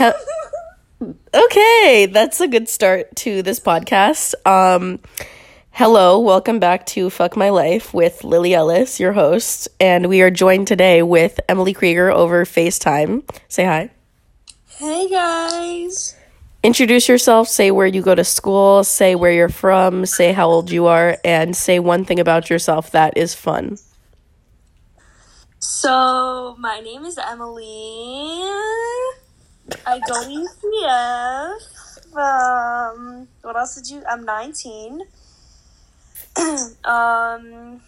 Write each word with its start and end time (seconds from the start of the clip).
Okay, 0.00 2.06
that's 2.06 2.40
a 2.40 2.48
good 2.48 2.68
start 2.68 3.14
to 3.16 3.42
this 3.42 3.60
podcast. 3.60 4.34
Um, 4.46 5.00
hello, 5.70 6.20
welcome 6.20 6.58
back 6.58 6.86
to 6.86 7.10
Fuck 7.10 7.36
My 7.36 7.50
Life 7.50 7.92
with 7.92 8.24
Lily 8.24 8.54
Ellis, 8.54 8.98
your 8.98 9.12
host, 9.12 9.68
and 9.78 10.08
we 10.08 10.22
are 10.22 10.30
joined 10.30 10.68
today 10.68 11.02
with 11.02 11.38
Emily 11.48 11.74
Kriger 11.74 12.12
over 12.12 12.44
FaceTime. 12.44 13.28
Say 13.48 13.64
hi. 13.64 13.90
Hey 14.68 15.10
guys. 15.10 16.16
Introduce 16.62 17.08
yourself, 17.08 17.48
say 17.48 17.70
where 17.70 17.86
you 17.86 18.00
go 18.00 18.14
to 18.14 18.24
school, 18.24 18.84
say 18.84 19.14
where 19.14 19.32
you're 19.32 19.48
from, 19.48 20.06
say 20.06 20.32
how 20.32 20.48
old 20.48 20.70
you 20.70 20.86
are, 20.86 21.18
and 21.24 21.54
say 21.54 21.78
one 21.78 22.04
thing 22.04 22.18
about 22.18 22.48
yourself 22.48 22.90
that 22.92 23.16
is 23.16 23.34
fun. 23.34 23.76
So 25.58 26.56
my 26.58 26.80
name 26.80 27.04
is 27.04 27.18
Emily. 27.18 28.44
I 29.86 30.00
go 30.00 30.22
to 30.22 30.28
UCF. 30.28 32.16
Um, 32.16 33.28
what 33.42 33.56
else 33.56 33.76
did 33.76 33.88
you? 33.90 34.02
I'm 34.08 34.24
19. 34.24 35.02
um, 36.84 37.80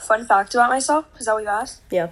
fun 0.00 0.26
fact 0.26 0.54
about 0.54 0.70
myself. 0.70 1.06
Is 1.18 1.26
that 1.26 1.34
what 1.34 1.42
you 1.42 1.48
asked? 1.48 1.82
Yeah. 1.90 2.10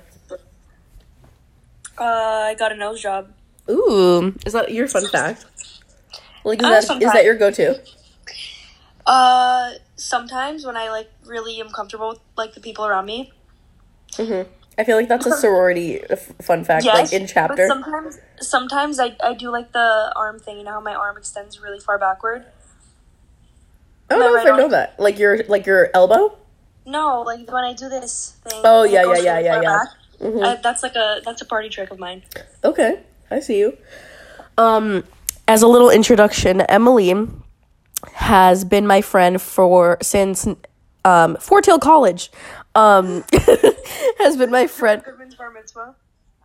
Uh, 1.98 2.04
I 2.48 2.54
got 2.58 2.72
a 2.72 2.76
nose 2.76 3.00
job. 3.02 3.32
Ooh, 3.70 4.34
is 4.44 4.54
that 4.54 4.72
your 4.72 4.88
fun 4.88 5.06
fact? 5.08 5.44
Like, 6.44 6.60
is, 6.60 6.66
Uh, 6.66 6.70
that, 6.70 6.84
fun 6.84 6.98
that 7.00 7.24
your 7.24 7.36
go 7.36 7.50
to? 7.50 7.80
Uh, 9.06 9.72
sometimes 9.96 10.64
when 10.64 10.76
I 10.76 10.90
like 10.90 11.10
really 11.24 11.60
am 11.60 11.70
comfortable 11.70 12.10
with 12.10 12.20
like 12.36 12.54
the 12.54 12.60
people 12.60 12.86
around 12.86 13.06
me. 13.06 13.32
Mm-hmm. 14.12 14.50
I 14.78 14.84
feel 14.84 14.96
like 14.96 15.08
that's 15.08 15.26
a 15.26 15.32
sorority 15.36 16.00
f- 16.08 16.32
fun 16.40 16.64
fact, 16.64 16.86
like 16.86 17.12
in 17.12 17.26
chapter. 17.26 17.66
sometimes, 17.68 18.18
sometimes 18.40 18.98
I, 18.98 19.16
I 19.22 19.34
do 19.34 19.50
like 19.50 19.72
the 19.72 20.12
arm 20.16 20.38
thing. 20.38 20.58
You 20.58 20.64
know 20.64 20.72
how 20.72 20.80
my 20.80 20.94
arm 20.94 21.16
extends 21.16 21.60
really 21.60 21.78
far 21.80 21.98
backward. 21.98 22.44
I 24.08 24.14
don't 24.16 24.20
know 24.20 24.38
if 24.38 24.44
right 24.44 24.54
I 24.54 24.56
know 24.56 24.68
that. 24.68 24.98
Like 24.98 25.18
your 25.18 25.44
like 25.44 25.66
your 25.66 25.90
elbow. 25.94 26.36
No, 26.84 27.22
like 27.22 27.50
when 27.50 27.64
I 27.64 27.74
do 27.74 27.88
this 27.88 28.36
thing. 28.44 28.60
Oh, 28.64 28.82
yeah, 28.82 29.04
yeah, 29.04 29.18
yeah, 29.18 29.38
yeah, 29.38 29.60
yeah. 29.62 29.78
Mhm. 30.20 30.42
I, 30.44 30.56
that's 30.56 30.82
like 30.82 30.94
a 30.96 31.20
that's 31.24 31.40
a 31.42 31.44
party 31.44 31.68
trick 31.68 31.90
of 31.90 31.98
mine. 31.98 32.22
Okay, 32.64 33.00
I 33.30 33.40
see 33.40 33.58
you. 33.58 33.76
Um, 34.58 35.04
as 35.48 35.62
a 35.62 35.66
little 35.68 35.90
introduction, 35.90 36.60
Emily 36.62 37.14
has 38.14 38.64
been 38.64 38.86
my 38.86 39.00
friend 39.00 39.40
for 39.40 39.98
since 40.02 40.46
um 41.04 41.36
Fort 41.36 41.66
Hill 41.66 41.78
College. 41.78 42.30
Um, 42.74 43.24
has 44.18 44.36
been 44.36 44.50
my 44.50 44.66
friend. 44.66 45.02
Goodman's 45.04 45.34
bar 45.34 45.50
mitzvah. 45.50 45.94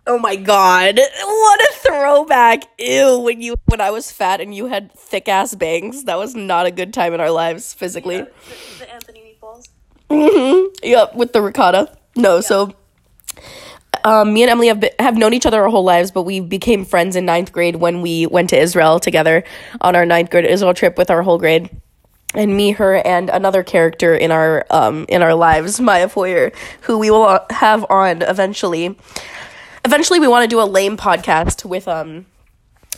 Oh 0.06 0.18
my 0.18 0.38
god, 0.38 0.98
what 0.98 1.60
a 1.60 1.74
throwback! 1.80 2.64
Ew, 2.80 3.20
when 3.20 3.42
you 3.42 3.56
when 3.66 3.82
I 3.82 3.92
was 3.92 4.10
fat 4.10 4.40
and 4.40 4.56
you 4.56 4.68
had 4.68 4.94
thick 4.94 5.28
ass 5.28 5.54
bangs, 5.54 6.06
that 6.06 6.18
was 6.18 6.34
not 6.34 6.66
a 6.66 6.72
good 6.72 6.94
time 6.94 7.14
in 7.14 7.20
our 7.20 7.30
lives 7.32 7.74
physically. 7.74 8.20
The, 8.20 8.32
the 8.80 8.94
Anthony 8.94 9.38
meatballs. 9.42 9.68
hmm 10.10 10.68
Yep, 10.82 11.16
with 11.16 11.34
the 11.34 11.42
ricotta. 11.42 11.94
No, 12.16 12.40
so 12.40 12.74
um, 14.06 14.34
me 14.34 14.44
and 14.44 14.50
Emily 14.50 14.68
have 14.68 14.80
been, 14.80 14.92
have 15.00 15.18
known 15.18 15.34
each 15.34 15.46
other 15.46 15.62
our 15.62 15.70
whole 15.70 15.84
lives, 15.84 16.12
but 16.12 16.24
we 16.24 16.40
became 16.40 16.86
friends 16.86 17.18
in 17.18 17.26
ninth 17.26 17.52
grade 17.52 17.76
when 17.76 18.02
we 18.02 18.26
went 18.26 18.50
to 18.52 18.58
Israel 18.58 19.00
together 19.02 19.44
on 19.82 19.96
our 19.96 20.06
ninth 20.06 20.30
grade 20.30 20.46
Israel 20.46 20.74
trip 20.74 20.98
with 20.98 21.12
our 21.12 21.22
whole 21.22 21.38
grade. 21.38 21.70
And 22.38 22.56
me, 22.56 22.72
her, 22.72 22.96
and 22.96 23.30
another 23.30 23.64
character 23.64 24.16
in 24.16 24.32
our 24.32 24.66
um 24.70 25.06
in 25.10 25.22
our 25.24 25.34
lives, 25.34 25.82
Maya 25.88 26.08
Foyer, 26.08 26.52
who 26.82 26.98
we 27.00 27.12
will 27.12 27.40
have 27.50 27.86
on 27.90 28.22
eventually. 28.22 28.98
Eventually, 29.84 30.20
we 30.20 30.28
want 30.28 30.44
to 30.44 30.48
do 30.48 30.62
a 30.62 30.66
lame 30.66 30.96
podcast 30.98 31.66
with 31.66 31.88
um 31.88 32.28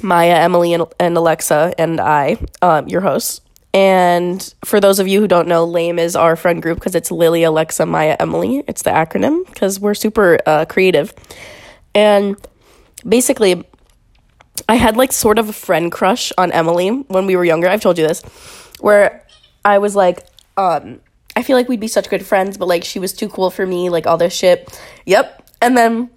Maya, 0.01 0.35
Emily, 0.35 0.73
and, 0.73 0.85
and 0.99 1.17
Alexa, 1.17 1.73
and 1.77 1.99
I, 1.99 2.37
um, 2.61 2.87
your 2.87 3.01
hosts. 3.01 3.41
And 3.73 4.53
for 4.65 4.79
those 4.79 4.99
of 4.99 5.07
you 5.07 5.21
who 5.21 5.27
don't 5.27 5.47
know, 5.47 5.63
LAME 5.65 5.99
is 5.99 6.15
our 6.15 6.35
friend 6.35 6.61
group 6.61 6.79
because 6.79 6.95
it's 6.95 7.11
Lily, 7.11 7.43
Alexa, 7.43 7.85
Maya, 7.85 8.15
Emily. 8.19 8.63
It's 8.67 8.81
the 8.81 8.89
acronym 8.89 9.45
because 9.45 9.79
we're 9.79 9.93
super 9.93 10.39
uh, 10.45 10.65
creative. 10.65 11.13
And 11.93 12.35
basically, 13.07 13.63
I 14.67 14.75
had 14.75 14.97
like 14.97 15.11
sort 15.11 15.37
of 15.37 15.49
a 15.49 15.53
friend 15.53 15.91
crush 15.91 16.31
on 16.37 16.51
Emily 16.51 16.89
when 16.89 17.27
we 17.27 17.35
were 17.35 17.45
younger. 17.45 17.67
I've 17.67 17.81
told 17.81 17.97
you 17.97 18.07
this, 18.07 18.23
where 18.79 19.23
I 19.63 19.77
was 19.79 19.95
like, 19.95 20.25
um, 20.57 21.01
I 21.35 21.43
feel 21.43 21.55
like 21.55 21.69
we'd 21.69 21.79
be 21.79 21.87
such 21.87 22.09
good 22.09 22.25
friends, 22.25 22.57
but 22.57 22.67
like 22.67 22.83
she 22.83 22.99
was 22.99 23.13
too 23.13 23.29
cool 23.29 23.49
for 23.49 23.65
me, 23.65 23.89
like 23.89 24.07
all 24.07 24.17
this 24.17 24.33
shit. 24.33 24.77
Yep. 25.05 25.49
And 25.61 25.77
then 25.77 26.09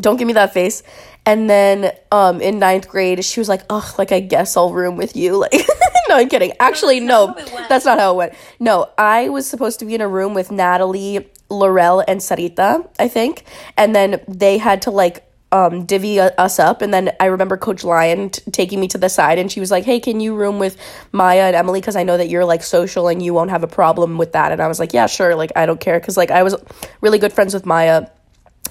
don't 0.00 0.16
give 0.16 0.26
me 0.26 0.34
that 0.34 0.52
face. 0.52 0.82
And 1.26 1.48
then 1.48 1.92
um 2.12 2.40
in 2.40 2.58
ninth 2.58 2.88
grade, 2.88 3.24
she 3.24 3.40
was 3.40 3.48
like, 3.48 3.62
"Ugh, 3.70 3.98
like 3.98 4.12
I 4.12 4.20
guess 4.20 4.56
I'll 4.56 4.72
room 4.72 4.96
with 4.96 5.16
you." 5.16 5.46
Like, 5.52 5.52
no, 6.08 6.16
I'm 6.16 6.28
kidding. 6.28 6.52
Actually, 6.60 7.00
no, 7.00 7.28
how 7.28 7.34
it 7.34 7.52
went. 7.52 7.68
that's 7.70 7.86
not 7.86 7.98
how 7.98 8.12
it 8.12 8.16
went. 8.16 8.34
No, 8.60 8.90
I 8.98 9.30
was 9.30 9.46
supposed 9.48 9.78
to 9.78 9.86
be 9.86 9.94
in 9.94 10.02
a 10.02 10.08
room 10.08 10.34
with 10.34 10.50
Natalie, 10.50 11.30
Laurel, 11.48 12.04
and 12.06 12.20
Sarita, 12.20 12.86
I 12.98 13.08
think, 13.08 13.44
and 13.78 13.96
then 13.96 14.22
they 14.28 14.58
had 14.58 14.82
to 14.82 14.90
like 14.90 15.26
um 15.54 15.86
divvy 15.86 16.18
us 16.20 16.58
up. 16.58 16.82
And 16.82 16.92
then 16.92 17.12
I 17.20 17.26
remember 17.26 17.56
Coach 17.56 17.84
Lyon 17.84 18.30
t- 18.30 18.50
taking 18.50 18.80
me 18.80 18.88
to 18.88 18.98
the 18.98 19.08
side, 19.08 19.38
and 19.38 19.50
she 19.50 19.60
was 19.60 19.70
like, 19.70 19.84
"Hey, 19.84 20.00
can 20.00 20.18
you 20.20 20.34
room 20.34 20.58
with 20.58 20.76
Maya 21.12 21.42
and 21.42 21.56
Emily? 21.56 21.80
Because 21.80 21.94
I 21.94 22.02
know 22.02 22.16
that 22.16 22.28
you're 22.28 22.44
like 22.44 22.64
social 22.64 23.06
and 23.06 23.22
you 23.22 23.32
won't 23.32 23.50
have 23.50 23.62
a 23.62 23.68
problem 23.68 24.18
with 24.18 24.32
that." 24.32 24.50
And 24.50 24.60
I 24.60 24.66
was 24.66 24.80
like, 24.80 24.92
"Yeah, 24.92 25.06
sure. 25.06 25.36
Like, 25.36 25.52
I 25.54 25.64
don't 25.64 25.80
care." 25.80 25.98
Because 26.00 26.16
like 26.16 26.32
I 26.32 26.42
was 26.42 26.56
really 27.00 27.18
good 27.20 27.32
friends 27.32 27.54
with 27.54 27.64
Maya. 27.64 28.08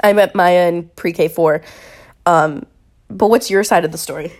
I 0.03 0.11
met 0.11 0.35
Maya 0.35 0.67
in 0.67 0.89
pre 0.89 1.13
K 1.13 1.29
four. 1.29 1.61
Um, 2.25 2.66
but 3.07 3.29
what's 3.29 3.50
your 3.50 3.63
side 3.63 3.85
of 3.85 3.94
the 3.94 3.97
story? 3.97 4.33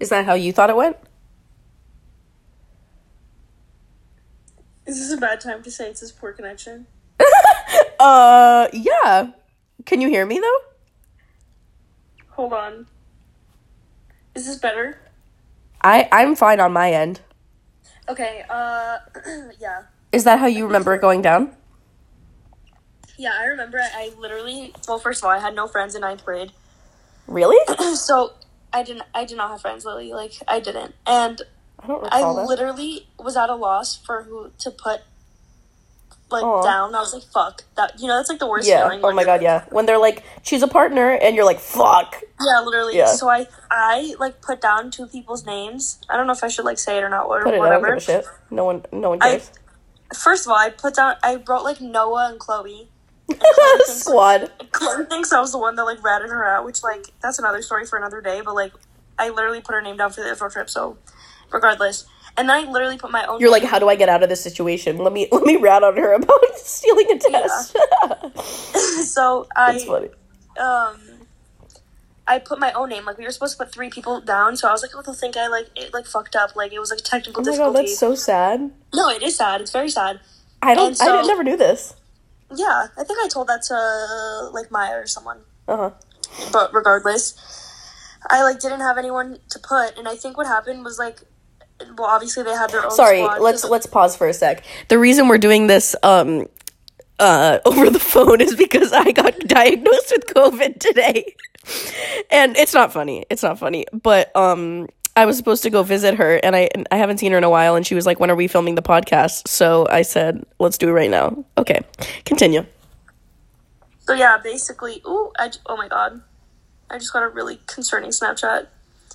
Is 0.00 0.08
that 0.08 0.24
how 0.24 0.34
you 0.34 0.52
thought 0.52 0.70
it 0.70 0.76
went? 0.76 0.96
Is 4.86 4.98
this 4.98 5.12
a 5.16 5.20
bad 5.20 5.40
time 5.40 5.62
to 5.62 5.70
say 5.70 5.88
it's 5.90 6.00
this 6.00 6.10
poor 6.12 6.32
connection? 6.32 6.86
Uh, 8.00 8.68
yeah. 8.74 9.30
Can 9.84 10.00
you 10.00 10.08
hear 10.08 10.24
me 10.26 10.40
though? 10.40 10.58
Hold 12.30 12.52
on. 12.52 12.86
Is 14.34 14.46
this 14.46 14.58
better? 14.58 14.98
I 15.82 16.08
I'm 16.10 16.34
fine 16.34 16.60
on 16.60 16.72
my 16.72 16.92
end. 16.92 17.20
Okay. 18.08 18.44
Uh, 18.48 18.98
yeah. 19.60 19.82
Is 20.12 20.24
that 20.24 20.38
how 20.38 20.46
you 20.46 20.66
remember 20.66 20.94
it 20.94 21.00
going 21.00 21.22
down? 21.22 21.54
Yeah, 23.16 23.32
I 23.38 23.44
remember. 23.44 23.78
I, 23.78 23.90
I 23.94 24.20
literally. 24.20 24.74
Well, 24.88 24.98
first 24.98 25.22
of 25.22 25.26
all, 25.26 25.30
I 25.30 25.38
had 25.38 25.54
no 25.54 25.66
friends 25.68 25.94
in 25.94 26.00
ninth 26.00 26.24
grade. 26.24 26.52
Really? 27.26 27.58
so 27.94 28.32
I 28.72 28.82
didn't 28.82 29.04
I 29.14 29.24
did 29.24 29.36
not 29.36 29.50
have 29.50 29.60
friends, 29.60 29.84
Lily. 29.84 30.12
Like 30.12 30.32
I 30.48 30.60
didn't. 30.60 30.94
And 31.06 31.42
I 31.80 32.22
I 32.22 32.30
literally 32.30 33.06
was 33.18 33.36
at 33.36 33.50
a 33.50 33.54
loss 33.54 33.96
for 33.96 34.24
who 34.24 34.50
to 34.58 34.70
put 34.70 35.02
like 36.34 36.44
Aw. 36.44 36.62
down. 36.62 36.94
I 36.94 37.00
was 37.00 37.14
like, 37.14 37.22
fuck. 37.22 37.62
That 37.76 37.98
you 37.98 38.06
know, 38.08 38.16
that's 38.18 38.28
like 38.28 38.38
the 38.38 38.46
worst 38.46 38.68
Yeah. 38.68 38.82
feeling. 38.84 39.00
Oh 39.02 39.12
my 39.12 39.24
god, 39.24 39.40
yeah. 39.42 39.64
When 39.70 39.86
they're 39.86 39.98
like, 39.98 40.22
choose 40.42 40.62
a 40.62 40.68
partner, 40.68 41.12
and 41.12 41.34
you're 41.34 41.44
like, 41.46 41.60
fuck. 41.60 42.20
Yeah, 42.40 42.60
literally. 42.60 42.96
Yeah. 42.96 43.06
So 43.06 43.28
I 43.28 43.46
I 43.70 44.14
like 44.18 44.42
put 44.42 44.60
down 44.60 44.90
two 44.90 45.06
people's 45.06 45.46
names. 45.46 45.98
I 46.10 46.16
don't 46.16 46.26
know 46.26 46.32
if 46.34 46.44
I 46.44 46.48
should 46.48 46.64
like 46.66 46.78
say 46.78 46.98
it 46.98 47.02
or 47.02 47.08
not 47.08 47.26
or 47.26 47.42
Put 47.42 47.54
it. 47.54 47.56
I 47.56 47.60
whatever. 47.60 47.98
No 48.50 48.64
one. 48.66 48.84
No 48.92 49.08
one 49.10 49.18
I 49.22 49.30
cares. 49.30 49.50
first 50.14 50.44
of 50.46 50.50
all 50.52 50.58
I 50.58 50.68
put 50.70 50.94
down 50.94 51.14
I 51.22 51.36
wrote 51.48 51.64
like 51.64 51.80
Noah 51.80 52.28
and 52.30 52.38
Chloe. 52.38 52.88
And 53.28 53.40
Chloe 53.40 53.78
thinks, 53.78 53.92
Squad. 54.02 54.50
Chloe 54.72 55.04
thinks 55.06 55.32
I 55.32 55.40
was 55.40 55.52
the 55.52 55.58
one 55.58 55.76
that 55.76 55.84
like 55.84 56.02
ratted 56.04 56.28
her 56.28 56.44
out, 56.44 56.66
which 56.66 56.82
like 56.82 57.06
that's 57.22 57.38
another 57.38 57.62
story 57.62 57.86
for 57.86 57.96
another 57.98 58.20
day. 58.20 58.42
But 58.44 58.54
like 58.54 58.72
I 59.18 59.30
literally 59.30 59.60
put 59.62 59.74
her 59.74 59.80
name 59.82 59.96
down 59.96 60.10
for 60.12 60.20
the 60.22 60.30
Israel 60.30 60.50
trip. 60.50 60.68
So 60.68 60.98
regardless, 61.50 62.04
and 62.36 62.48
then 62.48 62.66
I 62.66 62.70
literally 62.70 62.98
put 62.98 63.10
my 63.10 63.24
own. 63.26 63.40
You're 63.40 63.50
like, 63.50 63.62
how 63.64 63.78
do 63.78 63.88
I 63.88 63.96
get 63.96 64.08
out 64.08 64.22
of 64.22 64.28
this 64.28 64.42
situation? 64.42 64.98
Let 64.98 65.12
me 65.12 65.28
let 65.32 65.44
me 65.44 65.56
rat 65.56 65.82
on 65.84 65.96
her 65.96 66.12
about 66.14 66.40
stealing 66.56 67.10
a 67.12 67.18
test. 67.18 67.76
so 69.12 69.46
I 69.56 69.72
That's 69.72 69.84
funny. 69.84 70.08
um 70.60 71.00
I 72.26 72.38
put 72.38 72.58
my 72.58 72.72
own 72.72 72.88
name. 72.88 73.04
Like 73.04 73.18
we 73.18 73.24
were 73.24 73.30
supposed 73.30 73.58
to 73.58 73.64
put 73.64 73.72
three 73.72 73.90
people 73.90 74.20
down, 74.20 74.56
so 74.56 74.66
I 74.68 74.72
was 74.72 74.80
like, 74.82 74.92
"Oh, 74.94 75.02
they'll 75.02 75.12
think 75.14 75.36
I 75.36 75.48
like 75.48 75.68
it 75.76 75.92
like 75.92 76.06
fucked 76.06 76.34
up. 76.36 76.56
Like 76.56 76.72
it 76.72 76.78
was 76.78 76.90
like 76.90 77.00
a 77.00 77.02
technical 77.02 77.42
Oh 77.42 77.44
my 77.44 77.50
god, 77.50 77.56
difficulty." 77.58 77.86
that's 77.88 77.98
so 77.98 78.14
sad. 78.14 78.70
no, 78.94 79.10
it 79.10 79.22
is 79.22 79.36
sad. 79.36 79.60
It's 79.60 79.70
very 79.72 79.90
sad. 79.90 80.20
I 80.62 80.74
don't. 80.74 80.96
So- 80.96 81.04
I 81.04 81.12
didn't- 81.16 81.26
never 81.28 81.44
knew 81.44 81.56
this. 81.56 81.94
Yeah, 82.54 82.86
I 82.96 83.04
think 83.04 83.18
I 83.22 83.28
told 83.28 83.48
that 83.48 83.62
to 83.64 84.48
like 84.52 84.70
Maya 84.70 84.96
or 84.96 85.06
someone. 85.06 85.40
Uh 85.68 85.76
huh. 85.76 85.90
But 86.52 86.72
regardless, 86.72 87.34
I 88.30 88.42
like 88.42 88.58
didn't 88.60 88.80
have 88.80 88.96
anyone 88.96 89.38
to 89.50 89.58
put, 89.58 89.98
and 89.98 90.08
I 90.08 90.16
think 90.16 90.36
what 90.38 90.46
happened 90.46 90.82
was 90.84 90.98
like, 90.98 91.20
well, 91.96 92.08
obviously 92.08 92.42
they 92.42 92.52
had 92.54 92.70
their 92.70 92.84
own. 92.84 92.90
Sorry, 92.90 93.18
squad, 93.22 93.40
let's 93.40 93.62
'cause- 93.62 93.70
let's 93.70 93.86
pause 93.86 94.16
for 94.16 94.26
a 94.28 94.32
sec. 94.34 94.64
The 94.88 94.98
reason 94.98 95.28
we're 95.28 95.38
doing 95.38 95.66
this 95.66 95.94
um 96.02 96.46
uh 97.18 97.58
over 97.64 97.90
the 97.90 97.98
phone 98.00 98.40
is 98.40 98.54
because 98.54 98.92
I 98.92 99.12
got 99.12 99.38
diagnosed 99.40 100.12
with 100.12 100.26
COVID 100.34 100.78
today. 100.80 101.34
And 102.30 102.56
it's 102.56 102.74
not 102.74 102.92
funny. 102.92 103.24
It's 103.30 103.42
not 103.42 103.58
funny. 103.58 103.86
But 103.92 104.34
um 104.36 104.88
I 105.16 105.26
was 105.26 105.36
supposed 105.36 105.62
to 105.62 105.70
go 105.70 105.82
visit 105.84 106.16
her 106.16 106.36
and 106.42 106.56
I 106.56 106.68
and 106.74 106.86
I 106.90 106.96
haven't 106.96 107.18
seen 107.18 107.32
her 107.32 107.38
in 107.38 107.44
a 107.44 107.50
while 107.50 107.76
and 107.76 107.86
she 107.86 107.94
was 107.94 108.04
like 108.06 108.18
when 108.20 108.30
are 108.30 108.34
we 108.36 108.48
filming 108.48 108.74
the 108.74 108.82
podcast? 108.82 109.46
So 109.48 109.86
I 109.90 110.02
said, 110.02 110.44
let's 110.58 110.76
do 110.78 110.88
it 110.88 110.92
right 110.92 111.10
now. 111.10 111.44
Okay. 111.56 111.80
Continue. 112.24 112.66
So 114.00 114.12
yeah, 114.12 114.36
basically, 114.42 115.00
ooh, 115.06 115.32
I 115.38 115.48
j- 115.48 115.60
oh 115.66 115.76
my 115.76 115.88
god, 115.88 116.20
I 116.90 116.98
just 116.98 117.12
got 117.12 117.22
a 117.22 117.28
really 117.28 117.58
concerning 117.66 118.10
Snapchat. 118.10 118.66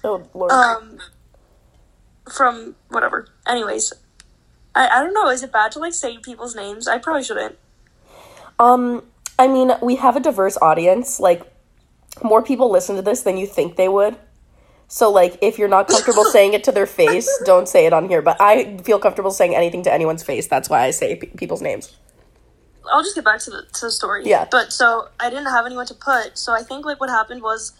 Oh 0.04 0.24
lord. 0.34 0.52
Um, 0.52 1.00
from 2.30 2.76
whatever. 2.90 3.28
Anyways, 3.48 3.94
I 4.76 4.88
I 4.88 5.04
don't 5.04 5.14
know. 5.14 5.30
Is 5.30 5.44
it 5.44 5.52
bad 5.52 5.72
to 5.74 5.80
like 5.80 5.94
say 5.94 6.18
people's 6.18 6.56
names? 6.56 6.88
I 6.88 6.98
probably 6.98 7.24
shouldn't. 7.24 7.58
Um, 8.60 9.04
I 9.40 9.48
mean, 9.48 9.72
we 9.82 9.96
have 9.96 10.16
a 10.18 10.20
diverse 10.20 10.58
audience. 10.62 11.20
Like, 11.20 11.44
more 12.22 12.44
people 12.44 12.70
listen 12.70 12.98
to 12.98 13.02
this 13.02 13.22
than 13.22 13.38
you 13.38 13.48
think 13.48 13.78
they 13.78 13.88
would. 13.88 14.18
So, 14.90 15.10
like, 15.10 15.38
if 15.42 15.58
you're 15.58 15.70
not 15.70 15.88
comfortable 15.88 16.26
saying 16.32 16.54
it 16.54 16.64
to 16.66 16.72
their 16.72 16.86
face, 16.86 17.30
don't 17.46 17.70
say 17.70 17.86
it 17.86 17.94
on 17.94 18.10
here. 18.10 18.22
But 18.22 18.38
I 18.42 18.78
feel 18.80 19.00
comfortable 19.00 19.32
saying 19.32 19.56
anything 19.56 19.84
to 19.84 19.94
anyone's 19.94 20.24
face. 20.24 20.48
That's 20.48 20.70
why 20.70 20.82
I 20.84 20.92
say 20.92 21.16
pe- 21.16 21.28
people's 21.28 21.62
names. 21.62 21.96
I'll 22.92 23.04
just 23.04 23.16
get 23.16 23.24
back 23.24 23.40
to 23.42 23.52
the 23.52 23.64
to 23.74 23.86
the 23.86 23.92
story. 23.92 24.24
Yeah. 24.26 24.48
But 24.50 24.74
so 24.74 25.10
I 25.20 25.30
didn't 25.30 25.46
have 25.46 25.66
anyone 25.66 25.86
to 25.88 25.94
put. 25.94 26.38
So 26.38 26.54
I 26.54 26.64
think 26.64 26.86
like 26.86 27.00
what 27.00 27.10
happened 27.10 27.42
was, 27.42 27.74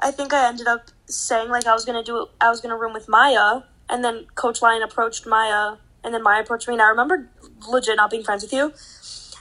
I 0.00 0.10
think 0.10 0.34
I 0.34 0.48
ended 0.48 0.66
up 0.66 0.90
saying 1.06 1.48
like 1.50 1.66
I 1.66 1.72
was 1.72 1.84
gonna 1.84 2.02
do 2.02 2.26
I 2.40 2.50
was 2.50 2.60
gonna 2.60 2.76
room 2.76 2.92
with 2.92 3.08
Maya, 3.08 3.62
and 3.90 4.04
then 4.04 4.26
Coach 4.34 4.62
Lyon 4.62 4.82
approached 4.82 5.26
Maya, 5.26 5.76
and 6.04 6.14
then 6.14 6.22
Maya 6.22 6.42
approached 6.42 6.68
me, 6.68 6.74
and 6.74 6.82
I 6.82 6.88
remember 6.88 7.28
legit 7.68 7.96
not 7.96 8.10
being 8.10 8.22
friends 8.22 8.42
with 8.42 8.52
you, 8.52 8.72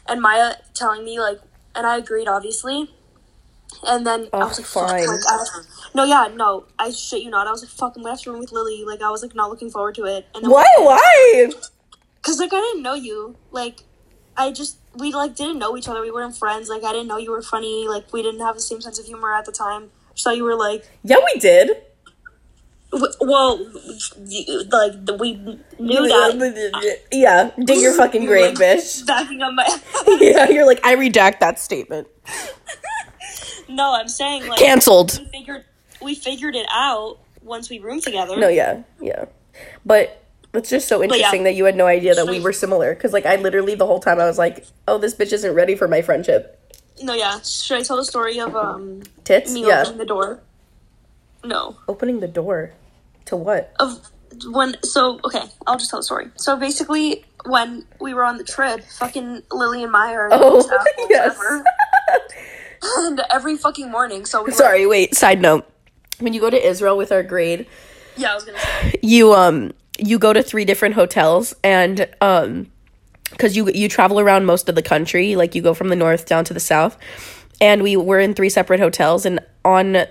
and 0.08 0.22
Maya 0.22 0.56
telling 0.74 1.06
me 1.06 1.20
like, 1.20 1.40
and 1.76 1.86
I 1.86 1.98
agreed 1.98 2.28
obviously, 2.28 2.90
and 3.88 4.06
then 4.06 4.30
I 4.34 4.38
Oh, 4.44 4.48
was 4.48 4.58
like, 4.60 4.68
fuck, 4.68 4.90
fine. 4.90 5.08
like, 5.08 5.20
I, 5.28 5.46
no, 5.94 6.04
yeah, 6.04 6.30
no, 6.34 6.66
I 6.78 6.92
shit 6.92 7.22
you 7.24 7.30
not, 7.30 7.48
I 7.48 7.52
was 7.52 7.62
like, 7.62 7.72
fuck, 7.72 7.94
I'm 7.96 8.02
gonna 8.04 8.16
have 8.16 8.22
to 8.24 8.32
room 8.32 8.40
with 8.40 8.52
Lily, 8.52 8.84
like 8.84 9.02
I 9.02 9.10
was 9.12 9.22
like 9.22 9.36
not 9.36 9.50
looking 9.50 9.70
forward 9.70 9.96
to 9.96 10.06
it, 10.06 10.26
and 10.34 10.44
then 10.44 10.52
Why? 10.52 10.66
Why? 10.78 11.52
Cause 12.22 12.40
like 12.40 12.52
I 12.52 12.60
didn't 12.60 12.84
know 12.84 12.96
you. 12.96 13.38
Like 13.52 13.84
I 14.36 14.52
just 14.52 14.78
we 14.96 15.14
like 15.14 15.36
didn't 15.36 15.58
know 15.58 15.78
each 15.78 15.88
other. 15.88 16.02
We 16.02 16.12
weren't 16.12 16.36
friends. 16.36 16.68
Like 16.70 16.84
I 16.84 16.92
didn't 16.92 17.08
know 17.08 17.18
you 17.18 17.32
were 17.32 17.42
funny. 17.42 17.88
Like 17.88 18.12
we 18.12 18.22
didn't 18.22 18.42
have 18.42 18.56
the 18.56 18.62
same 18.62 18.82
sense 18.82 19.00
of 19.00 19.06
humor 19.06 19.34
at 19.34 19.46
the 19.46 19.52
time. 19.54 19.92
Thought 20.18 20.36
you 20.36 20.44
were 20.44 20.56
like 20.56 20.86
Yeah, 21.02 21.18
we 21.26 21.40
did. 21.40 21.82
Well, 23.22 23.58
like 24.72 24.94
we 25.20 25.34
knew 25.80 26.08
that. 26.08 27.00
Yeah, 27.12 27.52
dig 27.64 27.80
your 27.82 27.94
fucking 27.98 28.26
grave, 28.26 28.56
bitch. 28.56 29.06
Backing 29.08 29.42
up 29.42 29.54
my. 29.54 29.68
Yeah, 30.20 30.50
you're 30.50 30.66
like, 30.66 30.84
I 30.86 30.96
redact 30.96 31.40
that 31.40 31.60
statement. 31.60 32.08
no, 33.68 33.94
I'm 33.94 34.08
saying 34.08 34.48
like 34.48 34.60
Cancelled. 34.60 35.20
we 35.20 35.26
figured 35.40 35.66
we 36.02 36.16
figured 36.16 36.56
it 36.56 36.68
out 36.72 37.20
once 37.44 37.70
we 37.70 37.80
roomed 37.80 38.04
together. 38.04 38.38
No, 38.38 38.48
yeah, 38.48 38.84
yeah. 39.02 39.26
But 39.86 40.24
it's 40.54 40.70
just 40.70 40.88
so 40.88 41.04
interesting 41.04 41.44
that 41.44 41.54
you 41.54 41.66
had 41.66 41.76
no 41.76 41.86
idea 41.86 42.16
that 42.16 42.26
we 42.28 42.40
were 42.40 42.54
similar. 42.54 42.94
Because, 42.96 43.14
like, 43.14 43.26
I 43.26 43.36
literally 43.36 43.76
the 43.76 43.86
whole 43.86 44.00
time 44.00 44.20
I 44.20 44.26
was 44.26 44.38
like, 44.38 44.66
oh, 44.88 44.98
this 44.98 45.14
bitch 45.14 45.32
isn't 45.34 45.54
ready 45.54 45.76
for 45.76 45.88
my 45.88 46.02
friendship. 46.02 46.56
No, 47.04 47.14
yeah. 47.14 47.40
Should 47.42 47.80
I 47.80 47.84
tell 47.84 47.98
the 47.98 48.04
story 48.06 48.40
of 48.40 48.56
um 48.56 49.04
Tits? 49.24 49.54
me 49.54 49.68
Yeah. 49.68 49.82
opening 49.82 50.00
the 50.00 50.06
door? 50.06 50.42
No. 51.44 51.78
Opening 51.88 52.20
the 52.20 52.28
door. 52.28 52.72
To 53.26 53.36
what? 53.36 53.74
of 53.80 54.10
when 54.48 54.76
so 54.84 55.20
okay 55.24 55.42
i'll 55.68 55.78
just 55.78 55.90
tell 55.90 56.00
the 56.00 56.04
story 56.04 56.28
so 56.38 56.56
basically 56.56 57.26
when 57.46 57.84
we 58.00 58.14
were 58.14 58.24
on 58.24 58.38
the 58.38 58.44
trip 58.44 58.82
fucking 58.98 59.42
lily 59.52 59.84
and 59.84 59.92
maya 59.92 60.30
Oh, 60.32 60.64
yes. 61.10 61.36
ever. 61.36 61.64
and 62.98 63.22
every 63.32 63.58
fucking 63.58 63.90
morning 63.92 64.26
so 64.26 64.42
we 64.42 64.46
were, 64.46 64.52
Sorry, 64.52 64.86
wait, 64.86 65.16
side 65.16 65.42
note. 65.42 65.70
When 66.20 66.34
you 66.34 66.40
go 66.42 66.50
to 66.50 66.68
Israel 66.68 66.96
with 66.98 67.12
our 67.12 67.24
grade, 67.24 67.66
yeah 68.18 68.32
i 68.32 68.36
was 68.36 68.44
gonna 68.46 68.60
say 68.60 68.96
you 69.02 69.34
um 69.34 69.72
you 69.98 70.18
go 70.20 70.32
to 70.34 70.42
three 70.44 70.66
different 70.66 70.96
hotels 70.96 71.54
and 71.64 72.08
um 72.22 72.72
because 73.32 73.56
you 73.56 73.70
you 73.72 73.88
travel 73.90 74.20
around 74.20 74.46
most 74.46 74.70
of 74.70 74.76
the 74.76 74.82
country 74.84 75.36
like 75.36 75.54
you 75.56 75.62
go 75.62 75.74
from 75.74 75.90
the 75.90 75.96
north 75.96 76.26
down 76.26 76.44
to 76.46 76.54
the 76.54 76.60
south 76.60 76.98
and 77.62 77.82
we 77.84 77.96
were 77.98 78.20
in 78.20 78.34
three 78.34 78.50
separate 78.50 78.80
hotels 78.80 79.26
and 79.26 79.40
on 79.66 80.06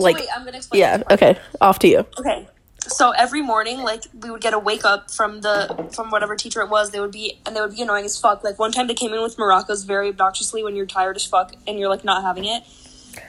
like 0.00 0.16
wait 0.16 0.28
i'm 0.34 0.44
gonna 0.44 0.56
explain. 0.56 0.80
yeah 0.80 1.02
okay 1.10 1.38
off 1.60 1.78
to 1.78 1.88
you. 1.88 2.06
Okay 2.18 2.46
so 2.86 3.10
every 3.10 3.42
morning 3.42 3.82
like 3.82 4.04
we 4.20 4.30
would 4.30 4.40
get 4.40 4.54
a 4.54 4.58
wake 4.58 4.84
up 4.84 5.10
from 5.10 5.40
the 5.42 5.88
from 5.94 6.10
whatever 6.10 6.36
teacher 6.36 6.60
it 6.60 6.68
was. 6.68 6.90
They 6.90 7.00
would 7.00 7.12
be 7.12 7.38
and 7.46 7.54
they 7.54 7.60
would 7.60 7.74
be 7.74 7.82
annoying 7.82 8.04
as 8.04 8.18
fuck. 8.18 8.42
Like 8.42 8.58
one 8.58 8.72
time 8.72 8.86
they 8.86 8.94
came 8.94 9.12
in 9.12 9.22
with 9.22 9.36
maracas 9.36 9.86
very 9.86 10.08
obnoxiously 10.08 10.62
when 10.64 10.76
you're 10.76 10.86
tired 10.86 11.16
as 11.16 11.24
fuck 11.24 11.54
and 11.66 11.78
you're 11.78 11.88
like 11.88 12.04
not 12.04 12.22
having 12.22 12.44
it. 12.44 12.62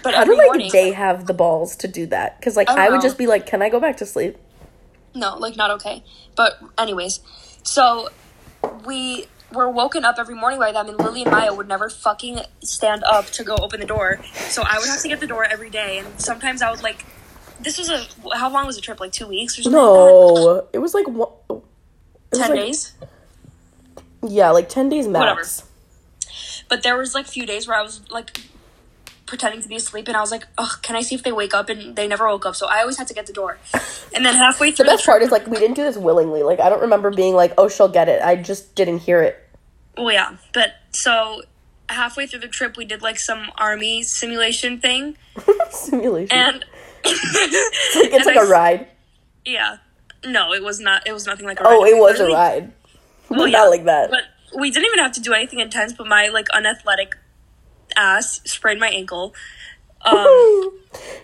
But 0.03 0.13
how 0.13 0.21
every 0.21 0.35
do 0.35 0.39
like 0.39 0.47
morning 0.47 0.69
they 0.71 0.91
have 0.91 1.27
the 1.27 1.33
balls 1.33 1.75
to 1.77 1.87
do 1.87 2.05
that? 2.07 2.39
Because 2.39 2.55
like 2.55 2.69
I 2.69 2.87
i 2.87 2.89
would 2.89 2.97
know. 2.97 3.01
just 3.01 3.17
be 3.17 3.27
like 3.27 3.45
can 3.45 3.61
i 3.61 3.69
go 3.69 3.79
back 3.79 3.97
to 3.97 4.05
sleep? 4.05 4.37
No, 5.13 5.37
like 5.37 5.57
not 5.57 5.71
okay. 5.71 6.03
But 6.35 6.59
anyways, 6.77 7.19
so 7.63 8.09
we 8.85 9.27
were 9.53 9.69
woken 9.69 10.05
up 10.05 10.15
every 10.19 10.35
morning 10.35 10.59
by 10.59 10.71
them, 10.71 10.87
and 10.89 10.97
Lily 10.99 11.23
and 11.23 11.31
Maya 11.31 11.53
would 11.53 11.67
never 11.67 11.89
fucking 11.89 12.39
stand 12.63 13.03
up 13.03 13.25
to 13.27 13.43
go 13.43 13.55
open 13.57 13.79
the 13.79 13.85
door. 13.85 14.19
So 14.49 14.63
I 14.65 14.77
would 14.79 14.87
have 14.87 15.01
to 15.01 15.07
get 15.07 15.19
the 15.19 15.27
door 15.27 15.43
every 15.45 15.69
day, 15.69 15.99
and 15.99 16.19
sometimes 16.19 16.61
I 16.61 16.71
would 16.71 16.81
like. 16.83 17.05
This 17.59 17.77
was 17.77 17.89
a 17.89 18.35
how 18.35 18.51
long 18.51 18.65
was 18.65 18.75
the 18.75 18.81
trip? 18.81 18.99
Like 18.99 19.11
two 19.11 19.27
weeks 19.27 19.57
or 19.59 19.63
something. 19.63 19.79
Like 19.79 19.85
no 19.87 20.67
it 20.73 20.79
was 20.79 20.93
like 20.95 21.07
one, 21.07 21.29
it 21.49 21.53
was 21.53 21.61
ten 22.39 22.49
like- 22.49 22.59
days. 22.59 22.93
yeah 24.27 24.49
like 24.49 24.67
10 24.69 24.89
days 24.89 25.07
max 25.07 25.19
Whatever. 25.19 25.43
But 26.69 26.81
there 26.83 26.97
was 26.97 27.13
like 27.13 27.27
few 27.27 27.45
days 27.45 27.67
where 27.67 27.77
I 27.77 27.83
was 27.83 28.01
like 28.09 28.39
pretending 29.31 29.61
to 29.61 29.67
be 29.69 29.77
asleep, 29.77 30.09
and 30.09 30.17
I 30.17 30.19
was 30.19 30.29
like, 30.29 30.45
"Oh, 30.57 30.75
can 30.81 30.97
I 30.97 31.01
see 31.01 31.15
if 31.15 31.23
they 31.23 31.31
wake 31.31 31.53
up?" 31.53 31.69
And 31.69 31.95
they 31.95 32.05
never 32.05 32.27
woke 32.27 32.45
up, 32.45 32.55
so 32.57 32.67
I 32.67 32.81
always 32.81 32.97
had 32.97 33.07
to 33.07 33.13
get 33.13 33.25
the 33.27 33.33
door. 33.33 33.57
And 34.13 34.25
then 34.25 34.35
halfway 34.35 34.71
through, 34.71 34.85
the 34.85 34.91
best 34.91 35.05
part 35.05 35.21
is 35.23 35.31
like 35.31 35.47
we 35.47 35.57
didn't 35.57 35.75
do 35.77 35.83
this 35.83 35.95
willingly 35.97 36.43
like 36.43 36.59
i 36.59 36.67
don't 36.69 36.81
remember 36.81 37.09
being 37.11 37.33
like 37.33 37.53
oh 37.57 37.69
she'll 37.69 37.87
get 37.87 38.09
it 38.09 38.21
i 38.21 38.35
just 38.35 38.75
didn't 38.75 38.99
hear 38.99 39.21
it 39.23 39.35
Well, 39.97 40.11
yeah, 40.11 40.35
but 40.53 40.73
so 40.91 41.43
halfway 41.87 42.27
through 42.27 42.39
the 42.41 42.49
trip, 42.49 42.75
we 42.75 42.83
did 42.83 43.01
like 43.01 43.17
some 43.19 43.49
army 43.57 44.03
simulation 44.03 44.79
thing, 44.81 45.15
simulation 45.71 46.37
and 46.37 46.65
it's 47.05 47.95
and 48.17 48.25
like 48.25 48.37
I 48.37 48.45
a 48.45 48.49
ride 48.49 48.87
Yeah, 49.45 49.77
no, 50.25 50.51
it 50.53 50.61
was 50.61 50.79
not. 50.81 51.07
It 51.07 51.13
was 51.13 51.25
nothing 51.25 51.45
like 51.45 51.59
a. 51.61 51.63
oh 51.65 51.81
ride. 51.83 51.89
it 51.91 51.97
was 51.97 52.19
a 52.19 52.27
ride 52.27 52.71
Well, 53.29 53.39
not 53.39 53.49
yeah, 53.51 53.63
like 53.63 53.85
that 53.85 54.11
But 54.11 54.23
we 54.59 54.69
didn't 54.69 54.87
even 54.87 54.99
have 54.99 55.13
to 55.13 55.21
do 55.21 55.31
anything 55.33 55.59
intense. 55.59 55.93
But 55.93 56.07
my 56.07 56.27
like 56.27 56.49
unathletic 56.49 57.15
ass 57.95 58.41
sprained 58.45 58.79
my 58.79 58.89
ankle. 58.89 59.33
Um, 60.03 60.71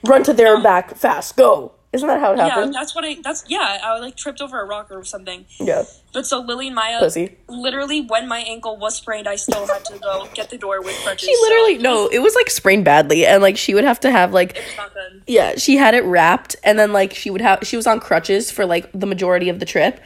Run 0.06 0.24
to 0.24 0.34
there 0.34 0.54
and 0.56 0.64
back 0.64 0.96
fast. 0.96 1.36
Go. 1.36 1.74
Isn't 1.94 2.08
that 2.10 2.20
how 2.20 2.34
it 2.34 2.38
happened? 2.40 2.74
yeah, 2.74 2.80
that's 2.82 2.94
what 2.94 3.06
I. 3.06 3.16
That's 3.24 3.46
yeah. 3.48 3.80
I 3.82 3.98
like 4.00 4.16
tripped 4.18 4.42
over 4.42 4.62
a 4.62 4.66
rock 4.66 4.92
or 4.92 5.04
something. 5.04 5.46
Yeah. 5.60 5.84
But 6.14 6.28
so 6.28 6.42
Lily 6.42 6.68
and 6.68 6.76
Maya, 6.76 7.00
Pussy. 7.00 7.38
literally, 7.48 8.02
when 8.02 8.28
my 8.28 8.40
ankle 8.40 8.78
was 8.78 8.96
sprained, 8.98 9.28
I 9.28 9.36
still 9.38 9.66
had 9.66 9.84
to 9.86 9.98
go 9.98 10.28
get 10.34 10.50
the 10.50 10.58
door 10.58 10.82
with 10.82 10.96
crutches. 11.04 11.28
She 11.30 11.36
literally 11.42 11.78
so 11.78 11.82
no, 11.84 12.08
it 12.08 12.20
was 12.20 12.36
like 12.36 12.50
sprained 12.50 12.84
badly, 12.86 13.26
and 13.26 13.42
like 13.42 13.58
she 13.58 13.74
would 13.74 13.86
have 13.86 14.00
to 14.02 14.12
have 14.12 14.34
like 14.34 14.58
It 14.58 14.66
was 14.66 14.78
not 14.78 14.94
good. 14.94 15.24
yeah, 15.28 15.56
she 15.56 15.78
had 15.78 15.94
it 15.96 16.04
wrapped, 16.04 16.56
and 16.64 16.78
then 16.78 16.92
like 16.92 17.14
she 17.16 17.30
would 17.32 17.42
have 17.42 17.60
she 17.64 17.78
was 17.78 17.88
on 17.88 18.00
crutches 18.02 18.52
for 18.52 18.66
like 18.66 18.92
the 18.94 19.08
majority 19.08 19.48
of 19.50 19.60
the 19.60 19.66
trip. 19.66 20.00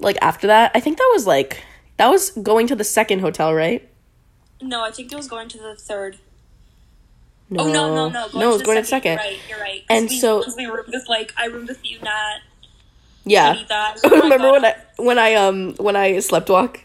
Like 0.00 0.18
after 0.20 0.48
that, 0.48 0.72
I 0.74 0.80
think 0.80 0.98
that 0.98 1.10
was 1.14 1.26
like 1.26 1.62
that 1.96 2.08
was 2.08 2.30
going 2.30 2.66
to 2.66 2.74
the 2.74 2.84
second 2.84 3.20
hotel, 3.20 3.54
right? 3.54 3.88
No, 4.62 4.82
I 4.84 4.90
think 4.90 5.12
it 5.12 5.16
was 5.16 5.28
going 5.28 5.48
to 5.48 5.58
the 5.58 5.74
third. 5.74 6.18
Oh 7.56 7.66
no, 7.72 7.94
no, 7.94 8.08
no! 8.08 8.28
no, 8.32 8.50
it 8.50 8.52
was 8.52 8.62
going 8.62 8.76
to 8.76 8.82
the 8.82 8.86
second. 8.86 9.12
You're 9.12 9.18
right. 9.18 9.38
You're 9.48 9.58
right. 9.60 9.84
And 9.90 10.08
we, 10.08 10.18
so- 10.18 10.44
we 10.56 10.66
roomed 10.66 10.88
with 10.92 11.08
like 11.08 11.32
I 11.36 11.46
roomed 11.46 11.68
with 11.68 11.84
you, 11.84 11.98
Nat. 12.00 12.38
Yeah. 13.24 13.54
Oh 14.04 14.20
Remember 14.22 14.52
when 14.52 14.64
I 14.64 14.76
when 14.96 15.18
I 15.18 15.34
um 15.34 15.74
when 15.76 15.96
I 15.96 16.18
slept 16.20 16.48
walk? 16.48 16.80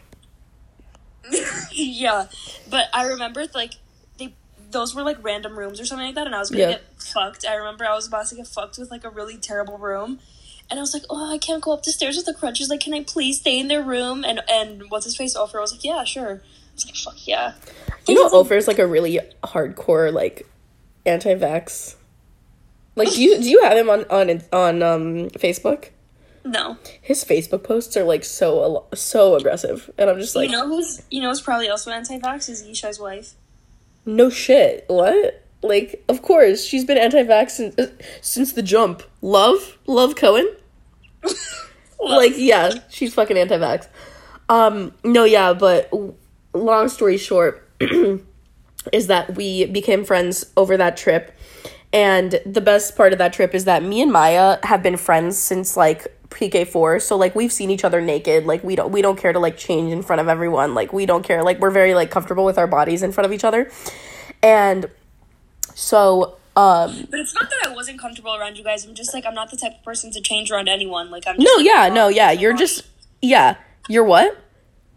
yeah, 1.72 2.26
but 2.70 2.86
I 2.92 3.06
remember 3.06 3.44
like 3.54 3.72
they 4.18 4.34
those 4.70 4.94
were 4.94 5.02
like 5.02 5.22
random 5.22 5.58
rooms 5.58 5.80
or 5.80 5.86
something 5.86 6.06
like 6.06 6.14
that, 6.16 6.26
and 6.26 6.34
I 6.34 6.38
was 6.38 6.50
gonna 6.50 6.62
Yeah. 6.62 6.70
get 6.72 6.84
fucked. 6.98 7.46
I 7.46 7.54
remember 7.54 7.84
I 7.84 7.94
was 7.94 8.06
about 8.06 8.26
to 8.28 8.34
get 8.34 8.46
fucked 8.46 8.78
with 8.78 8.90
like 8.90 9.04
a 9.04 9.10
really 9.10 9.36
terrible 9.36 9.78
room, 9.78 10.18
and 10.70 10.78
I 10.78 10.82
was 10.82 10.94
like, 10.94 11.02
oh, 11.10 11.32
I 11.32 11.38
can't 11.38 11.62
go 11.62 11.72
up 11.72 11.82
the 11.82 11.90
stairs 11.92 12.16
with 12.16 12.26
the 12.26 12.34
crutches. 12.34 12.68
Like, 12.68 12.80
can 12.80 12.94
I 12.94 13.02
please 13.02 13.40
stay 13.40 13.58
in 13.58 13.68
their 13.68 13.82
room? 13.82 14.24
And 14.24 14.40
and 14.48 14.84
what's 14.90 15.04
his 15.04 15.16
face? 15.16 15.34
Ofer 15.36 15.60
was 15.60 15.72
like, 15.72 15.84
yeah, 15.84 16.04
sure. 16.04 16.42
Like, 16.84 16.96
fuck 16.96 17.26
yeah. 17.26 17.54
You 18.06 18.14
know, 18.14 18.28
Ofer 18.30 18.54
is 18.54 18.68
like 18.68 18.78
a 18.78 18.86
really 18.86 19.18
hardcore 19.42 20.12
like 20.12 20.46
anti-vax. 21.04 21.96
Like, 22.94 23.10
do 23.12 23.22
you 23.22 23.38
do 23.38 23.48
you 23.48 23.62
have 23.62 23.76
him 23.76 23.88
on 23.90 24.04
on 24.10 24.42
on 24.52 24.82
um 24.82 25.28
Facebook? 25.30 25.90
No, 26.44 26.78
His 27.02 27.24
Facebook 27.24 27.64
posts 27.64 27.96
are 27.96 28.04
like 28.04 28.22
so 28.22 28.86
so 28.94 29.34
aggressive, 29.34 29.90
and 29.98 30.08
I'm 30.08 30.20
just 30.20 30.36
like, 30.36 30.48
you 30.48 30.56
know 30.56 30.68
who's 30.68 31.02
you 31.10 31.20
know 31.20 31.28
who's 31.28 31.40
probably 31.40 31.68
also 31.68 31.90
anti-vax 31.90 32.48
is 32.48 32.62
Yishai's 32.62 33.00
wife. 33.00 33.34
no 34.04 34.30
shit, 34.30 34.84
what? 34.86 35.42
Like, 35.62 36.04
of 36.08 36.22
course, 36.22 36.64
she's 36.64 36.84
been 36.84 36.98
anti-vax 36.98 37.50
since, 37.50 37.76
uh, 37.78 37.88
since 38.20 38.52
the 38.52 38.62
jump. 38.62 39.02
Love, 39.22 39.76
love 39.88 40.14
Cohen. 40.14 40.46
like, 42.00 42.34
yeah, 42.36 42.70
she's 42.90 43.12
fucking 43.14 43.36
anti-vax. 43.36 43.88
Um, 44.48 44.92
no, 45.02 45.24
yeah, 45.24 45.52
but 45.54 45.90
long 46.56 46.88
story 46.88 47.16
short, 47.16 47.68
is 48.92 49.06
that 49.06 49.36
we 49.36 49.66
became 49.66 50.04
friends 50.04 50.46
over 50.56 50.76
that 50.76 50.96
trip. 50.96 51.32
And 51.92 52.40
the 52.44 52.60
best 52.60 52.96
part 52.96 53.12
of 53.12 53.18
that 53.18 53.32
trip 53.32 53.54
is 53.54 53.64
that 53.64 53.82
me 53.82 54.02
and 54.02 54.12
Maya 54.12 54.58
have 54.64 54.82
been 54.82 54.96
friends 54.96 55.38
since 55.38 55.76
like 55.76 56.06
PK4. 56.30 57.00
So 57.00 57.16
like 57.16 57.34
we've 57.34 57.52
seen 57.52 57.70
each 57.70 57.84
other 57.84 58.00
naked. 58.00 58.44
Like 58.44 58.62
we 58.64 58.76
don't 58.76 58.92
we 58.92 59.00
don't 59.02 59.18
care 59.18 59.32
to 59.32 59.38
like 59.38 59.56
change 59.56 59.92
in 59.92 60.02
front 60.02 60.20
of 60.20 60.28
everyone. 60.28 60.74
Like 60.74 60.92
we 60.92 61.06
don't 61.06 61.22
care. 61.22 61.42
Like 61.42 61.60
we're 61.60 61.70
very 61.70 61.94
like 61.94 62.10
comfortable 62.10 62.44
with 62.44 62.58
our 62.58 62.66
bodies 62.66 63.02
in 63.02 63.12
front 63.12 63.26
of 63.26 63.32
each 63.32 63.44
other. 63.44 63.70
And 64.42 64.90
so 65.74 66.36
Um, 66.56 67.06
But 67.10 67.20
it's 67.20 67.34
not 67.34 67.50
that 67.50 67.68
I 67.68 67.74
wasn't 67.74 68.00
comfortable 68.00 68.34
around 68.34 68.56
you 68.56 68.64
guys. 68.64 68.84
I'm 68.86 68.94
just 68.94 69.12
like 69.12 69.26
I'm 69.26 69.34
not 69.34 69.50
the 69.50 69.56
type 69.56 69.74
of 69.78 69.82
person 69.84 70.10
to 70.12 70.20
change 70.20 70.50
around 70.50 70.68
anyone. 70.68 71.10
Like 71.10 71.24
I'm. 71.26 71.36
Just, 71.36 71.46
no, 71.46 71.56
like, 71.56 71.66
yeah, 71.66 71.88
no, 71.88 72.08
yeah. 72.08 72.30
You're 72.32 72.54
just 72.56 72.84
yeah. 73.22 73.56
You're 73.88 74.04
what? 74.04 74.36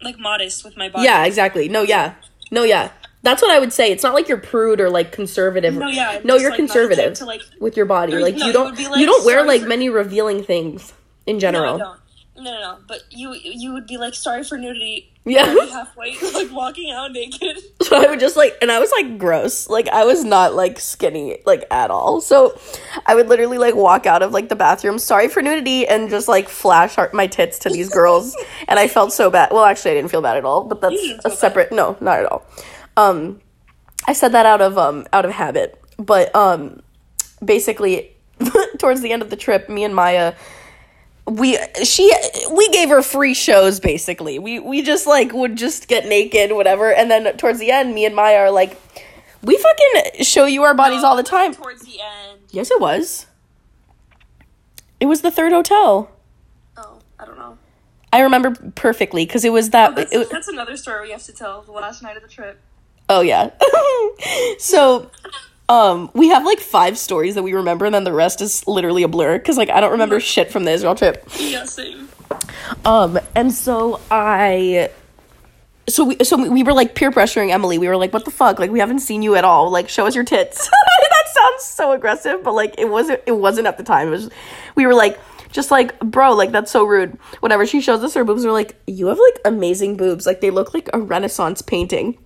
Like 0.02 0.18
modest 0.18 0.64
with 0.64 0.76
my 0.76 0.88
body. 0.88 1.04
Yeah, 1.04 1.24
exactly. 1.24 1.68
No, 1.68 1.82
yeah. 1.82 2.14
No, 2.50 2.62
yeah. 2.64 2.90
That's 3.22 3.42
what 3.42 3.50
I 3.50 3.58
would 3.58 3.72
say. 3.72 3.92
It's 3.92 4.02
not 4.02 4.14
like 4.14 4.28
you're 4.28 4.38
prude 4.38 4.80
or 4.80 4.88
like 4.88 5.12
conservative. 5.12 5.74
No, 5.74 5.88
yeah, 5.88 6.20
No, 6.24 6.36
you're 6.36 6.50
like, 6.50 6.60
not 6.60 6.68
the 6.68 6.72
type 6.72 6.88
conservative 6.88 7.14
to, 7.14 7.24
like- 7.26 7.42
with 7.60 7.76
your 7.76 7.86
body. 7.86 8.14
Like 8.16 8.36
No, 8.36 8.46
you 8.46 8.52
don't 8.52 8.70
would 8.70 8.98
you 9.00 9.06
don't 9.06 9.24
wear 9.26 9.44
like 9.44 9.62
many 9.62 9.88
revealing 9.90 10.42
things 10.42 10.92
in 11.26 11.36
No, 11.36 11.40
general. 11.40 11.74
I 11.74 11.78
don't. 11.78 11.99
No, 12.40 12.52
no, 12.52 12.60
no. 12.60 12.78
But 12.86 13.04
you, 13.10 13.34
you 13.34 13.72
would 13.72 13.86
be 13.86 13.96
like, 13.96 14.14
sorry 14.14 14.44
for 14.44 14.56
nudity. 14.58 15.12
Yeah. 15.24 15.44
halfway, 15.44 16.16
like 16.34 16.50
walking 16.50 16.90
out 16.90 17.12
naked. 17.12 17.58
So 17.82 17.96
I 17.96 18.08
would 18.08 18.20
just 18.20 18.36
like, 18.36 18.56
and 18.62 18.70
I 18.70 18.78
was 18.78 18.90
like 18.92 19.18
gross. 19.18 19.68
Like 19.68 19.88
I 19.88 20.04
was 20.04 20.22
not 20.24 20.54
like 20.54 20.78
skinny 20.78 21.38
like 21.44 21.64
at 21.70 21.90
all. 21.90 22.20
So 22.20 22.56
I 23.04 23.14
would 23.16 23.28
literally 23.28 23.58
like 23.58 23.74
walk 23.74 24.06
out 24.06 24.22
of 24.22 24.32
like 24.32 24.48
the 24.48 24.54
bathroom, 24.54 24.98
sorry 24.98 25.26
for 25.28 25.42
nudity, 25.42 25.88
and 25.88 26.08
just 26.08 26.28
like 26.28 26.48
flash 26.48 26.96
my 27.12 27.26
tits 27.26 27.58
to 27.60 27.68
these 27.70 27.88
girls. 27.88 28.36
and 28.68 28.78
I 28.78 28.86
felt 28.86 29.12
so 29.12 29.28
bad. 29.28 29.50
Well, 29.50 29.64
actually, 29.64 29.92
I 29.92 29.94
didn't 29.94 30.10
feel 30.12 30.22
bad 30.22 30.36
at 30.36 30.44
all. 30.44 30.64
But 30.64 30.80
that's 30.80 30.94
a 30.94 30.98
feel 30.98 31.18
bad. 31.24 31.32
separate. 31.32 31.72
No, 31.72 31.96
not 32.00 32.20
at 32.20 32.26
all. 32.26 32.46
Um, 32.96 33.40
I 34.06 34.12
said 34.12 34.32
that 34.32 34.46
out 34.46 34.60
of 34.60 34.78
um 34.78 35.06
out 35.12 35.24
of 35.24 35.32
habit. 35.32 35.80
But 35.98 36.34
um, 36.34 36.80
basically, 37.44 38.16
towards 38.78 39.00
the 39.00 39.12
end 39.12 39.22
of 39.22 39.30
the 39.30 39.36
trip, 39.36 39.68
me 39.68 39.84
and 39.84 39.94
Maya 39.94 40.34
we 41.26 41.58
she 41.84 42.12
we 42.52 42.68
gave 42.70 42.88
her 42.88 43.02
free 43.02 43.34
shows 43.34 43.78
basically 43.78 44.38
we 44.38 44.58
we 44.58 44.82
just 44.82 45.06
like 45.06 45.32
would 45.32 45.56
just 45.56 45.86
get 45.86 46.06
naked 46.06 46.52
whatever 46.52 46.92
and 46.92 47.10
then 47.10 47.36
towards 47.36 47.58
the 47.60 47.70
end 47.70 47.94
me 47.94 48.04
and 48.04 48.16
maya 48.16 48.36
are 48.36 48.50
like 48.50 48.76
we 49.42 49.56
fucking 49.56 50.24
show 50.24 50.44
you 50.46 50.62
our 50.62 50.74
bodies 50.74 51.02
all 51.04 51.16
the 51.16 51.22
time 51.22 51.54
Towards 51.54 51.82
the 51.82 52.00
end. 52.00 52.40
yes 52.50 52.70
it 52.70 52.80
was 52.80 53.26
it 54.98 55.06
was 55.06 55.20
the 55.22 55.30
third 55.30 55.52
hotel 55.52 56.10
Oh, 56.76 56.98
I 57.18 57.26
don't 57.26 57.38
know. 57.38 57.58
i 58.12 58.20
remember 58.20 58.50
perfectly 58.74 59.24
because 59.24 59.44
it 59.44 59.52
was 59.52 59.70
that 59.70 59.92
oh, 59.92 59.94
That's, 59.96 60.12
it, 60.12 60.30
that's 60.30 60.48
another 60.48 60.76
story 60.76 61.06
we 61.06 61.12
have 61.12 61.22
to 61.24 61.32
tell. 61.32 61.62
The 61.62 61.72
last 61.72 62.02
night 62.02 62.16
of 62.16 62.22
the 62.22 62.28
trip. 62.28 62.58
oh 63.08 63.20
yeah 63.20 63.50
so 64.58 65.10
um 65.70 66.10
we 66.12 66.28
have 66.28 66.44
like 66.44 66.60
five 66.60 66.98
stories 66.98 67.34
that 67.36 67.42
we 67.42 67.54
remember 67.54 67.86
and 67.86 67.94
then 67.94 68.04
the 68.04 68.12
rest 68.12 68.42
is 68.42 68.66
literally 68.66 69.02
a 69.02 69.08
blur 69.08 69.38
because 69.38 69.56
like 69.56 69.70
i 69.70 69.80
don't 69.80 69.92
remember 69.92 70.20
shit 70.20 70.50
from 70.52 70.64
the 70.64 70.70
israel 70.70 70.94
trip 70.94 71.26
Yeah, 71.38 71.64
same. 71.64 72.08
Um, 72.84 73.18
and 73.34 73.52
so 73.52 74.00
I, 74.10 74.90
so 75.88 76.04
we, 76.04 76.16
so 76.22 76.50
we 76.50 76.62
were 76.62 76.72
like 76.72 76.94
peer 76.94 77.10
pressuring 77.10 77.50
Emily. 77.50 77.78
We 77.78 77.88
were 77.88 77.96
like, 77.96 78.12
"What 78.12 78.24
the 78.24 78.30
fuck? 78.30 78.58
Like, 78.58 78.70
we 78.70 78.78
haven't 78.78 79.00
seen 79.00 79.22
you 79.22 79.34
at 79.34 79.44
all. 79.44 79.70
Like, 79.70 79.88
show 79.88 80.06
us 80.06 80.14
your 80.14 80.24
tits." 80.24 80.68
that 81.10 81.24
sounds 81.32 81.64
so 81.64 81.92
aggressive, 81.92 82.42
but 82.42 82.52
like, 82.52 82.74
it 82.78 82.88
wasn't. 82.88 83.20
It 83.26 83.32
wasn't 83.32 83.66
at 83.66 83.76
the 83.76 83.82
time. 83.82 84.08
It 84.08 84.12
was. 84.12 84.30
We 84.76 84.86
were 84.86 84.94
like, 84.94 85.18
just 85.50 85.70
like, 85.70 85.98
bro, 86.00 86.34
like 86.34 86.52
that's 86.52 86.70
so 86.70 86.84
rude. 86.84 87.18
Whenever 87.40 87.66
she 87.66 87.80
shows 87.80 88.04
us 88.04 88.14
her 88.14 88.24
boobs, 88.24 88.44
we're 88.44 88.52
like, 88.52 88.80
"You 88.86 89.08
have 89.08 89.18
like 89.18 89.40
amazing 89.44 89.96
boobs. 89.96 90.26
Like, 90.26 90.40
they 90.40 90.50
look 90.50 90.74
like 90.74 90.88
a 90.92 91.00
Renaissance 91.00 91.62
painting." 91.62 92.18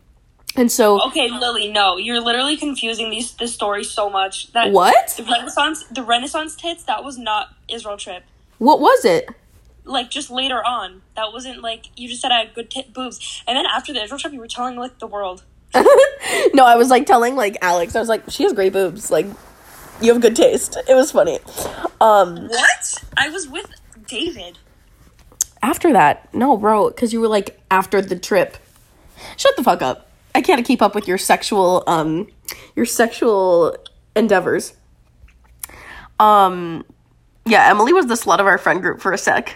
And 0.57 0.71
so, 0.71 1.05
Okay, 1.09 1.29
Lily, 1.31 1.73
no, 1.73 1.97
you're 1.97 2.21
literally 2.21 2.57
confusing 2.57 3.11
these 3.11 3.33
this 3.33 3.53
story 3.53 3.83
so 3.85 4.09
much. 4.09 4.53
That 4.53 4.71
what? 4.71 5.15
the 5.17 5.25
Renaissance 5.25 5.85
the 5.91 6.03
Renaissance 6.03 6.55
tits 6.55 6.85
that 6.85 7.03
was 7.03 7.19
not 7.19 7.49
Israel 7.69 7.97
trip. 7.97 8.23
What 8.59 8.81
was 8.81 9.05
it? 9.05 9.29
Like 9.85 10.11
just 10.11 10.31
later 10.31 10.65
on, 10.65 11.03
that 11.17 11.33
wasn't 11.33 11.61
like 11.61 11.87
you 11.97 12.09
just 12.09 12.23
said 12.23 12.31
I 12.31 12.39
had 12.45 12.55
good 12.55 12.71
tit 12.71 12.93
boobs, 12.95 13.43
and 13.47 13.57
then 13.57 13.67
after 13.67 13.93
the 13.93 14.03
Israel 14.03 14.19
trip, 14.19 14.33
you 14.33 14.39
were 14.41 14.47
telling 14.47 14.77
like 14.77 14.99
the 15.01 15.07
world. 15.09 15.43
no, 16.55 16.65
I 16.65 16.77
was 16.77 16.89
like 16.89 17.05
telling 17.07 17.35
like 17.35 17.57
Alex. 17.61 17.97
I 17.97 18.01
was 18.01 18.09
like, 18.09 18.23
she 18.29 18.45
has 18.45 18.53
great 18.53 18.73
boobs. 18.73 19.11
Like, 19.11 19.27
you 20.01 20.13
have 20.13 20.23
good 20.23 20.37
taste. 20.37 20.77
It 20.89 20.95
was 20.95 21.11
funny. 21.11 21.41
Um. 22.01 22.47
What? 22.49 23.05
I 23.17 23.29
was 23.29 23.49
with 23.49 23.67
David. 24.07 24.59
after 25.63 25.93
that 25.93 26.33
no 26.35 26.57
bro 26.57 26.89
because 26.91 27.13
you 27.13 27.21
were 27.21 27.29
like 27.29 27.59
after 27.71 28.01
the 28.03 28.17
trip 28.19 28.59
shut 29.37 29.57
the 29.57 29.65
fuck 29.65 29.81
up 29.81 30.11
i 30.35 30.41
can't 30.41 30.67
keep 30.67 30.83
up 30.83 30.95
with 30.95 31.07
your 31.09 31.19
sexual 31.19 31.83
um 31.87 32.27
your 32.77 32.87
sexual 32.87 33.77
endeavors. 34.17 34.75
Um 36.21 36.85
yeah 37.47 37.69
emily 37.69 37.93
was 37.93 38.07
the 38.07 38.15
slut 38.15 38.39
of 38.41 38.47
our 38.47 38.59
friend 38.59 38.81
group 38.83 39.01
for 39.01 39.13
a 39.13 39.19
sec. 39.19 39.55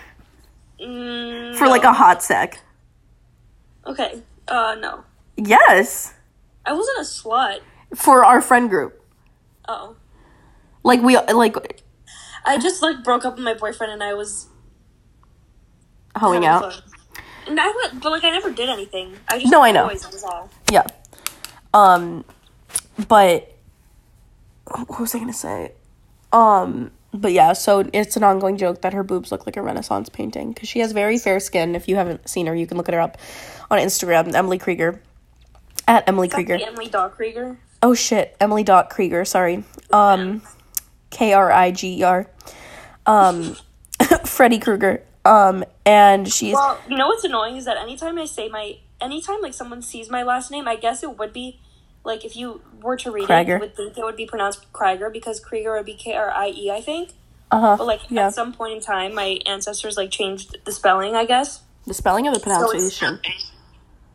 Mm, 0.80 1.56
for 1.56 1.66
like 1.68 1.84
a 1.84 1.92
hot 1.92 2.22
sec. 2.22 2.60
Okay. 3.86 4.22
Uh, 4.46 4.76
no, 4.80 5.04
yes. 5.36 6.14
I 6.64 6.72
wasn't 6.72 6.98
a 6.98 7.02
slut. 7.02 7.60
for 7.94 8.24
our 8.24 8.40
friend 8.40 8.68
group. 8.70 9.02
Oh, 9.68 9.96
like 10.84 11.00
we 11.02 11.16
like 11.18 11.82
I 12.44 12.58
just 12.58 12.80
like 12.82 13.02
broke 13.04 13.24
up 13.24 13.34
with 13.34 13.44
my 13.44 13.54
boyfriend, 13.54 13.92
and 13.92 14.02
I 14.02 14.14
was 14.14 14.48
hoeing 16.16 16.46
out. 16.46 16.72
fun. 16.72 16.82
I 17.56 17.72
went, 17.90 18.02
but 18.02 18.10
like 18.10 18.24
I 18.24 18.30
never 18.30 18.50
did 18.50 18.68
anything. 18.68 19.14
I 19.28 19.38
just 19.38 19.50
No, 19.52 19.62
I 19.62 19.70
know. 19.70 19.88
Boys, 19.88 20.02
that 20.02 20.12
was 20.12 20.24
all. 20.24 20.48
yeah. 20.72 20.86
Um 21.74 22.24
but 23.08 23.54
what 24.66 25.00
was 25.00 25.14
i 25.14 25.18
gonna 25.18 25.32
say? 25.32 25.72
Um 26.32 26.90
but 27.12 27.32
yeah 27.32 27.52
so 27.54 27.88
it's 27.92 28.16
an 28.16 28.24
ongoing 28.24 28.56
joke 28.58 28.82
that 28.82 28.92
her 28.92 29.02
boobs 29.02 29.30
look 29.32 29.46
like 29.46 29.56
a 29.56 29.62
renaissance 29.62 30.08
painting 30.10 30.52
because 30.52 30.68
she 30.68 30.80
has 30.80 30.92
very 30.92 31.18
fair 31.18 31.40
skin. 31.40 31.74
If 31.74 31.88
you 31.88 31.96
haven't 31.96 32.28
seen 32.28 32.46
her 32.46 32.54
you 32.54 32.66
can 32.66 32.76
look 32.76 32.88
her 32.88 33.00
up 33.00 33.16
on 33.70 33.78
instagram 33.78 34.34
emily 34.34 34.58
kriger. 34.58 34.98
At 35.86 36.06
emily 36.08 36.28
kriger. 36.28 36.60
Emily 36.60 36.88
Dot 36.88 37.16
Kriger. 37.16 37.56
oh 37.82 37.94
shit. 37.94 38.36
Emily 38.40 38.62
dot 38.62 38.90
kriger 38.90 39.26
sorry. 39.26 39.64
Um 39.90 40.42
k-r-i-g-e-r 41.10 42.30
um 43.06 43.56
freddy 44.24 44.58
krueger 44.58 45.02
um 45.28 45.64
and 45.84 46.30
she's 46.32 46.54
Well, 46.54 46.78
you 46.88 46.96
know 46.96 47.08
what's 47.08 47.24
annoying 47.24 47.56
is 47.56 47.64
that 47.66 47.76
anytime 47.76 48.18
I 48.18 48.24
say 48.26 48.48
my, 48.48 48.78
anytime 49.00 49.40
like 49.42 49.54
someone 49.54 49.82
sees 49.82 50.10
my 50.10 50.22
last 50.22 50.50
name, 50.50 50.66
I 50.66 50.76
guess 50.76 51.02
it 51.02 51.18
would 51.18 51.32
be 51.32 51.60
like 52.04 52.24
if 52.24 52.34
you 52.36 52.62
were 52.82 52.96
to 52.96 53.10
read 53.10 53.24
it, 53.24 53.26
Krieger. 53.26 53.54
you 53.54 53.60
would 53.60 53.76
think 53.76 53.98
it 53.98 54.04
would 54.04 54.16
be 54.16 54.26
pronounced 54.26 54.72
Krieger 54.72 55.10
because 55.10 55.40
Krieger 55.40 55.72
would 55.76 55.86
be 55.86 55.94
K 55.94 56.14
R 56.14 56.30
I 56.30 56.48
E, 56.48 56.70
I 56.70 56.80
think. 56.80 57.10
uh-huh 57.50 57.76
But 57.78 57.86
like 57.86 58.00
yeah 58.10 58.26
at 58.28 58.34
some 58.34 58.52
point 58.52 58.72
in 58.74 58.80
time, 58.80 59.14
my 59.14 59.38
ancestors 59.46 59.96
like 59.96 60.10
changed 60.10 60.56
the 60.64 60.72
spelling, 60.72 61.14
I 61.14 61.24
guess. 61.26 61.62
the 61.86 61.94
spelling 61.94 62.26
of 62.26 62.34
the 62.34 62.40
So 62.40 62.46
pronunciation 62.46 63.20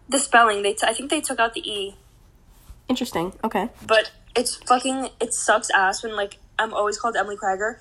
The 0.10 0.20
spelling, 0.20 0.62
they 0.64 0.74
t- 0.74 0.86
I 0.88 0.94
think 0.94 1.10
they 1.10 1.22
took 1.22 1.40
out 1.40 1.54
the 1.54 1.64
E. 1.78 1.96
interesting 2.90 3.34
okay 3.44 3.70
but 3.88 4.12
it's 4.36 4.56
fucking 4.56 5.10
it 5.22 5.32
sucks 5.34 5.70
ass 5.70 6.04
when 6.04 6.16
like 6.16 6.38
I'm 6.60 6.74
always 6.74 6.98
called 7.00 7.16
Emily 7.16 7.36
Krieger. 7.38 7.80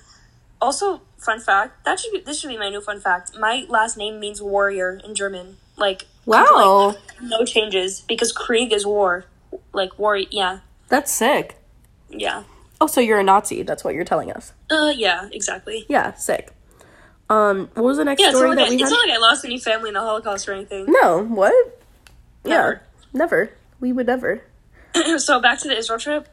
Also, 0.63 1.01
fun 1.17 1.39
fact 1.39 1.83
that 1.85 1.99
should 1.99 2.13
be 2.13 2.19
this 2.21 2.39
should 2.39 2.47
be 2.49 2.57
my 2.57 2.69
new 2.69 2.81
fun 2.81 2.99
fact. 2.99 3.37
My 3.37 3.65
last 3.67 3.97
name 3.97 4.19
means 4.19 4.41
warrior 4.41 4.99
in 5.05 5.13
German. 5.13 5.57
Like 5.75 6.05
wow 6.25 6.95
like, 6.95 6.97
no 7.21 7.43
changes 7.43 8.01
because 8.01 8.31
Krieg 8.31 8.71
is 8.71 8.85
war, 8.85 9.25
like 9.73 9.99
war. 9.99 10.15
Yeah, 10.17 10.59
that's 10.87 11.11
sick 11.11 11.57
yeah, 12.09 12.43
oh 12.79 12.87
so 12.87 13.01
you're 13.01 13.19
a 13.19 13.23
nazi 13.23 13.63
that's 13.63 13.83
what 13.83 13.93
you're 13.95 14.05
telling 14.05 14.31
us 14.31 14.53
uh, 14.71 14.93
yeah, 14.95 15.27
exactly. 15.31 15.85
Yeah, 15.89 16.13
sick. 16.13 16.51
Um, 17.29 17.69
what 17.73 17.83
was 17.83 17.97
the 17.97 18.05
next 18.05 18.21
Yeah, 18.21 18.29
it's 18.29 18.37
story 18.37 18.49
like 18.49 18.59
that 18.59 18.67
I, 18.67 18.69
we 18.69 18.75
it's 18.75 18.83
had? 18.83 18.89
not 18.91 19.07
like 19.07 19.17
I 19.17 19.19
lost 19.19 19.43
any 19.45 19.59
family 19.59 19.89
in 19.89 19.93
the 19.95 20.01
Holocaust 20.01 20.47
or 20.47 20.53
anything. 20.53 20.85
no, 20.87 21.23
what? 21.23 21.53
Yeah, 22.45 22.51
Never. 22.51 22.81
never. 23.13 23.49
We 23.79 23.91
would 23.91 24.07
never. 24.07 24.41
so 25.17 25.39
back 25.41 25.59
to 25.59 25.67
the 25.67 25.77
Israel 25.77 25.99
trip. 25.99 26.27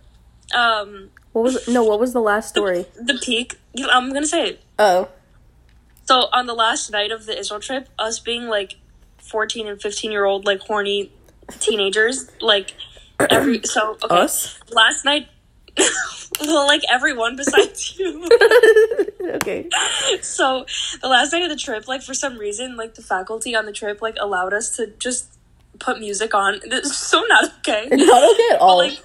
Um, 0.55 1.11
What 1.33 1.43
was 1.45 1.69
no? 1.69 1.85
What 1.85 2.01
was 2.01 2.13
the 2.13 2.21
last 2.21 2.49
story? 2.49 2.87
the 2.97 3.19
peak. 3.23 3.57
I'm 3.91 4.13
gonna 4.13 4.27
say 4.27 4.49
it. 4.51 4.63
Oh, 4.79 5.09
So 6.05 6.29
on 6.33 6.47
the 6.47 6.55
last 6.55 6.91
night 6.91 7.13
of 7.13 7.27
the 7.27 7.39
Israel 7.39 7.61
trip, 7.61 7.89
us 7.99 8.19
being 8.19 8.49
like 8.49 8.77
fourteen 9.19 9.67
and 9.69 9.81
fifteen 9.81 10.11
year 10.11 10.25
old 10.25 10.45
like 10.45 10.61
horny 10.61 11.13
teenagers, 11.61 12.31
like 12.41 12.75
every 13.31 13.61
so 13.65 13.97
okay. 14.05 14.17
us? 14.17 14.59
Last 14.71 15.05
night 15.05 15.29
well 16.41 16.67
like 16.67 16.83
everyone 16.91 17.37
besides 17.37 17.97
you. 17.99 18.27
okay. 19.35 19.69
so 20.21 20.67
the 21.01 21.09
last 21.09 21.33
night 21.33 21.43
of 21.43 21.49
the 21.49 21.57
trip, 21.57 21.87
like 21.87 22.03
for 22.03 22.15
some 22.15 22.39
reason, 22.39 22.77
like 22.77 22.95
the 22.95 23.03
faculty 23.03 23.55
on 23.55 23.67
the 23.67 23.73
trip 23.73 24.03
like 24.03 24.17
allowed 24.21 24.53
us 24.53 24.77
to 24.77 24.89
just 24.99 25.39
put 25.79 25.99
music 26.01 26.35
on. 26.35 26.61
It's 26.65 26.97
so 26.97 27.23
not 27.29 27.53
okay. 27.59 27.87
Not 27.91 28.33
okay 28.33 28.49
at 28.53 28.59
But, 28.59 28.61
all. 28.61 28.79
like 28.79 28.99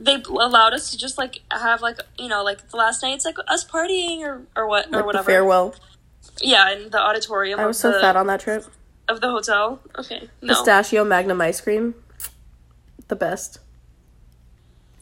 they 0.00 0.22
allowed 0.28 0.74
us 0.74 0.90
to 0.90 0.98
just 0.98 1.18
like 1.18 1.40
have 1.50 1.82
like 1.82 1.98
you 2.18 2.28
know 2.28 2.42
like 2.44 2.68
the 2.70 2.76
last 2.76 3.02
night 3.02 3.14
it's 3.14 3.24
like 3.24 3.36
us 3.48 3.64
partying 3.64 4.20
or 4.20 4.42
or 4.56 4.66
what 4.68 4.86
or 4.88 4.98
Like 4.98 5.06
whatever. 5.06 5.24
farewell. 5.30 5.74
Yeah, 6.40 6.70
in 6.72 6.90
the 6.90 7.00
auditorium. 7.00 7.58
I 7.58 7.66
was 7.66 7.78
so 7.78 7.92
the, 7.92 8.00
fat 8.00 8.14
on 8.16 8.26
that 8.28 8.40
trip. 8.40 8.64
of 9.08 9.20
the 9.20 9.28
hotel. 9.30 9.80
Okay, 9.98 10.28
no, 10.42 10.54
Pistachio 10.54 11.04
Magnum 11.04 11.40
ice 11.40 11.60
cream, 11.60 11.94
the 13.08 13.16
best. 13.16 13.58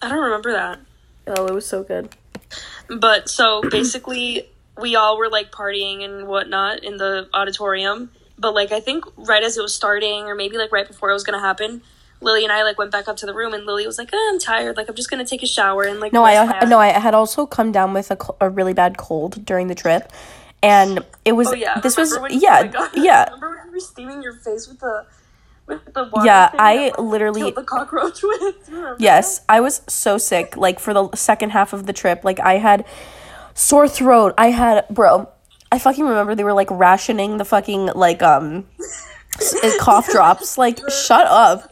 I 0.01 0.09
don't 0.09 0.23
remember 0.23 0.53
that. 0.53 0.79
Oh, 1.27 1.47
it 1.47 1.53
was 1.53 1.67
so 1.67 1.83
good. 1.83 2.15
But 2.89 3.29
so 3.29 3.61
basically, 3.71 4.49
we 4.81 4.95
all 4.97 5.19
were 5.19 5.29
like 5.29 5.51
partying 5.51 6.05
and 6.05 6.27
whatnot 6.29 6.85
in 6.85 6.97
the 6.97 7.29
auditorium. 7.35 8.11
But 8.39 8.55
like, 8.55 8.71
I 8.73 8.81
think 8.81 9.05
right 9.17 9.43
as 9.43 9.57
it 9.57 9.63
was 9.63 9.75
starting, 9.75 10.25
or 10.25 10.35
maybe 10.35 10.57
like 10.59 10.71
right 10.73 10.87
before 10.87 11.11
it 11.11 11.15
was 11.15 11.25
gonna 11.25 11.41
happen, 11.41 11.83
Lily 12.21 12.45
and 12.45 12.53
I 12.53 12.63
like 12.63 12.79
went 12.79 12.91
back 12.91 13.09
up 13.09 13.17
to 13.19 13.27
the 13.27 13.35
room, 13.35 13.53
and 13.55 13.67
Lily 13.67 13.87
was 13.87 13.99
like, 13.99 14.11
oh, 14.13 14.31
"I'm 14.33 14.39
tired. 14.41 14.77
Like 14.77 14.89
I'm 14.89 14.95
just 14.95 15.11
gonna 15.11 15.25
take 15.27 15.43
a 15.43 15.47
shower 15.47 15.83
and 15.85 16.01
like." 16.01 16.13
No, 16.13 16.25
I 16.25 16.65
no, 16.67 16.79
I 16.79 16.89
had 16.89 17.15
also 17.15 17.47
come 17.47 17.73
down 17.73 17.93
with 17.93 18.11
a, 18.11 18.19
a 18.41 18.49
really 18.51 18.73
bad 18.73 18.97
cold 18.97 19.45
during 19.45 19.67
the 19.69 19.75
trip, 19.75 20.11
and 20.63 21.05
it 21.25 21.33
was 21.33 21.49
Oh 21.49 21.55
yeah. 21.55 21.81
this 21.81 21.97
was 21.97 22.19
when- 22.19 22.39
yeah 22.41 22.71
oh 22.75 22.91
yeah 22.95 23.25
Remember 23.35 23.51
when 23.51 23.67
you 23.67 23.73
were 23.73 23.81
steaming 23.81 24.23
your 24.23 24.33
face 24.35 24.67
with 24.67 24.81
the 24.81 25.05
with 25.67 25.85
the 25.95 26.05
water? 26.05 26.25
yeah. 26.27 26.51
I 26.55 26.77
that, 26.77 26.99
like, 26.99 27.11
literally 27.11 27.51
the 27.51 27.63
cockroach 27.63 28.23
with. 28.23 28.41
Do 28.67 28.73
you 28.73 28.77
remember 28.79 28.97
Yes, 28.99 29.43
I 29.49 29.61
was 29.61 29.83
so 29.87 30.17
sick. 30.17 30.57
Like 30.57 30.79
for 30.81 30.95
the 30.95 31.11
second 31.15 31.51
half 31.51 31.73
of 31.73 31.87
the 31.87 31.93
trip, 31.93 32.25
like 32.25 32.41
I 32.41 32.55
had 32.59 32.87
sore 33.55 33.89
throat. 33.89 34.33
I 34.39 34.51
had 34.51 34.89
bro. 34.89 35.29
I 35.71 35.79
fucking 35.81 36.05
remember 36.05 36.35
they 36.35 36.45
were 36.45 36.53
like 36.55 36.71
rationing 36.71 37.37
the 37.39 37.45
fucking 37.45 37.87
like 37.95 38.23
um 38.23 38.67
cough 39.81 40.09
drops. 40.11 40.57
Like 40.57 40.79
shut 40.91 41.27
up. 41.27 41.71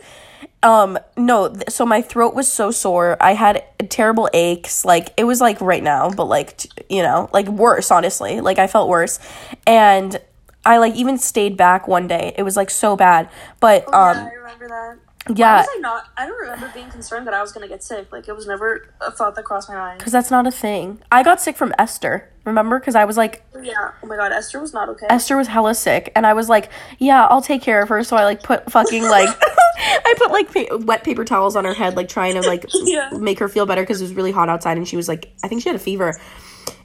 Um 0.64 0.99
no, 1.16 1.49
th- 1.54 1.71
so 1.71 1.87
my 1.87 2.02
throat 2.02 2.35
was 2.35 2.50
so 2.50 2.71
sore. 2.73 3.18
I 3.21 3.35
had 3.35 3.64
terrible 3.90 4.30
aches. 4.33 4.85
Like 4.85 5.12
it 5.18 5.25
was 5.25 5.40
like 5.40 5.61
right 5.61 5.83
now, 5.83 6.11
but 6.11 6.25
like 6.25 6.56
t- 6.56 6.71
you 6.88 7.02
know, 7.02 7.28
like 7.35 7.47
worse 7.49 7.90
honestly. 7.90 8.40
Like 8.40 8.59
I 8.59 8.66
felt 8.66 8.88
worse. 8.88 9.21
And 9.66 10.21
I 10.64 10.78
like 10.78 10.94
even 10.97 11.18
stayed 11.18 11.56
back 11.59 11.87
one 11.87 12.09
day. 12.09 12.35
It 12.38 12.42
was 12.44 12.56
like 12.56 12.71
so 12.71 12.97
bad. 12.97 13.28
But 13.61 13.87
that? 13.92 13.94
um 13.94 14.16
yeah, 14.16 14.25
I 14.25 14.35
remember 14.35 14.68
that. 14.68 14.99
Yeah, 15.34 15.54
Why 15.54 15.60
was 15.60 15.68
I 15.74 15.78
not? 15.80 16.04
I 16.16 16.26
don't 16.26 16.38
remember 16.38 16.70
being 16.74 16.90
concerned 16.90 17.26
that 17.26 17.34
I 17.34 17.40
was 17.40 17.52
gonna 17.52 17.68
get 17.68 17.82
sick. 17.82 18.12
Like 18.12 18.28
it 18.28 18.34
was 18.36 18.46
never 18.46 18.88
a 19.00 19.10
thought 19.10 19.34
that 19.36 19.44
crossed 19.44 19.68
my 19.68 19.74
mind. 19.76 19.98
Because 19.98 20.12
that's 20.12 20.30
not 20.30 20.46
a 20.46 20.50
thing. 20.50 21.00
I 21.10 21.22
got 21.22 21.40
sick 21.40 21.56
from 21.56 21.72
Esther. 21.78 22.30
Remember? 22.44 22.78
Because 22.78 22.94
I 22.94 23.06
was 23.06 23.16
like, 23.16 23.42
oh, 23.54 23.60
Yeah. 23.62 23.92
Oh 24.02 24.06
my 24.06 24.16
god, 24.16 24.30
Esther 24.32 24.60
was 24.60 24.74
not 24.74 24.88
okay. 24.90 25.06
Esther 25.08 25.36
was 25.38 25.48
hella 25.48 25.74
sick, 25.74 26.12
and 26.14 26.26
I 26.26 26.34
was 26.34 26.50
like, 26.50 26.70
yeah, 26.98 27.26
I'll 27.26 27.40
take 27.40 27.62
care 27.62 27.82
of 27.82 27.88
her. 27.88 28.04
So 28.04 28.16
I 28.16 28.24
like 28.24 28.42
put 28.42 28.70
fucking 28.70 29.02
like, 29.02 29.28
I 29.78 30.14
put 30.18 30.30
like 30.30 30.52
pa- 30.52 30.76
wet 30.76 31.04
paper 31.04 31.24
towels 31.24 31.56
on 31.56 31.64
her 31.64 31.72
head, 31.74 31.96
like 31.96 32.08
trying 32.10 32.34
to 32.34 32.42
like 32.46 32.66
Yeah. 32.74 33.08
make 33.12 33.38
her 33.38 33.48
feel 33.48 33.64
better 33.64 33.80
because 33.82 34.00
it 34.02 34.04
was 34.04 34.12
really 34.14 34.32
hot 34.32 34.50
outside, 34.50 34.76
and 34.76 34.86
she 34.86 34.96
was 34.96 35.08
like, 35.08 35.32
I 35.42 35.48
think 35.48 35.62
she 35.62 35.70
had 35.70 35.76
a 35.76 35.78
fever, 35.78 36.20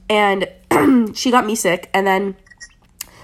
and 0.10 0.48
she 1.14 1.30
got 1.30 1.46
me 1.46 1.56
sick, 1.56 1.90
and 1.94 2.08
then 2.08 2.38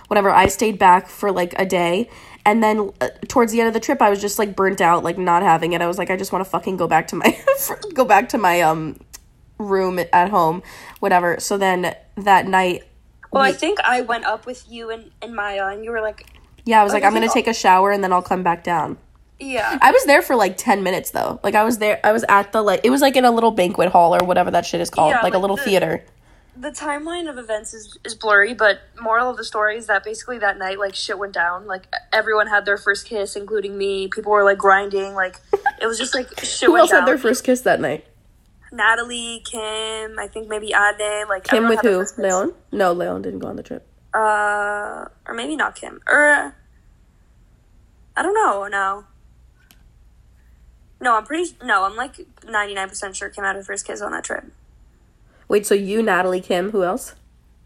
whatever, 0.08 0.30
I 0.30 0.48
stayed 0.48 0.78
back 0.78 1.08
for 1.08 1.32
like 1.32 1.58
a 1.58 1.66
day. 1.66 2.10
And 2.46 2.62
then 2.64 2.92
uh, 3.02 3.10
towards 3.28 3.52
the 3.52 3.60
end 3.60 3.68
of 3.68 3.74
the 3.74 3.80
trip, 3.80 4.02
I 4.02 4.10
was 4.12 4.22
just 4.22 4.38
like 4.38 4.56
burnt 4.56 4.80
out, 4.80 5.04
like 5.04 5.18
not 5.18 5.42
having 5.42 5.74
it. 5.74 5.82
I 5.82 5.88
was 5.88 5.98
like, 5.98 6.12
I 6.12 6.16
just 6.16 6.32
want 6.32 6.46
to 6.46 6.50
fucking 6.50 6.78
go 6.78 6.88
back 6.88 7.08
to 7.08 7.16
my 7.16 7.38
go 7.94 8.06
back 8.06 8.30
to 8.30 8.38
my 8.38 8.62
um 8.62 9.00
room 9.58 10.00
at 10.14 10.30
home, 10.30 10.62
whatever. 11.00 11.40
So 11.40 11.58
then 11.58 11.96
that 12.16 12.46
night, 12.48 12.84
well, 13.32 13.42
I 13.44 13.52
think 13.52 13.80
I 13.84 14.02
went 14.02 14.26
up 14.26 14.46
with 14.46 14.66
you 14.70 14.90
and, 14.92 15.12
and 15.22 15.36
Maya, 15.36 15.68
and 15.68 15.84
you 15.84 15.92
were 15.92 16.02
like, 16.02 16.28
yeah, 16.66 16.82
I 16.82 16.84
was 16.84 16.94
like, 16.94 17.04
I'm 17.04 17.14
gonna 17.14 17.28
take 17.30 17.48
a 17.48 17.54
shower 17.54 17.92
and 17.92 18.04
then 18.04 18.14
I'll 18.14 18.22
come 18.22 18.44
back 18.44 18.64
down. 18.64 18.98
yeah. 19.40 19.78
I 19.82 19.92
was 19.92 20.06
there 20.06 20.22
for 20.22 20.36
like 20.36 20.56
ten 20.58 20.84
minutes 20.84 21.12
though. 21.12 21.40
Like 21.44 21.56
I 21.56 21.64
was 21.64 21.80
there, 21.80 22.00
I 22.04 22.12
was 22.12 22.24
at 22.30 22.52
the 22.52 22.62
like 22.62 22.82
it 22.84 22.90
was 22.92 23.02
like 23.02 23.16
in 23.16 23.26
a 23.26 23.32
little 23.32 23.52
banquet 23.52 23.90
hall 23.90 24.14
or 24.16 24.26
whatever 24.26 24.52
that 24.52 24.66
shit 24.66 24.82
is 24.82 24.90
called, 24.90 25.12
Yeah, 25.12 25.22
like 25.22 25.34
a 25.34 25.40
little 25.40 25.56
the- 25.58 25.64
theater. 25.64 26.06
The 26.56 26.70
timeline 26.70 27.30
of 27.30 27.38
events 27.38 27.74
is, 27.74 27.98
is 28.04 28.16
blurry, 28.16 28.54
but 28.54 28.82
moral 29.02 29.30
of 29.30 29.38
the 29.38 29.44
story 29.44 29.78
is 29.78 29.88
that 29.88 30.04
basically 30.04 30.40
that 30.40 30.58
night, 30.58 30.80
like 30.80 30.96
shit 30.96 31.18
went 31.18 31.34
down. 31.34 31.68
Like 31.68 31.88
everyone 32.14 32.48
had 32.48 32.66
their 32.66 32.78
first 32.78 33.06
kiss, 33.08 33.36
including 33.36 33.78
me. 33.78 34.08
People 34.08 34.32
were 34.32 34.44
like 34.44 34.58
grinding. 34.58 35.14
Like 35.14 35.40
it 35.82 35.86
was 35.86 35.98
just 35.98 36.16
like 36.16 36.40
shit 36.44 36.68
Who 36.68 36.78
else 36.78 36.92
down. 36.92 37.02
had 37.02 37.08
their 37.08 37.18
first 37.18 37.44
kiss 37.44 37.62
that 37.62 37.80
night? 37.82 38.06
Natalie, 38.72 39.42
Kim, 39.46 40.20
I 40.20 40.28
think 40.32 40.48
maybe 40.48 40.68
Ade. 40.68 41.28
Like 41.28 41.44
Kim 41.44 41.68
with 41.68 41.82
who? 41.82 42.06
Leon? 42.18 42.54
No, 42.72 42.92
Leon 42.94 43.22
didn't 43.22 43.40
go 43.40 43.48
on 43.48 43.56
the 43.56 43.64
trip. 43.64 43.88
Uh, 44.14 45.06
or 45.28 45.34
maybe 45.34 45.56
not 45.56 45.76
Kim. 45.76 46.02
Or 46.08 46.56
I 48.16 48.22
don't 48.22 48.34
know. 48.34 48.68
No. 48.68 49.06
No, 51.02 51.18
I'm 51.18 51.26
pretty. 51.26 51.52
No, 51.64 51.84
I'm 51.84 51.96
like 51.96 52.16
99% 52.42 53.14
sure 53.16 53.30
Kim 53.30 53.44
had 53.44 53.56
her 53.56 53.64
first 53.64 53.86
kiss 53.86 54.02
on 54.02 54.12
that 54.12 54.24
trip. 54.24 54.46
Wait, 55.48 55.66
so 55.66 55.76
you, 55.76 56.02
Natalie, 56.02 56.42
Kim, 56.42 56.72
who 56.72 56.84
else? 56.84 57.16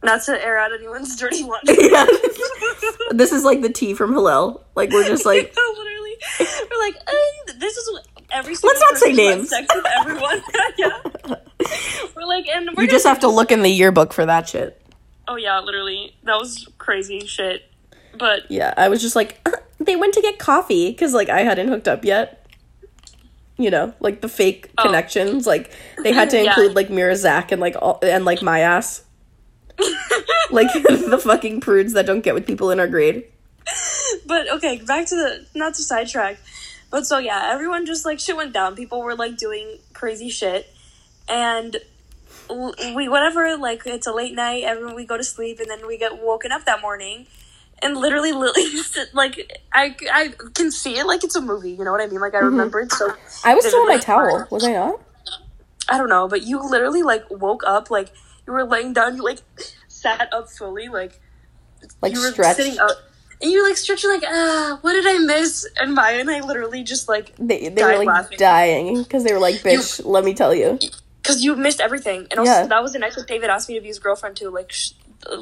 Not 0.03 0.23
to 0.23 0.43
air 0.43 0.57
out 0.57 0.71
anyone's 0.73 1.15
dirty 1.17 1.43
laundry. 1.43 1.75
yeah. 1.91 2.05
this 3.11 3.31
is 3.31 3.43
like 3.43 3.61
the 3.61 3.69
tea 3.69 3.93
from 3.93 4.13
Hillel. 4.13 4.65
Like 4.75 4.91
we're 4.91 5.05
just 5.05 5.25
like 5.25 5.53
literally, 5.77 6.17
we're 6.39 6.79
like, 6.79 6.95
and 6.95 7.61
this 7.61 7.75
is 7.75 7.91
what 7.91 8.07
every. 8.31 8.55
Single 8.55 8.69
Let's 8.69 8.91
not 8.91 8.97
say 8.99 9.09
person 9.09 9.23
who 9.23 9.29
had 9.29 9.37
names. 9.37 9.49
Sex 9.49 9.75
with 9.75 9.85
everyone. 9.99 10.41
yeah. 10.77 11.01
We're 12.15 12.25
like, 12.25 12.47
and 12.47 12.69
we're 12.75 12.83
you 12.83 12.89
just 12.89 13.05
have 13.05 13.19
to 13.21 13.27
look 13.27 13.51
in 13.51 13.61
the 13.61 13.69
yearbook 13.69 14.13
for 14.13 14.25
that 14.25 14.47
shit. 14.47 14.81
Oh 15.27 15.35
yeah, 15.35 15.59
literally, 15.59 16.15
that 16.23 16.35
was 16.35 16.67
crazy 16.77 17.25
shit. 17.25 17.63
But 18.17 18.49
Yeah, 18.49 18.73
I 18.77 18.87
was 18.87 19.01
just 19.01 19.15
like, 19.15 19.39
"Uh, 19.45 19.57
they 19.79 19.95
went 19.95 20.13
to 20.13 20.21
get 20.21 20.39
coffee 20.39 20.91
because 20.91 21.13
like 21.13 21.29
I 21.29 21.41
hadn't 21.41 21.67
hooked 21.67 21.87
up 21.87 22.05
yet. 22.05 22.38
You 23.59 23.69
know, 23.69 23.93
like 23.99 24.21
the 24.21 24.29
fake 24.29 24.71
Oh. 24.77 24.83
connections. 24.83 25.45
Like 25.45 25.71
they 26.01 26.13
had 26.13 26.29
to 26.31 26.37
Yeah. 26.41 26.49
include 26.49 26.75
like 26.75 26.89
Mira 26.89 27.15
Zach 27.15 27.51
and 27.51 27.59
like 27.61 27.75
all 27.79 27.99
and 28.01 28.25
like 28.25 28.41
my 28.41 28.61
ass. 28.61 29.03
like 30.51 30.71
the 30.73 31.19
fucking 31.23 31.61
prudes 31.61 31.93
that 31.93 32.05
don't 32.05 32.21
get 32.21 32.33
with 32.33 32.47
people 32.47 32.71
in 32.71 32.79
our 32.79 32.87
grade. 32.87 33.25
but 34.25 34.49
okay, 34.53 34.81
back 34.87 35.05
to 35.07 35.15
the 35.15 35.45
not 35.55 35.73
to 35.75 35.83
sidetrack. 35.83 36.39
But 36.89 37.05
so 37.05 37.17
yeah, 37.19 37.49
everyone 37.53 37.85
just 37.85 38.05
like 38.05 38.19
shit 38.19 38.35
went 38.35 38.53
down. 38.53 38.75
People 38.75 39.01
were 39.01 39.15
like 39.15 39.37
doing 39.37 39.77
crazy 39.93 40.29
shit, 40.29 40.65
and 41.27 41.77
we 42.95 43.07
whatever 43.07 43.57
like 43.57 43.83
it's 43.85 44.07
a 44.07 44.11
late 44.13 44.33
night. 44.33 44.63
Everyone 44.63 44.95
we 44.95 45.05
go 45.05 45.17
to 45.17 45.23
sleep, 45.23 45.59
and 45.59 45.69
then 45.69 45.85
we 45.85 45.97
get 45.97 46.17
woken 46.21 46.51
up 46.51 46.65
that 46.65 46.81
morning, 46.81 47.27
and 47.81 47.97
literally 47.97 48.31
Lily 48.31 48.65
like 49.13 49.63
I 49.73 49.95
I 50.11 50.33
can 50.53 50.71
see 50.71 50.97
it 50.97 51.05
like 51.05 51.23
it's 51.23 51.35
a 51.35 51.41
movie. 51.41 51.71
You 51.71 51.83
know 51.83 51.91
what 51.91 52.01
I 52.01 52.07
mean? 52.07 52.19
Like 52.21 52.35
I 52.35 52.39
remember 52.39 52.81
it 52.81 52.91
so. 52.91 53.11
I 53.43 53.55
was 53.55 53.65
still 53.65 53.81
in 53.81 53.87
my 53.87 53.97
towel, 53.97 54.47
was 54.51 54.63
I 54.63 54.73
not? 54.73 54.99
I 55.89 55.97
don't 55.97 56.09
know, 56.09 56.27
but 56.27 56.43
you 56.43 56.61
literally 56.61 57.01
like 57.03 57.25
woke 57.29 57.63
up 57.65 57.89
like 57.89 58.11
you 58.45 58.53
were 58.53 58.63
laying 58.63 58.93
down. 58.93 59.15
You 59.15 59.23
like 59.23 59.39
sat 59.87 60.31
up 60.33 60.49
fully 60.49 60.87
like 60.87 61.19
Like 62.01 62.13
you 62.13 62.19
were 62.21 62.31
stretched. 62.31 62.57
sitting 62.57 62.79
up. 62.79 62.91
And 63.41 63.49
you're 63.49 63.65
like 63.65 63.77
stretching, 63.77 64.09
like, 64.09 64.23
ah, 64.27 64.79
what 64.81 64.91
did 64.91 65.07
I 65.07 65.17
miss? 65.19 65.65
And 65.77 65.93
Maya 65.95 66.19
and 66.19 66.29
I 66.29 66.41
literally 66.41 66.83
just 66.83 67.07
like, 67.07 67.33
They, 67.37 67.69
they 67.69 67.69
died 67.69 67.91
were 67.93 67.97
like 67.99 68.07
laughing. 68.07 68.37
dying 68.37 69.01
because 69.01 69.23
they 69.23 69.31
were 69.31 69.39
like, 69.39 69.55
bitch, 69.61 70.05
let 70.05 70.25
me 70.25 70.33
tell 70.33 70.53
you. 70.53 70.77
because 71.23 71.41
you 71.41 71.55
missed 71.55 71.79
everything. 71.79 72.27
And 72.31 72.41
also, 72.41 72.51
Yeah. 72.51 72.67
that 72.67 72.83
was 72.83 72.91
the 72.91 72.99
night 72.99 73.13
that 73.15 73.27
David 73.27 73.49
asked 73.49 73.69
me 73.69 73.75
to 73.75 73.81
be 73.81 73.87
his 73.87 73.97
girlfriend 73.97 74.35
too. 74.35 74.49
Like, 74.49 74.73
sh- 74.73 74.91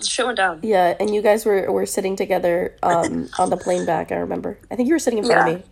shit 0.03 0.25
went 0.25 0.37
down. 0.37 0.59
Yeah, 0.63 0.95
and 0.99 1.13
you 1.13 1.21
guys 1.21 1.45
were, 1.45 1.71
were 1.71 1.85
sitting 1.85 2.15
together 2.15 2.75
um, 2.83 3.29
on 3.39 3.49
the 3.49 3.57
plane 3.57 3.85
back, 3.85 4.11
I 4.11 4.15
remember. 4.15 4.57
I 4.71 4.75
think 4.75 4.87
you 4.87 4.95
were 4.95 4.99
sitting 4.99 5.19
in 5.19 5.25
front 5.25 5.47
Yeah. 5.47 5.53
of 5.55 5.59
me 5.59 5.65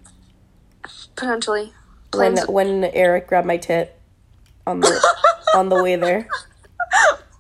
Potentially. 1.16 1.74
when 2.14 2.38
when 2.48 2.84
Eric 2.86 3.28
grabbed 3.28 3.48
my 3.48 3.58
tit 3.58 4.00
on 4.68 4.80
the 4.80 5.08
on 5.56 5.70
the 5.70 5.82
way 5.84 5.96
there. 5.96 6.28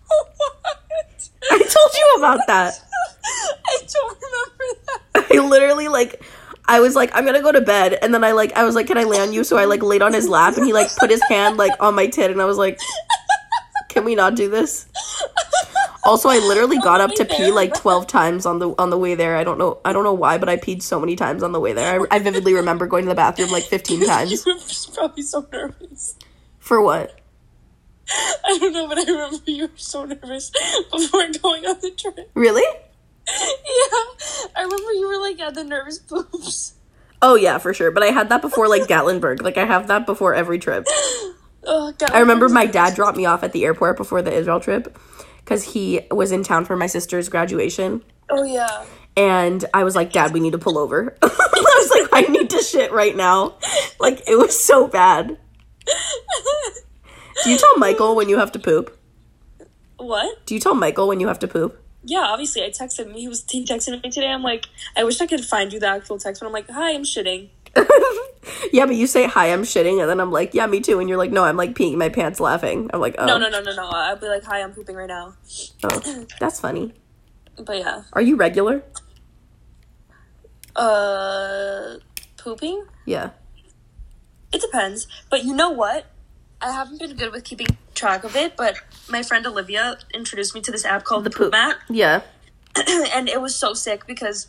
what? 0.07 1.29
I 1.51 1.57
told 1.59 1.93
you 1.93 2.13
about 2.17 2.39
that. 2.47 2.73
I 3.65 3.77
don't 3.93 4.17
remember 4.21 4.81
that. 5.13 5.25
I 5.31 5.47
literally 5.47 5.87
like 5.87 6.23
I 6.67 6.79
was 6.79 6.95
like, 6.95 7.11
I'm 7.13 7.25
gonna 7.25 7.41
go 7.41 7.51
to 7.51 7.61
bed 7.61 7.93
and 8.01 8.13
then 8.13 8.23
I 8.23 8.31
like 8.31 8.53
I 8.53 8.63
was 8.63 8.73
like, 8.75 8.87
Can 8.87 8.97
I 8.97 9.03
lay 9.03 9.19
on 9.19 9.31
you? 9.33 9.43
So 9.43 9.57
I 9.57 9.65
like 9.65 9.83
laid 9.83 10.01
on 10.01 10.13
his 10.13 10.27
lap 10.27 10.57
and 10.57 10.65
he 10.65 10.73
like 10.73 10.87
put 10.97 11.09
his 11.11 11.21
hand 11.29 11.57
like 11.57 11.71
on 11.79 11.93
my 11.95 12.07
tit 12.07 12.31
and 12.31 12.41
I 12.41 12.45
was 12.45 12.57
like, 12.57 12.79
Can 13.89 14.03
we 14.05 14.15
not 14.15 14.35
do 14.35 14.49
this? 14.49 14.87
Also 16.05 16.29
I 16.29 16.37
literally 16.37 16.77
got 16.77 17.01
up 17.01 17.11
to 17.15 17.25
pee 17.25 17.51
like 17.51 17.73
twelve 17.73 18.07
times 18.07 18.45
on 18.45 18.59
the 18.59 18.69
on 18.77 18.91
the 18.91 18.97
way 18.97 19.15
there. 19.15 19.35
I 19.35 19.43
don't 19.43 19.57
know 19.57 19.79
I 19.83 19.91
don't 19.91 20.03
know 20.03 20.13
why, 20.13 20.37
but 20.37 20.47
I 20.47 20.57
peed 20.57 20.81
so 20.81 20.99
many 20.99 21.15
times 21.15 21.41
on 21.41 21.51
the 21.51 21.59
way 21.59 21.73
there. 21.73 22.01
I, 22.01 22.15
I 22.15 22.19
vividly 22.19 22.53
remember 22.53 22.85
going 22.85 23.05
to 23.05 23.09
the 23.09 23.15
bathroom 23.15 23.49
like 23.49 23.63
fifteen 23.63 24.05
times. 24.07 24.45
You 24.45 24.53
were 24.53 24.93
probably 24.93 25.23
so 25.23 25.47
nervous. 25.51 26.15
For 26.59 26.81
what? 26.81 27.19
I 28.07 28.57
don't 28.59 28.73
know, 28.73 28.87
but 28.87 28.99
I 28.99 29.03
remember 29.03 29.37
you 29.47 29.63
were 29.63 29.71
so 29.77 30.05
nervous 30.05 30.51
before 30.91 31.27
going 31.41 31.65
on 31.65 31.79
the 31.81 31.91
trip. 31.91 32.29
Really? 32.35 32.63
Yeah, 33.27 34.51
I 34.55 34.61
remember 34.61 34.93
you 34.93 35.07
were 35.07 35.19
like 35.19 35.39
at 35.39 35.55
the 35.55 35.63
nervous 35.63 35.97
poops. 35.97 36.75
Oh 37.21 37.33
yeah, 37.33 37.57
for 37.57 37.73
sure. 37.73 37.89
But 37.89 38.03
I 38.03 38.07
had 38.07 38.29
that 38.29 38.41
before 38.41 38.67
like 38.67 38.83
Gatlinburg. 38.83 39.41
Like 39.41 39.57
I 39.57 39.65
have 39.65 39.87
that 39.87 40.05
before 40.05 40.35
every 40.35 40.59
trip. 40.59 40.87
Oh, 41.67 41.91
God. 41.97 42.11
I 42.11 42.19
remember 42.19 42.47
my 42.47 42.67
dad 42.67 42.93
dropped 42.93 43.17
me 43.17 43.25
off 43.25 43.41
at 43.41 43.51
the 43.51 43.65
airport 43.65 43.97
before 43.97 44.21
the 44.21 44.31
Israel 44.31 44.59
trip 44.59 44.95
because 45.45 45.63
he 45.73 46.01
was 46.11 46.31
in 46.31 46.43
town 46.43 46.65
for 46.65 46.75
my 46.75 46.87
sister's 46.87 47.29
graduation. 47.29 48.03
Oh 48.29 48.43
yeah. 48.43 48.83
And 49.15 49.63
I 49.73 49.83
was 49.83 49.95
like, 49.95 50.11
Dad, 50.11 50.33
we 50.33 50.41
need 50.41 50.51
to 50.51 50.57
pull 50.57 50.77
over. 50.77 51.15
I 51.21 51.27
was 51.27 51.91
like, 51.91 52.09
I 52.11 52.29
need 52.29 52.49
to 52.49 52.61
shit 52.61 52.91
right 52.91 53.15
now. 53.15 53.53
Like, 53.99 54.27
it 54.27 54.35
was 54.35 54.61
so 54.61 54.87
bad. 54.87 55.37
Do 57.43 57.49
you 57.49 57.57
tell 57.57 57.77
Michael 57.77 58.15
when 58.15 58.27
you 58.27 58.37
have 58.39 58.51
to 58.53 58.59
poop? 58.59 58.97
What? 59.97 60.45
Do 60.45 60.53
you 60.53 60.59
tell 60.59 60.75
Michael 60.75 61.07
when 61.07 61.19
you 61.19 61.27
have 61.27 61.39
to 61.39 61.47
poop? 61.47 61.81
Yeah, 62.03 62.25
obviously, 62.27 62.63
I 62.63 62.69
texted 62.69 63.05
him. 63.05 63.13
He 63.13 63.27
was 63.27 63.45
he 63.49 63.65
texted 63.65 64.01
me 64.03 64.09
today. 64.11 64.27
I'm 64.27 64.43
like, 64.43 64.65
I 64.95 65.03
wish 65.03 65.21
I 65.21 65.27
could 65.27 65.43
find 65.43 65.71
you 65.71 65.79
the 65.79 65.87
actual 65.87 66.19
text, 66.19 66.41
but 66.41 66.47
I'm 66.47 66.53
like, 66.53 66.69
hi, 66.69 66.93
I'm 66.93 67.03
shitting. 67.03 67.49
yeah, 68.71 68.85
but 68.85 68.95
you 68.95 69.07
say, 69.07 69.25
Hi, 69.27 69.51
I'm 69.51 69.63
shitting. 69.63 69.99
And 70.01 70.09
then 70.09 70.19
I'm 70.19 70.31
like, 70.31 70.53
Yeah, 70.53 70.67
me 70.67 70.79
too. 70.81 70.99
And 70.99 71.09
you're 71.09 71.17
like, 71.17 71.31
No, 71.31 71.43
I'm 71.43 71.57
like 71.57 71.73
peeing 71.75 71.95
my 71.95 72.09
pants 72.09 72.39
laughing. 72.39 72.89
I'm 72.93 72.99
like, 72.99 73.15
Oh, 73.17 73.25
No, 73.25 73.37
no, 73.37 73.49
no, 73.49 73.61
no, 73.61 73.75
no. 73.75 73.89
I'll 73.89 74.15
be 74.15 74.27
like, 74.27 74.43
hi, 74.43 74.61
I'm 74.61 74.71
pooping 74.73 74.95
right 74.95 75.07
now. 75.07 75.33
oh 75.83 76.25
that's 76.39 76.59
funny. 76.59 76.93
But 77.57 77.77
yeah, 77.79 78.03
Are 78.13 78.21
you 78.21 78.35
regular? 78.35 78.83
uh, 80.75 81.95
pooping. 82.37 82.85
Yeah. 83.05 83.29
It 84.51 84.61
depends. 84.61 85.07
But 85.29 85.43
you 85.43 85.55
know 85.55 85.69
what? 85.69 86.05
I 86.61 86.71
haven't 86.71 86.99
been 86.99 87.15
good 87.15 87.31
with 87.31 87.43
keeping 87.43 87.67
track 87.93 88.23
of 88.23 88.35
it, 88.35 88.55
but 88.57 88.75
my 89.09 89.23
friend 89.23 89.45
Olivia 89.45 89.97
introduced 90.13 90.55
me 90.55 90.61
to 90.61 90.71
this 90.71 90.85
app 90.85 91.03
called 91.03 91.23
the 91.23 91.29
Poop 91.29 91.51
Map. 91.51 91.77
Yeah. 91.89 92.21
and 92.75 93.29
it 93.29 93.41
was 93.41 93.55
so 93.55 93.73
sick 93.73 94.05
because 94.07 94.47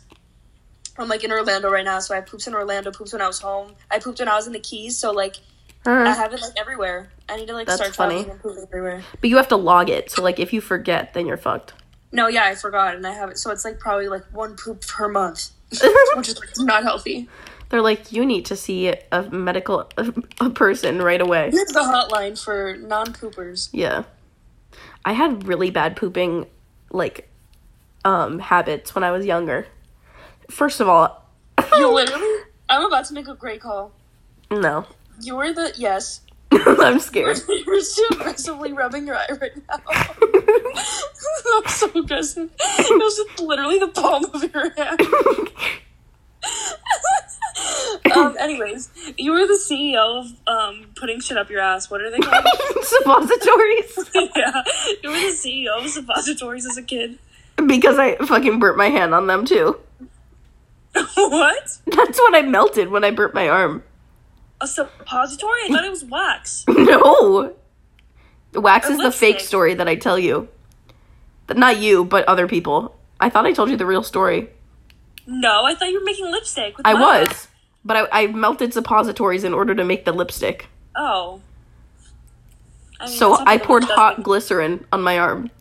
I'm 0.97 1.07
like 1.07 1.23
in 1.23 1.31
Orlando 1.31 1.69
right 1.69 1.85
now, 1.85 1.99
so 1.99 2.15
I 2.15 2.21
poops 2.21 2.47
in 2.47 2.53
Orlando, 2.55 2.91
poops 2.91 3.13
when 3.13 3.21
I 3.21 3.27
was 3.27 3.39
home. 3.39 3.73
I 3.91 3.99
pooped 3.99 4.19
when 4.19 4.27
I 4.27 4.35
was 4.35 4.47
in 4.47 4.53
the 4.53 4.59
Keys, 4.59 4.97
so 4.97 5.11
like 5.11 5.37
I 5.85 5.91
Uh, 5.91 6.13
have 6.15 6.33
it 6.33 6.41
like 6.41 6.53
everywhere. 6.57 7.09
I 7.29 7.37
need 7.37 7.47
to 7.47 7.53
like 7.53 7.67
That's 7.67 7.79
start 7.81 7.95
funny. 7.95 8.29
and 8.29 8.41
pooping 8.41 8.63
everywhere. 8.63 9.03
but 9.21 9.29
you 9.29 9.37
have 9.37 9.47
to 9.49 9.55
log 9.57 9.89
it. 9.89 10.09
So 10.11 10.21
like 10.23 10.39
if 10.39 10.51
you 10.53 10.61
forget, 10.61 11.13
then 11.13 11.25
you're 11.27 11.37
fucked. 11.37 11.73
No, 12.11 12.27
yeah, 12.27 12.45
I 12.45 12.55
forgot, 12.55 12.95
and 12.95 13.05
I 13.05 13.11
have 13.13 13.29
it, 13.29 13.37
so 13.37 13.51
it's 13.51 13.65
like 13.65 13.79
probably 13.79 14.07
like 14.07 14.23
one 14.33 14.55
poop 14.55 14.85
per 14.87 15.07
month, 15.09 15.49
which 16.15 16.29
is 16.29 16.39
like, 16.39 16.49
not 16.57 16.83
healthy. 16.83 17.27
They're 17.69 17.81
like, 17.81 18.13
you 18.13 18.25
need 18.25 18.45
to 18.45 18.55
see 18.55 18.93
a 19.11 19.23
medical 19.23 19.89
a 20.39 20.49
person 20.49 21.01
right 21.01 21.19
away. 21.19 21.51
Here's 21.51 21.67
the 21.67 21.81
hotline 21.81 22.41
for 22.41 22.77
non-poopers. 22.77 23.69
Yeah. 23.73 24.03
I 25.03 25.11
had 25.13 25.45
really 25.45 25.69
bad 25.69 25.95
pooping 25.97 26.45
like 26.91 27.29
um 28.05 28.39
habits 28.39 28.95
when 28.95 29.03
I 29.03 29.11
was 29.11 29.25
younger. 29.25 29.67
First 30.49 30.79
of 30.79 30.87
all, 30.89 31.23
You 31.77 31.91
literally. 31.93 32.43
I'm 32.69 32.85
about 32.85 33.05
to 33.05 33.13
make 33.13 33.27
a 33.27 33.35
great 33.35 33.61
call. 33.61 33.91
no. 34.51 34.85
You 35.21 35.35
were 35.35 35.51
the 35.51 35.73
yes. 35.77 36.21
I'm 36.51 36.99
scared. 36.99 37.39
You're 37.65 37.81
so 37.81 38.03
aggressively 38.11 38.71
rubbing 38.71 39.07
your 39.07 39.15
eye 39.15 39.27
right 39.41 39.51
now. 39.67 39.79
I'm 41.55 41.67
so 41.67 41.89
aggressive. 41.95 42.51
It 42.59 43.03
was 43.03 43.15
just 43.17 43.39
literally 43.39 43.79
the 43.79 43.87
palm 43.87 44.25
of 44.25 44.43
your 44.53 44.69
hand. 44.75 45.01
um. 48.15 48.35
Anyways, 48.39 48.89
you 49.17 49.31
were 49.31 49.47
the 49.47 49.59
CEO 49.59 50.19
of 50.19 50.27
um 50.47 50.85
putting 50.95 51.19
shit 51.19 51.35
up 51.37 51.49
your 51.49 51.61
ass. 51.61 51.89
What 51.89 52.01
are 52.01 52.11
they 52.11 52.19
called? 52.19 52.45
Suppositories. 52.83 54.09
yeah, 54.35 54.63
you 55.03 55.09
were 55.09 55.15
the 55.19 55.35
CEO 55.35 55.83
of 55.83 55.89
suppositories 55.89 56.65
as 56.67 56.77
a 56.77 56.83
kid. 56.83 57.17
because 57.65 57.97
I 57.97 58.15
fucking 58.17 58.59
burnt 58.59 58.77
my 58.77 58.89
hand 58.89 59.15
on 59.15 59.25
them 59.27 59.45
too. 59.45 59.79
what? 61.15 61.77
That's 61.85 62.17
what 62.17 62.35
I 62.35 62.41
melted 62.41 62.89
when 62.89 63.03
I 63.03 63.11
burnt 63.11 63.33
my 63.33 63.47
arm. 63.47 63.83
A 64.61 64.67
suppository? 64.67 65.59
I 65.65 65.67
thought 65.69 65.85
it 65.85 65.91
was 65.91 66.05
wax. 66.05 66.65
No. 66.69 67.53
Wax 68.53 68.89
A 68.89 68.93
is 68.93 68.97
the 68.99 69.11
fake 69.11 69.39
story 69.39 69.73
that 69.75 69.87
I 69.87 69.95
tell 69.95 70.17
you. 70.17 70.47
Not 71.53 71.77
you, 71.77 72.03
but 72.05 72.25
other 72.25 72.47
people. 72.47 72.95
I 73.19 73.29
thought 73.29 73.45
I 73.45 73.53
told 73.53 73.69
you 73.69 73.77
the 73.77 73.85
real 73.85 74.03
story. 74.03 74.49
No, 75.27 75.63
I 75.65 75.75
thought 75.75 75.89
you 75.89 75.99
were 75.99 76.05
making 76.05 76.31
lipstick. 76.31 76.77
With 76.77 76.87
I 76.87 76.93
Maya. 76.93 77.25
was. 77.25 77.47
But 77.85 78.09
I, 78.11 78.23
I 78.23 78.27
melted 78.27 78.73
suppositories 78.73 79.43
in 79.43 79.53
order 79.53 79.75
to 79.75 79.83
make 79.83 80.05
the 80.05 80.11
lipstick. 80.11 80.67
Oh. 80.95 81.41
I 82.99 83.07
mean, 83.07 83.15
So 83.15 83.37
I 83.45 83.57
poured 83.57 83.83
hot 83.83 84.23
glycerin 84.23 84.85
on 84.91 85.01
my 85.01 85.19
arm. 85.19 85.51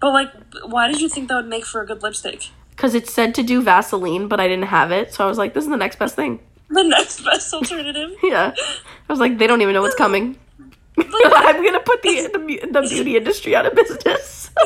But 0.00 0.12
like, 0.12 0.30
why 0.64 0.88
did 0.88 1.00
you 1.00 1.08
think 1.08 1.28
that 1.28 1.36
would 1.36 1.46
make 1.48 1.64
for 1.64 1.82
a 1.82 1.86
good 1.86 2.02
lipstick? 2.02 2.48
Because 2.80 2.94
it 2.94 3.10
said 3.10 3.34
to 3.34 3.42
do 3.42 3.60
Vaseline, 3.60 4.26
but 4.26 4.40
I 4.40 4.48
didn't 4.48 4.64
have 4.68 4.90
it. 4.90 5.12
So 5.12 5.22
I 5.22 5.28
was 5.28 5.36
like, 5.36 5.52
this 5.52 5.64
is 5.64 5.68
the 5.70 5.76
next 5.76 5.98
best 5.98 6.16
thing. 6.16 6.40
The 6.70 6.82
next 6.82 7.22
best 7.22 7.52
alternative. 7.52 8.12
Yeah. 8.22 8.54
I 8.56 9.12
was 9.12 9.20
like, 9.20 9.36
they 9.36 9.46
don't 9.46 9.60
even 9.60 9.74
know 9.74 9.82
what's 9.82 9.94
coming. 9.96 10.38
I'm 10.98 11.62
going 11.62 11.74
to 11.74 11.80
put 11.80 12.00
the, 12.00 12.30
the, 12.32 12.70
the 12.72 12.80
beauty 12.88 13.18
industry 13.18 13.54
out 13.54 13.66
of 13.66 13.74
business. 13.74 14.48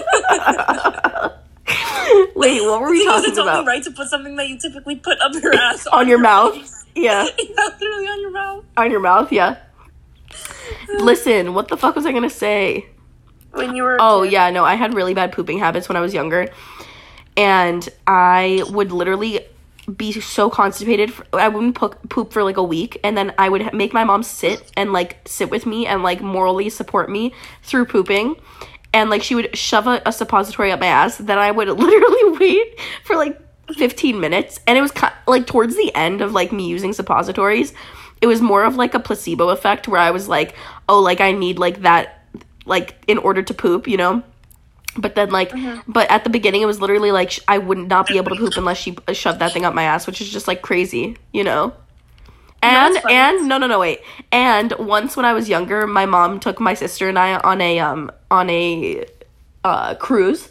Wait, 2.37 2.63
what 2.63 2.81
were 2.83 2.91
we 2.91 3.01
Because 3.01 3.23
talking 3.23 3.31
it's 3.31 3.39
only 3.39 3.51
about? 3.51 3.67
right 3.67 3.83
to 3.83 3.91
put 3.91 4.09
something 4.09 4.37
that 4.37 4.49
you 4.49 4.59
typically 4.61 4.95
put 4.95 5.19
up 5.21 5.33
your 5.35 5.53
ass 5.53 5.85
On 5.89 6.07
your 6.07 6.19
mouth? 6.19 6.55
Yeah. 6.95 7.25
yeah, 7.37 7.69
literally 7.81 8.07
on 8.07 8.21
your 8.21 8.31
mouth. 8.31 8.65
On 8.77 8.91
your 8.93 9.01
mouth, 9.01 9.33
yeah. 9.33 9.57
Listen, 10.99 11.53
what 11.53 11.67
the 11.67 11.77
fuck 11.77 11.97
was 11.97 12.07
I 12.07 12.13
gonna 12.13 12.31
say? 12.31 12.87
When 13.51 13.75
you 13.75 13.83
were. 13.83 13.97
Oh 13.99 14.23
yeah, 14.23 14.51
no, 14.51 14.65
I 14.65 14.75
had 14.77 14.95
really 14.95 15.15
bad 15.15 15.33
pooping 15.33 15.59
habits 15.59 15.89
when 15.89 15.97
I 15.97 16.01
was 16.01 16.15
younger, 16.15 16.49
and 17.37 17.89
I 18.07 18.65
would 18.71 18.93
literally 18.93 19.41
be 19.97 20.13
so 20.13 20.49
constipated. 20.49 21.13
I 21.33 21.49
wouldn't 21.49 21.75
poop, 21.75 22.09
poop 22.09 22.33
for 22.33 22.43
like 22.43 22.57
a 22.57 22.63
week, 22.63 22.99
and 23.05 23.17
then 23.17 23.35
I 23.39 23.49
would 23.49 23.75
make 23.75 23.93
my 23.93 24.05
mom 24.05 24.23
sit 24.23 24.71
and 24.77 24.93
like 24.93 25.19
sit 25.27 25.51
with 25.51 25.67
me 25.67 25.87
and 25.87 26.03
like 26.03 26.21
morally 26.21 26.71
support 26.71 27.11
me 27.11 27.35
through 27.63 27.87
pooping. 27.87 28.37
And 28.93 29.11
like 29.11 29.23
she 29.23 29.35
would 29.35 29.57
shove 29.57 29.87
a, 29.87 30.01
a 30.07 30.13
suppository 30.13 30.71
up 30.71 30.81
my 30.81 30.87
ass, 30.87 31.19
then 31.19 31.39
I 31.39 31.51
would 31.51 31.69
literally 31.79 32.39
wait 32.39 32.81
for 33.05 33.17
like 33.17 33.39
15 33.73 34.21
minutes. 34.21 34.61
And 34.67 34.79
it 34.79 34.81
was 34.81 34.91
kind 34.91 35.13
like 35.27 35.47
towards 35.47 35.77
the 35.77 35.95
end 35.95 36.21
of 36.21 36.33
like 36.33 36.53
me 36.53 36.69
using 36.69 36.93
suppositories, 36.93 37.75
it 38.21 38.27
was 38.27 38.41
more 38.41 38.65
of 38.65 38.77
like 38.77 38.95
a 38.95 39.01
placebo 39.01 39.51
effect 39.51 39.89
where 39.89 40.01
I 40.01 40.11
was 40.11 40.29
like, 40.29 40.55
oh, 40.89 41.01
like 41.01 41.21
I 41.21 41.33
need 41.33 41.59
like 41.59 41.83
that, 41.83 42.25
like 42.65 42.97
in 43.07 43.19
order 43.19 43.43
to 43.43 43.53
poop, 43.53 43.87
you 43.87 43.97
know? 43.97 44.23
But 44.97 45.15
then, 45.17 45.31
like, 45.31 45.53
but 45.89 46.11
at 46.11 46.23
the 46.25 46.31
beginning, 46.31 46.63
it 46.63 46.67
was 46.67 46.81
literally 46.81 47.11
like 47.11 47.33
sh- 47.33 47.41
I 47.49 47.59
would 47.59 47.79
not 47.79 48.07
be 48.07 48.17
able 48.17 48.31
to 48.31 48.37
poop 48.37 48.57
unless 48.57 48.77
she 48.79 48.97
shoved 49.13 49.41
that 49.41 49.53
thing 49.53 49.65
up 49.65 49.75
my 49.75 49.83
ass, 49.83 50.07
which 50.07 50.21
is 50.21 50.31
just 50.31 50.47
like 50.47 50.63
crazy, 50.63 51.17
you 51.33 51.43
know. 51.45 51.73
And 52.63 52.97
funny. 52.99 53.15
and 53.15 53.49
no 53.49 53.59
no 53.59 53.67
no 53.67 53.79
wait. 53.79 54.01
And 54.33 54.73
once 54.79 55.17
when 55.17 55.27
I 55.27 55.33
was 55.33 55.49
younger, 55.49 55.87
my 55.87 56.07
mom 56.07 56.41
took 56.41 56.61
my 56.61 56.75
sister 56.75 57.09
and 57.09 57.19
I 57.19 57.39
on 57.41 57.61
a 57.61 57.79
um 57.81 58.11
on 58.31 58.49
a 58.49 59.05
uh 59.65 59.95
cruise, 59.97 60.49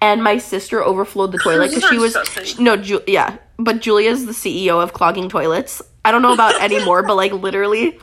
and 0.00 0.22
my 0.22 0.38
sister 0.38 0.82
overflowed 0.84 1.32
the 1.32 1.38
toilet 1.38 1.70
because 1.70 1.84
she 1.88 1.98
was 1.98 2.12
disgusting. 2.12 2.62
no 2.64 2.76
Ju- 2.76 3.02
yeah, 3.06 3.38
but 3.58 3.80
Julia's 3.80 4.26
the 4.26 4.32
CEO 4.32 4.80
of 4.82 4.92
clogging 4.92 5.28
toilets. 5.28 5.82
I 6.04 6.12
don't 6.12 6.22
know 6.22 6.32
about 6.34 6.60
anymore, 6.62 7.02
but 7.02 7.16
like 7.16 7.32
literally. 7.32 7.98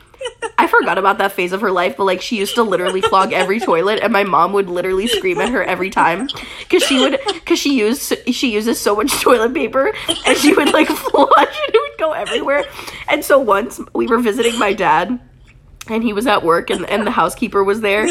I 0.58 0.66
forgot 0.66 0.98
about 0.98 1.18
that 1.18 1.32
phase 1.32 1.52
of 1.52 1.60
her 1.60 1.70
life, 1.70 1.96
but 1.96 2.04
like 2.04 2.20
she 2.22 2.36
used 2.38 2.54
to 2.54 2.62
literally 2.62 3.00
clog 3.00 3.32
every 3.32 3.60
toilet, 3.60 4.00
and 4.02 4.12
my 4.12 4.24
mom 4.24 4.52
would 4.52 4.68
literally 4.68 5.06
scream 5.06 5.40
at 5.40 5.50
her 5.50 5.62
every 5.62 5.90
time 5.90 6.28
because 6.60 6.82
she 6.84 6.98
would 6.98 7.20
because 7.26 7.58
she 7.58 7.78
used 7.78 8.14
she 8.32 8.52
uses 8.52 8.80
so 8.80 8.96
much 8.96 9.12
toilet 9.20 9.52
paper, 9.54 9.92
and 10.26 10.38
she 10.38 10.54
would 10.54 10.72
like 10.72 10.88
flush 11.10 11.60
and 11.66 11.74
it 11.74 11.80
would 11.90 11.98
go 11.98 12.12
everywhere. 12.12 12.64
And 13.08 13.24
so 13.24 13.38
once 13.38 13.80
we 13.94 14.06
were 14.06 14.18
visiting 14.18 14.58
my 14.58 14.72
dad, 14.72 15.20
and 15.88 16.02
he 16.02 16.12
was 16.12 16.26
at 16.26 16.42
work, 16.42 16.70
and, 16.70 16.88
and 16.88 17.06
the 17.06 17.10
housekeeper 17.10 17.62
was 17.62 17.80
there, 17.80 18.06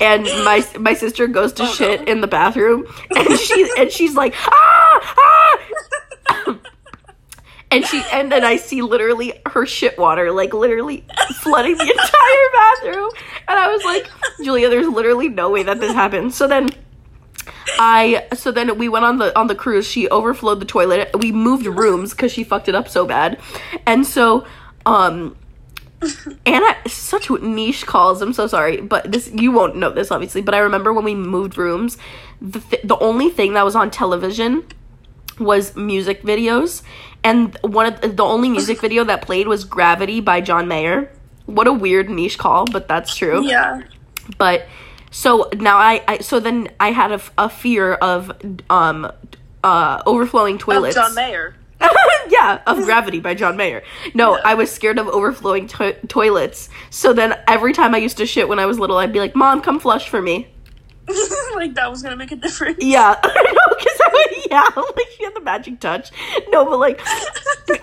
and 0.00 0.24
my 0.44 0.66
my 0.78 0.94
sister 0.94 1.26
goes 1.26 1.52
to 1.54 1.66
shit 1.66 2.06
in 2.08 2.20
the 2.20 2.28
bathroom, 2.28 2.86
and 3.16 3.38
she 3.38 3.68
and 3.78 3.90
she's 3.90 4.14
like 4.14 4.34
ah 4.46 5.14
ah. 5.18 5.35
And 7.76 7.84
she 7.84 8.02
and 8.10 8.32
then 8.32 8.42
I 8.42 8.56
see 8.56 8.80
literally 8.80 9.34
her 9.44 9.66
shit 9.66 9.98
water 9.98 10.32
like 10.32 10.54
literally 10.54 11.04
flooding 11.42 11.76
the 11.76 11.82
entire 11.84 12.50
bathroom. 12.54 13.10
And 13.46 13.58
I 13.58 13.68
was 13.70 13.84
like, 13.84 14.10
Julia, 14.42 14.70
there's 14.70 14.88
literally 14.88 15.28
no 15.28 15.50
way 15.50 15.62
that 15.62 15.78
this 15.78 15.92
happened. 15.92 16.32
So 16.32 16.48
then 16.48 16.70
I 17.78 18.26
so 18.32 18.50
then 18.50 18.78
we 18.78 18.88
went 18.88 19.04
on 19.04 19.18
the 19.18 19.38
on 19.38 19.48
the 19.48 19.54
cruise. 19.54 19.86
She 19.86 20.08
overflowed 20.08 20.58
the 20.58 20.64
toilet. 20.64 21.10
We 21.18 21.32
moved 21.32 21.66
rooms 21.66 22.12
because 22.12 22.32
she 22.32 22.44
fucked 22.44 22.70
it 22.70 22.74
up 22.74 22.88
so 22.88 23.04
bad. 23.04 23.38
And 23.86 24.06
so 24.06 24.46
um 24.86 25.36
Anna 26.46 26.76
such 26.86 27.28
niche 27.28 27.84
calls. 27.84 28.22
I'm 28.22 28.32
so 28.32 28.46
sorry, 28.46 28.80
but 28.80 29.12
this 29.12 29.30
you 29.34 29.52
won't 29.52 29.76
know 29.76 29.90
this 29.90 30.10
obviously. 30.10 30.40
But 30.40 30.54
I 30.54 30.60
remember 30.60 30.94
when 30.94 31.04
we 31.04 31.14
moved 31.14 31.58
rooms, 31.58 31.98
the 32.40 32.60
th- 32.60 32.82
the 32.84 32.98
only 33.00 33.28
thing 33.28 33.52
that 33.52 33.66
was 33.66 33.76
on 33.76 33.90
television 33.90 34.64
was 35.38 35.76
music 35.76 36.22
videos, 36.22 36.82
and 37.26 37.58
one 37.62 37.86
of 37.86 38.00
the, 38.00 38.08
the 38.08 38.24
only 38.24 38.48
music 38.48 38.80
video 38.80 39.02
that 39.04 39.22
played 39.22 39.48
was 39.48 39.64
"Gravity" 39.64 40.20
by 40.20 40.40
John 40.40 40.68
Mayer. 40.68 41.10
What 41.46 41.66
a 41.66 41.72
weird 41.72 42.08
niche 42.08 42.38
call, 42.38 42.66
but 42.66 42.86
that's 42.86 43.16
true. 43.16 43.44
Yeah. 43.44 43.82
But 44.38 44.66
so 45.10 45.50
now 45.56 45.76
I, 45.76 46.04
I 46.06 46.18
so 46.18 46.38
then 46.38 46.68
I 46.78 46.92
had 46.92 47.20
a 47.36 47.48
fear 47.48 47.94
of 47.94 48.30
um 48.70 49.10
uh 49.64 50.02
overflowing 50.06 50.54
Of 50.54 50.60
toilets. 50.60 50.94
John 50.94 51.14
Mayer. 51.16 51.56
yeah, 52.28 52.62
of 52.66 52.78
Gravity 52.84 53.20
by 53.20 53.34
John 53.34 53.56
Mayer. 53.56 53.82
No, 54.14 54.38
I 54.44 54.54
was 54.54 54.70
scared 54.72 54.98
of 54.98 55.08
overflowing 55.08 55.66
to- 55.66 56.06
toilets. 56.06 56.70
So 56.90 57.12
then 57.12 57.36
every 57.48 57.72
time 57.72 57.94
I 57.94 57.98
used 57.98 58.16
to 58.18 58.26
shit 58.26 58.48
when 58.48 58.58
I 58.58 58.66
was 58.66 58.78
little, 58.78 58.96
I'd 58.98 59.12
be 59.12 59.18
like, 59.18 59.34
"Mom, 59.34 59.60
come 59.60 59.80
flush 59.80 60.08
for 60.08 60.22
me." 60.22 60.48
like 61.54 61.74
that 61.74 61.90
was 61.90 62.02
gonna 62.02 62.16
make 62.16 62.32
a 62.32 62.36
difference. 62.36 62.78
Yeah, 62.82 63.14
because 63.22 64.00
yeah, 64.50 64.68
like 64.76 65.06
she 65.16 65.24
had 65.24 65.34
the 65.34 65.40
magic 65.42 65.80
touch. 65.80 66.10
No, 66.50 66.64
but 66.64 66.78
like 66.78 67.00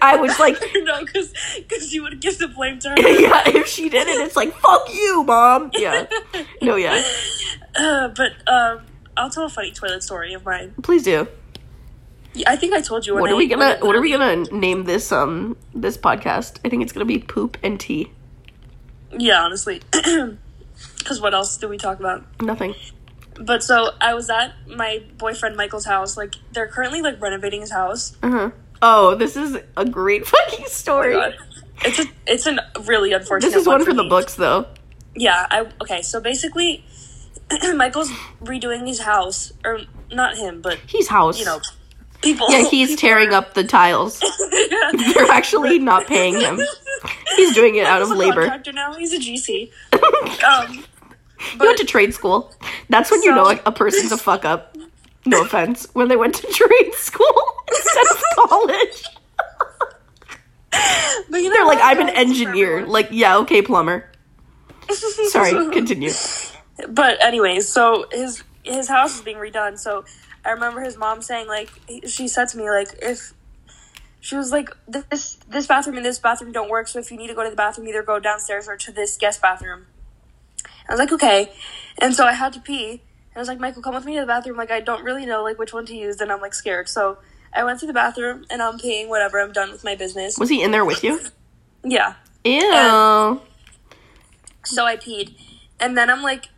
I 0.02 0.18
was 0.18 0.38
like, 0.40 0.58
no, 0.84 1.00
because 1.06 1.34
because 1.58 1.94
you 1.94 2.04
would 2.04 2.20
give 2.22 2.38
the 2.38 2.48
blame 2.50 2.80
to 2.80 2.90
her. 2.90 2.96
yeah, 3.00 3.44
if 3.48 3.68
she 3.68 3.90
did 3.90 4.08
it, 4.08 4.20
it's 4.20 4.36
like 4.36 4.54
fuck 4.56 4.94
you, 4.94 5.24
mom. 5.24 5.72
Yeah, 5.74 6.06
no, 6.62 6.76
yeah, 6.76 7.02
Uh, 7.76 8.10
but 8.10 8.32
um, 8.52 8.82
I'll 9.16 9.30
tell 9.30 9.46
a 9.46 9.50
funny 9.50 9.72
toilet 9.72 10.04
story 10.04 10.34
of 10.34 10.44
mine. 10.46 10.74
please 10.84 11.04
do. 11.04 11.28
Yeah, 12.34 12.50
I 12.52 12.56
think 12.56 12.74
I 12.74 12.82
told 12.82 13.06
you. 13.06 13.14
What 13.14 13.30
are 13.30 13.36
I- 13.36 13.38
we 13.38 13.48
gonna 13.48 13.78
What 13.82 13.96
are 13.96 14.02
we 14.02 14.12
gonna 14.12 14.44
name 14.52 14.84
this 14.86 15.12
um 15.12 15.56
this 15.74 15.98
podcast? 15.98 16.60
I 16.66 16.70
think 16.70 16.84
it's 16.84 16.92
gonna 16.92 17.06
be 17.06 17.20
poop 17.20 17.58
and 17.64 17.80
tea. 17.80 18.12
Yeah, 19.18 19.42
honestly. 19.44 19.82
Because 20.98 21.22
what 21.22 21.34
else 21.34 21.58
do 21.58 21.68
we 21.68 21.78
talk 21.78 22.00
about? 22.00 22.26
Nothing. 22.42 22.74
But 23.40 23.64
so 23.64 23.92
I 24.00 24.14
was 24.14 24.30
at 24.30 24.54
my 24.68 25.04
boyfriend 25.18 25.56
Michael's 25.56 25.86
house. 25.86 26.16
Like 26.18 26.36
they're 26.52 26.68
currently 26.68 27.02
like 27.02 27.22
renovating 27.22 27.62
his 27.62 27.72
house. 27.72 28.16
Huh. 28.24 28.52
Oh, 28.82 29.16
this 29.16 29.36
is 29.38 29.58
a 29.78 29.86
great 29.86 30.26
fucking 30.28 30.66
story. 30.68 31.14
God. 31.14 31.36
it's 31.86 32.00
a 32.00 32.06
it's 32.28 32.46
a 32.48 32.58
really 32.84 33.14
unfortunate. 33.14 33.50
This 33.52 33.62
is 33.62 33.68
one 33.68 33.84
for 33.84 33.94
the 33.94 34.04
books, 34.04 34.36
though. 34.36 34.68
Yeah, 35.16 35.46
I 35.50 35.68
okay. 35.82 36.02
So 36.02 36.20
basically, 36.20 36.86
Michael's 37.76 38.12
redoing 38.44 38.88
his 38.88 39.00
house, 39.00 39.54
or 39.64 39.82
not 40.12 40.38
him, 40.38 40.62
but 40.62 40.80
He's 40.88 41.08
house. 41.08 41.40
you 41.40 41.46
know, 41.46 41.60
people. 42.22 42.50
Yeah, 42.52 42.68
he's 42.70 42.96
tearing 43.00 43.34
up 43.34 43.54
the 43.54 43.64
tiles. 43.64 44.20
They're 45.16 45.32
actually 45.32 45.80
not 45.80 46.08
paying 46.08 46.40
him. 46.40 46.60
He's 47.36 47.54
doing 47.54 47.76
it 47.76 47.86
out 47.86 48.02
of 48.02 48.10
labor. 48.10 48.42
contractor 48.42 48.74
now. 48.74 48.94
He's 48.96 49.14
a 49.14 49.18
GC. 49.18 49.72
um, 50.44 50.84
He 51.52 51.58
went 51.58 51.78
to 51.80 51.86
trade 51.86 52.14
school. 52.14 52.52
That's 52.90 53.12
when 53.12 53.22
you 53.24 53.32
know 53.32 53.50
a, 53.66 53.72
person's 53.72 54.12
a 54.12 54.18
fuck 54.18 54.46
up. 54.46 54.76
No 55.26 55.42
offense. 55.42 55.88
When 55.94 56.08
they 56.08 56.16
went 56.16 56.36
to 56.36 56.48
trade 56.48 56.94
school 56.94 57.54
instead 57.68 58.08
of 58.08 58.24
college. 58.36 59.04
but 61.30 61.38
you 61.38 61.50
know 61.50 61.56
They're 61.56 61.66
like. 61.66 61.80
I'm 61.82 62.02
an 62.02 62.10
engineer. 62.10 62.86
Like, 62.86 63.10
yeah, 63.12 63.38
okay, 63.38 63.62
plumber. 63.62 64.10
Sorry, 64.90 65.52
continue. 65.72 66.12
But 66.90 67.24
anyways, 67.24 67.70
so 67.70 68.06
his 68.12 68.44
his 68.64 68.88
house 68.88 69.16
is 69.16 69.22
being 69.22 69.38
redone. 69.38 69.78
So 69.78 70.06
I 70.44 70.52
remember 70.52 70.82
his 70.82 70.98
mom 70.98 71.22
saying 71.22 71.48
like 71.48 71.70
she 72.08 72.28
said 72.28 72.50
to 72.50 72.58
me 72.58 72.70
like 72.70 72.90
if 73.02 73.34
she 74.20 74.36
was 74.36 74.52
like 74.52 74.70
this 74.88 75.38
this 75.50 75.68
bathroom 75.68 75.98
and 75.98 76.06
this 76.06 76.20
bathroom 76.20 76.52
don't 76.52 76.70
work. 76.70 76.88
So 76.88 77.00
if 77.00 77.12
you 77.12 77.18
need 77.18 77.28
to 77.28 77.34
go 77.34 77.44
to 77.44 77.50
the 77.50 77.56
bathroom, 77.56 77.88
either 77.88 78.04
go 78.04 78.20
downstairs 78.20 78.68
or 78.68 78.78
to 78.78 78.92
this 78.92 79.18
guest 79.18 79.42
bathroom. 79.42 79.86
I 80.88 80.94
was 80.94 81.00
like 81.00 81.12
okay, 81.12 81.52
and 82.00 82.14
so 82.14 82.26
I 82.26 82.34
had 82.34 82.54
to 82.54 82.60
pee. 82.60 82.92
And 82.92 83.38
I 83.38 83.40
was 83.40 83.48
like 83.48 83.60
Michael, 83.60 83.82
come 83.82 83.96
with 83.96 84.06
me 84.06 84.16
to 84.16 84.22
the 84.22 84.28
bathroom. 84.28 84.58
Like 84.58 84.72
I 84.72 84.80
don't 84.80 85.04
really 85.04 85.26
know 85.26 85.44
like 85.44 85.58
which 85.58 85.74
one 85.74 85.86
to 85.88 85.96
use, 85.96 86.22
and 86.22 86.32
I'm 86.32 86.42
like 86.42 86.54
scared. 86.54 86.90
So 86.90 87.18
I 87.54 87.64
went 87.64 87.80
to 87.82 87.88
the 87.88 87.94
bathroom 87.94 88.46
and 88.50 88.62
I'm 88.62 88.78
peeing. 88.78 89.08
Whatever, 89.08 89.42
I'm 89.42 89.52
done 89.52 89.72
with 89.72 89.84
my 89.84 89.96
business. 89.96 90.38
Was 90.38 90.50
he 90.50 90.62
in 90.62 90.72
there 90.72 90.86
with 90.86 91.04
you? 91.04 91.20
Yeah. 91.84 92.16
Ew. 92.44 93.42
So 94.66 94.86
I 94.86 94.98
peed. 94.98 95.36
And 95.80 95.98
then 95.98 96.10
I'm 96.10 96.22
like, 96.22 96.50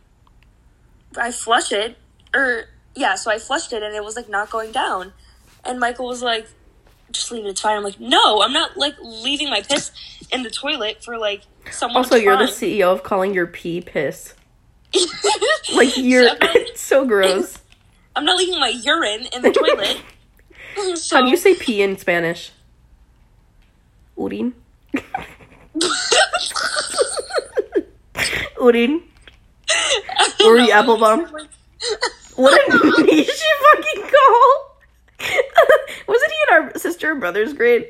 I 1.16 1.32
flush 1.32 1.72
it. 1.72 1.96
Or, 2.34 2.66
yeah, 2.94 3.14
so 3.14 3.30
I 3.30 3.38
flushed 3.38 3.72
it 3.72 3.82
and 3.82 3.94
it 3.94 4.04
was 4.04 4.16
like 4.16 4.28
not 4.28 4.50
going 4.50 4.72
down. 4.72 5.12
And 5.64 5.80
Michael 5.80 6.06
was 6.06 6.22
like, 6.22 6.46
just 7.10 7.30
leave 7.30 7.44
it, 7.44 7.48
it's 7.48 7.60
fine. 7.60 7.76
I'm 7.76 7.84
like, 7.84 8.00
no, 8.00 8.42
I'm 8.42 8.52
not 8.52 8.76
like 8.76 8.94
leaving 9.02 9.50
my 9.50 9.62
piss 9.62 9.90
in 10.30 10.42
the 10.42 10.50
toilet 10.50 11.04
for 11.04 11.18
like 11.18 11.42
someone 11.70 11.98
Also, 12.04 12.16
you're 12.16 12.36
the. 12.36 12.44
CEO 12.44 12.92
of 12.92 13.02
calling 13.02 13.34
your 13.34 13.46
pee 13.46 13.80
piss. 13.80 14.34
Like, 15.74 15.96
you're. 15.96 16.28
So 16.28 16.36
it's 16.40 16.80
so 16.92 17.04
gross. 17.04 17.58
I'm 18.14 18.24
not 18.24 18.38
leaving 18.38 18.60
my 18.60 18.68
urine 18.68 19.26
in 19.32 19.42
the 19.42 19.50
toilet. 19.50 20.00
so, 20.96 21.16
How 21.16 21.22
do 21.24 21.28
you 21.30 21.36
say 21.36 21.54
pee 21.56 21.82
in 21.82 21.98
Spanish? 21.98 22.52
Urin. 24.16 24.52
Urin. 28.56 29.02
Uri 30.40 30.70
Applebaum. 30.72 31.26
What 32.36 32.60
a 32.72 33.02
niche 33.02 33.42
fucking 33.74 34.02
call. 34.02 34.76
Wasn't 36.06 36.32
he 36.32 36.38
in 36.48 36.54
our 36.62 36.78
sister 36.78 37.10
and 37.10 37.20
brother's 37.20 37.52
grade? 37.52 37.88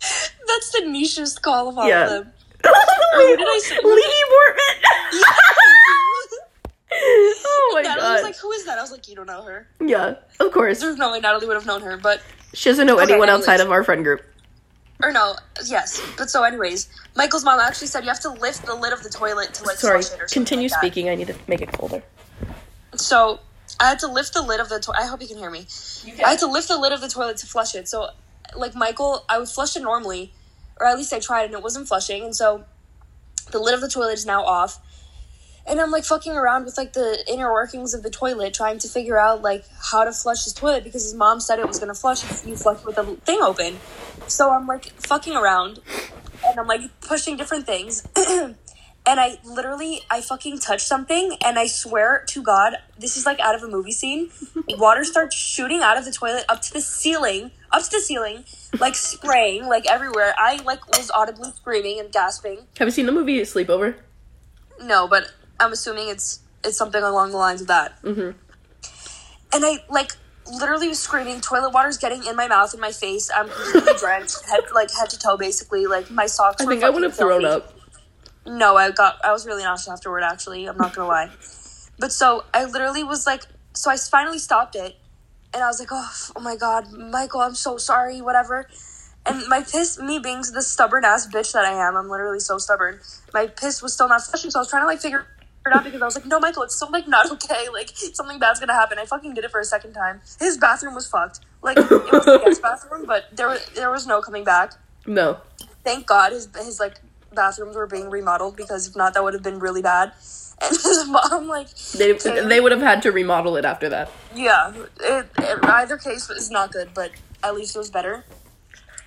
That's 0.00 0.70
the 0.72 0.82
nichest 0.86 1.40
call 1.42 1.68
of 1.70 1.78
all 1.78 1.88
Yeah. 1.88 2.04
of 2.04 2.10
them. 2.10 2.32
Wait, 2.64 3.38
did 3.38 3.46
I 3.48 3.60
say- 3.62 3.78
Lee 3.82 4.24
oh 6.92 7.70
my 7.74 7.82
god. 7.82 7.98
was 7.98 8.22
like, 8.22 8.36
who 8.36 8.50
is 8.52 8.64
that? 8.64 8.78
I 8.78 8.82
was 8.82 8.90
like, 8.90 9.08
you 9.08 9.14
don't 9.16 9.26
know 9.26 9.42
her. 9.42 9.68
yeah, 9.80 10.14
of 10.40 10.52
course. 10.52 10.80
There's 10.80 10.96
no 10.96 11.12
way 11.12 11.20
Natalie 11.20 11.46
would 11.46 11.54
have 11.56 11.66
known 11.66 11.82
her, 11.82 11.96
but 11.96 12.20
She 12.54 12.68
doesn't 12.70 12.86
know 12.86 12.94
Okay, 12.94 13.04
anyone 13.12 13.28
anyways. 13.28 13.46
outside 13.48 13.60
of 13.60 13.70
our 13.70 13.84
friend 13.84 14.02
group. 14.04 14.22
Or 15.02 15.12
no, 15.12 15.34
yes. 15.66 16.00
But 16.16 16.30
so, 16.30 16.42
anyways, 16.42 16.88
Michael's 17.16 17.44
mom 17.44 17.60
actually 17.60 17.88
said 17.88 18.02
you 18.04 18.08
have 18.08 18.20
to 18.20 18.30
lift 18.30 18.64
the 18.64 18.74
lid 18.74 18.94
of 18.94 19.02
the 19.02 19.10
toilet 19.10 19.52
to 19.54 19.64
like 19.64 19.76
Sorry, 19.76 20.00
flush 20.00 20.12
it 20.12 20.22
or 20.22 20.28
something 20.28 20.32
continue 20.46 20.68
like 20.70 20.78
speaking. 20.78 21.10
I 21.10 21.14
need 21.16 21.26
to 21.26 21.36
make 21.48 21.60
it 21.60 21.70
colder. 21.72 22.02
So 22.94 23.40
I 23.78 23.88
had 23.90 23.98
to 23.98 24.08
lift 24.08 24.32
the 24.32 24.40
lid 24.40 24.58
of 24.58 24.70
the 24.70 24.80
toilet. 24.80 25.00
I 25.02 25.06
hope 25.06 25.20
you 25.20 25.28
can 25.28 25.36
hear 25.36 25.50
me. 25.50 25.66
I 26.24 26.30
had 26.30 26.38
to 26.38 26.46
lift 26.46 26.68
the 26.68 26.78
lid 26.78 26.92
of 26.92 27.02
the 27.02 27.08
toilet 27.08 27.36
to 27.38 27.46
flush 27.46 27.74
it. 27.74 27.88
So, 27.88 28.08
like 28.56 28.74
Michael, 28.74 29.24
I 29.28 29.38
would 29.38 29.48
flush 29.50 29.76
it 29.76 29.82
normally, 29.82 30.32
or 30.78 30.86
at 30.86 30.96
least 30.96 31.12
I 31.12 31.20
tried, 31.20 31.44
and 31.46 31.54
it 31.54 31.62
wasn't 31.62 31.88
flushing. 31.88 32.24
And 32.24 32.34
so, 32.34 32.64
the 33.50 33.58
lid 33.58 33.74
of 33.74 33.80
the 33.80 33.88
toilet 33.88 34.14
is 34.14 34.26
now 34.26 34.44
off. 34.44 34.80
And 35.68 35.80
I'm 35.80 35.90
like 35.90 36.04
fucking 36.04 36.32
around 36.32 36.64
with 36.64 36.76
like 36.76 36.92
the 36.92 37.24
inner 37.26 37.52
workings 37.52 37.92
of 37.92 38.04
the 38.04 38.10
toilet, 38.10 38.54
trying 38.54 38.78
to 38.78 38.88
figure 38.88 39.18
out 39.18 39.42
like 39.42 39.64
how 39.90 40.04
to 40.04 40.12
flush 40.12 40.44
his 40.44 40.52
toilet 40.52 40.84
because 40.84 41.02
his 41.02 41.14
mom 41.14 41.40
said 41.40 41.58
it 41.58 41.66
was 41.66 41.80
gonna 41.80 41.94
flush 41.94 42.22
if 42.22 42.46
you 42.46 42.54
flush 42.56 42.84
with 42.84 42.96
the 42.96 43.04
thing 43.24 43.40
open. 43.42 43.78
So 44.28 44.50
I'm 44.50 44.66
like 44.66 44.92
fucking 45.00 45.34
around, 45.34 45.80
and 46.46 46.60
I'm 46.60 46.68
like 46.68 46.82
pushing 47.00 47.36
different 47.36 47.66
things. 47.66 48.06
and 49.06 49.20
I 49.20 49.38
literally 49.44 50.02
I 50.10 50.20
fucking 50.20 50.58
touched 50.58 50.86
something 50.86 51.36
and 51.44 51.58
I 51.58 51.68
swear 51.68 52.24
to 52.28 52.42
God, 52.42 52.74
this 52.98 53.16
is 53.16 53.24
like 53.24 53.38
out 53.40 53.54
of 53.54 53.62
a 53.62 53.68
movie 53.68 53.92
scene. 53.92 54.30
Water 54.70 55.04
starts 55.04 55.36
shooting 55.36 55.80
out 55.80 55.96
of 55.96 56.04
the 56.04 56.12
toilet 56.12 56.44
up 56.48 56.60
to 56.62 56.72
the 56.72 56.80
ceiling, 56.80 57.52
up 57.76 57.82
to 57.84 57.90
the 57.90 58.00
ceiling, 58.00 58.44
like 58.80 58.94
spraying 58.94 59.66
like 59.66 59.86
everywhere. 59.86 60.34
I 60.38 60.62
like 60.62 60.86
was 60.96 61.10
audibly 61.10 61.50
screaming 61.52 62.00
and 62.00 62.10
gasping. 62.12 62.66
Have 62.78 62.88
you 62.88 62.92
seen 62.92 63.06
the 63.06 63.12
movie 63.12 63.40
Sleepover? 63.42 63.96
No, 64.82 65.06
but 65.06 65.30
I'm 65.60 65.72
assuming 65.72 66.08
it's 66.08 66.40
it's 66.64 66.76
something 66.76 67.02
along 67.02 67.30
the 67.32 67.36
lines 67.36 67.60
of 67.60 67.66
that. 67.68 68.02
Mhm. 68.02 68.34
And 69.52 69.64
I 69.64 69.84
like 69.90 70.12
literally 70.50 70.88
was 70.88 70.98
screaming. 70.98 71.40
Toilet 71.40 71.72
water's 71.72 71.98
getting 71.98 72.24
in 72.24 72.36
my 72.36 72.48
mouth 72.48 72.72
and 72.72 72.80
my 72.80 72.92
face. 72.92 73.30
I'm 73.34 73.48
completely 73.48 73.92
drenched, 73.98 74.44
head 74.46 74.64
like 74.74 74.90
head 74.92 75.10
to 75.10 75.18
toe, 75.18 75.36
basically. 75.36 75.86
Like 75.86 76.10
my 76.10 76.26
socks. 76.26 76.62
I 76.62 76.66
think 76.66 76.82
I 76.82 76.90
would 76.90 77.02
have 77.02 77.14
thrown 77.16 77.44
up. 77.44 77.74
No, 78.46 78.76
I 78.76 78.90
got 78.90 79.22
I 79.24 79.32
was 79.32 79.46
really 79.46 79.64
nauseous 79.64 79.88
afterward. 79.88 80.22
Actually, 80.22 80.66
I'm 80.66 80.76
not 80.76 80.94
gonna 80.94 81.08
lie. 81.08 81.30
But 81.98 82.12
so 82.12 82.44
I 82.52 82.64
literally 82.66 83.04
was 83.04 83.26
like, 83.26 83.42
so 83.72 83.90
I 83.90 83.96
finally 83.96 84.38
stopped 84.38 84.76
it, 84.76 84.96
and 85.56 85.64
I 85.64 85.68
was 85.68 85.80
like, 85.80 85.88
oh, 85.90 86.12
oh 86.36 86.40
my 86.40 86.54
god, 86.54 86.92
Michael, 86.92 87.40
I'm 87.40 87.54
so 87.54 87.78
sorry, 87.78 88.20
whatever. 88.20 88.68
And 89.24 89.48
my 89.48 89.62
piss, 89.62 89.98
me 89.98 90.18
being 90.18 90.42
the 90.52 90.62
stubborn 90.62 91.04
ass 91.04 91.26
bitch 91.26 91.52
that 91.54 91.64
I 91.64 91.72
am, 91.72 91.96
I'm 91.96 92.10
literally 92.10 92.40
so 92.40 92.58
stubborn. 92.58 93.00
My 93.32 93.46
piss 93.46 93.82
was 93.82 93.94
still 93.94 94.08
not 94.08 94.22
flushing, 94.22 94.50
so 94.50 94.58
I 94.58 94.62
was 94.62 94.70
trying 94.70 94.82
to 94.82 94.86
like 94.86 95.00
figure 95.00 95.26
it 95.66 95.72
out 95.72 95.82
because 95.82 96.02
I 96.02 96.04
was 96.04 96.14
like, 96.14 96.26
no, 96.26 96.38
Michael, 96.38 96.62
it's 96.62 96.76
still 96.76 96.90
like 96.92 97.08
not 97.08 97.32
okay. 97.32 97.68
Like 97.72 97.90
something 97.96 98.38
bad's 98.38 98.60
gonna 98.60 98.74
happen. 98.74 98.98
I 98.98 99.06
fucking 99.06 99.34
did 99.34 99.44
it 99.44 99.50
for 99.50 99.60
a 99.60 99.64
second 99.64 99.94
time. 99.94 100.20
His 100.38 100.58
bathroom 100.58 100.94
was 100.94 101.08
fucked. 101.08 101.40
Like 101.62 101.78
it 101.78 101.90
was 102.12 102.26
the 102.26 102.38
guest 102.44 102.62
bathroom, 102.62 103.06
but 103.06 103.24
there 103.32 103.48
was 103.48 103.66
there 103.74 103.90
was 103.90 104.06
no 104.06 104.20
coming 104.20 104.44
back 104.44 104.74
No. 105.06 105.38
thank 105.84 106.06
God 106.06 106.32
his 106.32 106.48
his 106.56 106.78
like 106.80 107.00
bathrooms 107.34 107.76
were 107.76 107.86
being 107.86 108.10
remodeled 108.10 108.56
because 108.56 108.88
if 108.88 108.96
not, 108.96 109.14
that 109.14 109.24
would 109.24 109.34
have 109.34 109.42
been 109.42 109.58
really 109.58 109.82
bad. 109.82 110.12
And 110.62 110.70
his 110.70 111.06
mom, 111.08 111.48
like, 111.48 111.68
They, 111.96 112.12
they 112.12 112.60
would 112.60 112.72
have 112.72 112.80
had 112.80 113.02
to 113.02 113.12
remodel 113.12 113.56
it 113.56 113.64
after 113.64 113.88
that. 113.90 114.10
yeah, 114.34 114.72
it, 115.00 115.26
it, 115.38 115.58
either 115.64 115.98
case 115.98 116.28
was 116.28 116.50
not 116.50 116.72
good, 116.72 116.90
but 116.94 117.10
at 117.42 117.54
least 117.54 117.76
it 117.76 117.78
was 117.78 117.90
better. 117.90 118.24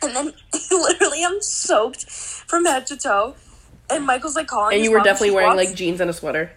And 0.01 0.15
then 0.15 0.33
literally, 0.71 1.23
I'm 1.25 1.41
soaked 1.41 2.09
from 2.09 2.65
head 2.65 2.85
to 2.87 2.97
toe. 2.97 3.35
And 3.89 4.05
Michael's 4.05 4.35
like 4.35 4.47
calling. 4.47 4.75
And 4.75 4.83
you 4.83 4.91
were 4.91 4.99
definitely 4.99 5.31
wearing 5.31 5.55
walks- 5.55 5.69
like 5.69 5.75
jeans 5.75 5.99
and 5.99 6.09
a 6.09 6.13
sweater. 6.13 6.51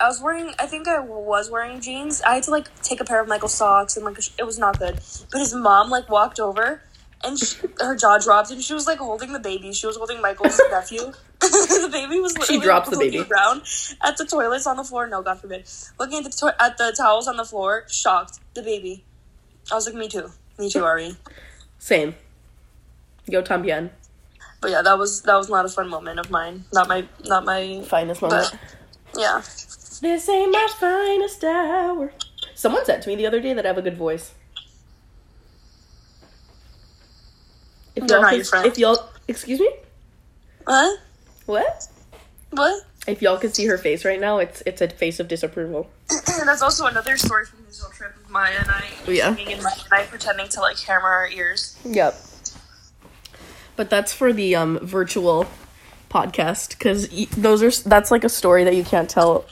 I 0.00 0.08
was 0.08 0.20
wearing. 0.20 0.52
I 0.58 0.66
think 0.66 0.88
I 0.88 0.98
was 0.98 1.50
wearing 1.50 1.80
jeans. 1.80 2.20
I 2.22 2.34
had 2.34 2.42
to 2.44 2.50
like 2.50 2.68
take 2.82 3.00
a 3.00 3.04
pair 3.04 3.20
of 3.20 3.28
Michael's 3.28 3.54
socks, 3.54 3.96
and 3.96 4.04
like 4.04 4.16
it 4.38 4.44
was 4.44 4.58
not 4.58 4.78
good. 4.78 4.98
But 5.30 5.38
his 5.38 5.54
mom 5.54 5.88
like 5.88 6.08
walked 6.08 6.40
over, 6.40 6.82
and 7.24 7.38
she, 7.38 7.56
her 7.80 7.96
jaw 7.96 8.18
dropped, 8.18 8.50
and 8.50 8.62
she 8.62 8.74
was 8.74 8.86
like 8.86 8.98
holding 8.98 9.32
the 9.32 9.38
baby. 9.38 9.72
She 9.72 9.86
was 9.86 9.96
holding 9.96 10.20
Michael's 10.20 10.60
nephew. 10.70 11.12
the 11.40 11.88
baby 11.90 12.20
was. 12.20 12.36
literally, 12.38 12.60
drops 12.60 12.90
the 12.90 12.98
baby. 12.98 13.26
around 13.30 13.62
at 14.02 14.16
the 14.16 14.24
toilets 14.24 14.66
on 14.66 14.76
the 14.76 14.84
floor. 14.84 15.06
No, 15.06 15.22
God 15.22 15.40
forbid. 15.40 15.68
Looking 15.98 16.18
at 16.18 16.24
the 16.24 16.30
to- 16.30 16.62
at 16.62 16.78
the 16.78 16.94
towels 16.96 17.28
on 17.28 17.36
the 17.36 17.44
floor, 17.44 17.84
shocked. 17.88 18.40
The 18.54 18.62
baby. 18.62 19.04
I 19.70 19.74
was 19.74 19.86
like, 19.86 19.94
me 19.94 20.08
too. 20.08 20.30
Me 20.58 20.70
too, 20.70 20.84
Ari. 20.84 21.16
Same. 21.78 22.14
Yo 23.26 23.42
tambien. 23.42 23.90
But 24.60 24.70
yeah, 24.70 24.82
that 24.82 24.98
was 24.98 25.22
that 25.22 25.36
was 25.36 25.48
not 25.48 25.64
a 25.64 25.68
fun 25.68 25.88
moment 25.88 26.18
of 26.18 26.30
mine. 26.30 26.64
Not 26.72 26.88
my 26.88 27.06
not 27.24 27.44
my. 27.44 27.82
Finest 27.84 28.22
moment. 28.22 28.50
But 29.12 29.20
yeah. 29.20 29.42
This 30.00 30.28
ain't 30.28 30.52
my 30.52 30.68
finest 30.78 31.44
hour. 31.44 32.12
Someone 32.54 32.84
said 32.84 33.02
to 33.02 33.08
me 33.08 33.16
the 33.16 33.26
other 33.26 33.40
day 33.40 33.52
that 33.52 33.64
I 33.64 33.68
have 33.68 33.78
a 33.78 33.82
good 33.82 33.96
voice. 33.96 34.34
If 37.96 38.06
They're 38.06 38.16
y'all, 38.18 38.22
not 38.22 38.36
your 38.36 38.44
friends. 38.44 38.66
if 38.66 38.78
y'all, 38.78 39.08
excuse 39.28 39.60
me, 39.60 39.70
What? 40.64 40.98
what? 41.46 41.88
What? 42.50 42.82
If 43.06 43.20
y'all 43.20 43.36
could 43.38 43.54
see 43.54 43.66
her 43.66 43.76
face 43.76 44.04
right 44.04 44.18
now, 44.20 44.38
it's 44.38 44.62
it's 44.64 44.80
a 44.80 44.88
face 44.88 45.20
of 45.20 45.28
disapproval. 45.28 45.90
And 46.10 46.20
that's 46.48 46.62
also 46.62 46.86
another 46.86 47.16
story 47.16 47.44
from 47.46 47.60
this 47.66 47.80
little 47.82 47.94
trip 47.94 48.16
with 48.16 48.30
Maya 48.30 48.54
and 48.60 48.70
I 48.70 48.84
Oh, 49.06 49.10
yeah? 49.10 49.34
singing 49.34 49.50
in 49.58 49.62
my 49.62 49.70
and 49.72 49.92
I 49.92 50.04
pretending 50.04 50.48
to 50.50 50.60
like 50.60 50.78
hammer 50.78 51.08
our 51.08 51.28
ears. 51.28 51.76
Yep. 51.84 52.14
But 53.76 53.90
that's 53.90 54.12
for 54.12 54.32
the 54.32 54.56
um 54.56 54.78
virtual 54.82 55.46
podcast 56.10 56.70
because 56.70 57.10
y- 57.12 57.26
those 57.36 57.62
are 57.62 57.70
that's 57.88 58.10
like 58.10 58.24
a 58.24 58.28
story 58.28 58.64
that 58.64 58.74
you 58.74 58.84
can't 58.84 59.10
tell 59.10 59.44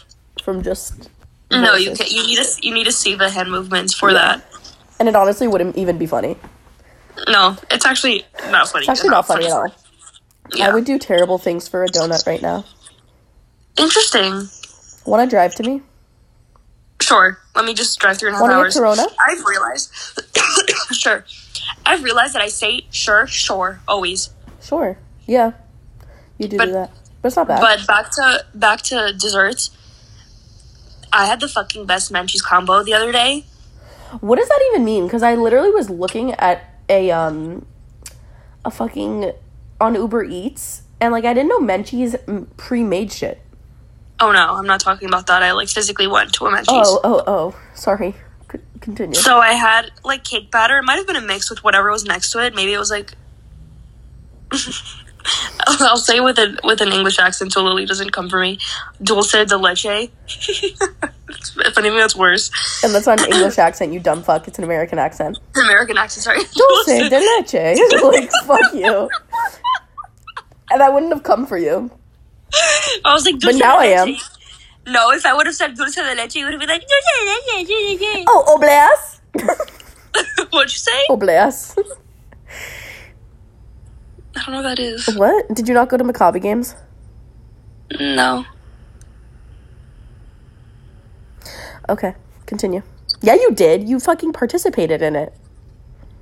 from 0.43 0.63
just. 0.63 1.11
No, 1.51 1.75
you 1.75 1.95
can 1.95 2.07
You 2.09 2.27
need 2.27 2.37
to 2.43 2.67
you 2.67 2.73
need 2.73 2.85
to 2.85 2.93
see 2.93 3.15
the 3.15 3.29
hand 3.29 3.51
movements 3.51 3.93
for 3.93 4.13
that. 4.15 4.43
And 4.99 5.09
it 5.09 5.17
honestly 5.17 5.47
wouldn't 5.49 5.77
even 5.77 5.99
be 5.99 6.07
funny. 6.07 6.37
No, 7.29 7.57
it's 7.71 7.85
actually 7.87 8.25
not 8.51 8.69
funny. 8.69 8.83
It's 8.85 8.89
actually 8.89 9.11
not 9.11 9.27
funny 9.27 9.47
at 9.47 9.53
all. 9.53 9.75
Yeah. 10.55 10.69
I 10.69 10.75
would 10.75 10.85
do 10.85 10.99
terrible 10.99 11.39
things 11.39 11.69
for 11.69 11.85
a 11.85 11.89
donut 11.89 12.27
right 12.27 12.43
now. 12.43 12.65
Interesting. 13.77 14.49
Want 15.07 15.29
to 15.29 15.35
drive 15.35 15.55
to 15.57 15.63
me? 15.63 15.83
Sure. 17.01 17.39
Let 17.55 17.65
me 17.65 17.75
just 17.75 17.99
drive 17.99 18.19
and 18.23 18.29
a 18.29 18.33
half 18.33 18.41
Want 18.41 18.53
to 18.53 18.57
get 18.57 18.61
hours. 18.61 18.77
Corona? 18.77 19.07
I've 19.29 19.45
realized. 19.45 19.93
sure. 20.93 21.25
I've 21.85 22.03
realized 22.03 22.35
that 22.35 22.43
I 22.43 22.49
say 22.49 22.87
sure, 22.91 23.27
sure, 23.27 23.81
always. 23.89 24.31
Sure. 24.63 24.97
Yeah. 25.27 25.53
You 26.39 26.49
do 26.49 26.57
But- 26.57 26.67
do 26.67 26.73
that. 26.73 26.91
But 27.21 27.29
it's 27.29 27.37
not 27.37 27.47
bad. 27.47 27.61
But 27.61 27.87
back 27.87 28.11
to 28.13 28.45
back 28.53 28.83
to 28.83 29.13
desserts. 29.13 29.71
I 31.13 31.27
had 31.27 31.39
the 31.39 31.47
fucking 31.47 31.87
best 31.87 32.11
Menchie's 32.13 32.43
combo 32.43 32.83
the 32.83 32.95
other 32.95 33.13
day. 33.13 33.45
What 34.21 34.41
does 34.41 34.49
that 34.49 34.61
even 34.71 34.85
mean? 34.85 35.05
Because 35.05 35.23
I 35.23 35.37
literally 35.37 35.71
was 35.71 35.89
looking 35.89 36.33
at 36.33 36.72
a 36.89 37.11
um 37.11 37.67
a 38.65 38.71
fucking 38.71 39.33
on 39.81 39.95
Uber 39.95 40.25
Eats 40.25 40.83
and 41.01 41.13
like 41.13 41.25
I 41.25 41.35
didn't 41.35 41.49
know 41.49 41.59
Menchie's 41.59 42.15
mm, 42.15 42.47
pre-made 42.57 43.13
shit. 43.13 43.41
Oh 44.21 44.31
no, 44.31 44.55
I'm 44.55 44.67
not 44.67 44.79
talking 44.79 45.09
about 45.09 45.27
that. 45.27 45.43
I 45.43 45.51
like 45.53 45.69
physically 45.69 46.07
went 46.07 46.33
to 46.35 46.47
a 46.47 46.51
Menchie's. 46.51 46.69
Oh 46.69 47.01
oh 47.03 47.25
oh. 47.27 47.57
Sorry. 47.75 48.15
C- 48.51 48.59
continue. 48.81 49.15
So 49.15 49.39
I 49.39 49.55
had 49.55 49.91
like 50.05 50.23
cake 50.23 50.53
batter. 50.53 50.79
It 50.79 50.85
might 50.85 50.97
have 50.97 51.07
been 51.07 51.17
a 51.17 51.21
mix 51.21 51.51
with 51.51 51.65
whatever 51.65 51.91
was 51.91 52.05
next 52.05 52.31
to 52.33 52.45
it. 52.45 52.55
Maybe 52.55 52.73
it 52.73 52.79
was 52.79 52.91
like. 52.91 53.15
I'll 55.67 55.97
say 55.97 56.21
with 56.21 56.39
a 56.39 56.59
with 56.63 56.81
an 56.81 56.93
English 56.93 57.19
accent 57.19 57.53
so 57.53 57.63
Lily 57.63 57.85
doesn't 57.85 58.11
come 58.11 58.29
for 58.29 58.41
me. 58.41 58.59
Dulce 59.03 59.45
de 59.45 59.57
leche. 59.57 60.11
if 61.59 61.79
anything, 61.79 61.99
that's 61.99 62.17
worse. 62.17 62.51
and 62.85 62.95
that's 62.95 63.07
not 63.07 63.21
an 63.21 63.33
English 63.33 63.59
accent, 63.59 63.93
you 63.93 64.01
dumb 64.01 64.23
fuck. 64.23 64.47
It's 64.49 64.59
an 64.59 64.65
American 64.65 64.99
accent. 64.99 65.39
American 65.57 65.97
accent. 65.99 66.25
Sorry. 66.25 66.39
Dulce 66.39 66.87
de 67.11 67.19
leche. 67.19 68.03
like 68.03 68.31
fuck 68.47 68.75
you. 68.75 69.09
And 70.71 70.83
I 70.83 70.89
wouldn't 70.89 71.13
have 71.13 71.23
come 71.23 71.47
for 71.47 71.59
you. 71.59 71.91
I 73.05 73.15
was 73.15 73.25
like, 73.25 73.39
dulce 73.39 73.57
now 73.57 73.79
I 73.79 73.87
am. 73.87 74.17
No, 74.87 75.11
if 75.13 75.25
I 75.25 75.35
would 75.35 75.47
have 75.47 75.55
said 75.55 75.75
dulce 75.77 75.95
de 75.95 76.15
leche, 76.15 76.37
you 76.37 76.45
would 76.45 76.53
have 76.55 76.61
been 76.61 76.69
like 76.69 76.83
dulce 76.83 77.05
de 77.19 77.25
leche. 77.27 77.69
dulce 77.69 77.99
de 77.99 78.15
leche. 78.15 78.25
Oh, 78.29 78.59
oblas. 78.59 79.21
What'd 80.53 80.73
you 80.73 80.79
say? 80.79 81.07
oblas. 81.11 81.77
I 84.35 84.45
don't 84.45 84.51
know 84.51 84.57
what 84.63 84.77
that 84.77 84.79
is. 84.79 85.07
What? 85.17 85.49
Did 85.55 85.69
you 85.69 85.75
not 85.75 85.89
go 85.89 85.97
to 85.97 86.05
Maccabi 86.05 86.41
games? 86.41 86.75
No. 88.01 88.45
Okay, 91.93 92.15
continue. 92.47 92.83
Yeah, 93.21 93.35
you 93.35 93.53
did. 93.53 93.89
You 93.89 94.01
fucking 94.01 94.33
participated 94.33 95.03
in 95.03 95.15
it. 95.15 95.33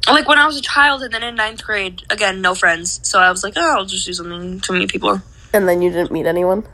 Like 0.09 0.27
when 0.27 0.39
I 0.39 0.47
was 0.47 0.57
a 0.59 0.63
child 0.63 1.03
and 1.03 1.15
then 1.15 1.23
in 1.23 1.37
ninth 1.37 1.63
grade, 1.65 2.03
again, 2.11 2.41
no 2.41 2.55
friends. 2.55 3.01
So 3.09 3.21
I 3.21 3.31
was 3.31 3.45
like, 3.45 3.55
oh, 3.57 3.77
I'll 3.79 3.85
just 3.85 4.05
do 4.07 4.13
something 4.13 4.59
to 4.61 4.73
meet 4.73 4.91
people. 4.91 5.23
And 5.53 5.69
then 5.69 5.81
you 5.81 5.91
didn't 5.91 6.11
meet 6.11 6.27
anyone. 6.27 6.67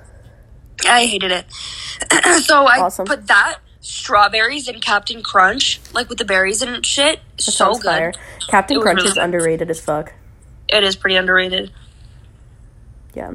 I 0.89 1.05
hated 1.07 1.31
it. 1.33 1.47
so 2.45 2.67
I 2.67 2.79
Awesome. 2.81 3.05
put 3.07 3.27
that, 3.27 3.59
strawberries, 3.81 4.69
and 4.69 4.81
Captain 4.81 5.23
Crunch, 5.23 5.81
like 5.93 6.09
with 6.09 6.19
the 6.19 6.25
berries 6.25 6.63
and 6.63 6.85
shit. 6.87 7.21
so 7.37 7.75
good. 7.75 7.83
fire. 7.85 8.13
Captain 8.49 8.79
It 8.79 8.83
Crunch 8.83 8.97
really 8.99 9.09
is 9.09 9.15
good. 9.15 9.23
underrated 9.25 9.71
as 9.71 9.81
fuck. 9.81 10.15
It 10.69 10.83
is 10.85 10.97
pretty 10.97 11.17
underrated. 11.17 11.71
Yeah. 13.15 13.35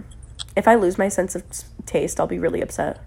If 0.55 0.67
I 0.67 0.75
lose 0.75 0.97
my 0.97 1.09
sense 1.09 1.35
of 1.35 1.43
taste, 1.85 2.19
I'll 2.19 2.27
be 2.27 2.39
really 2.39 2.61
upset. 2.61 2.99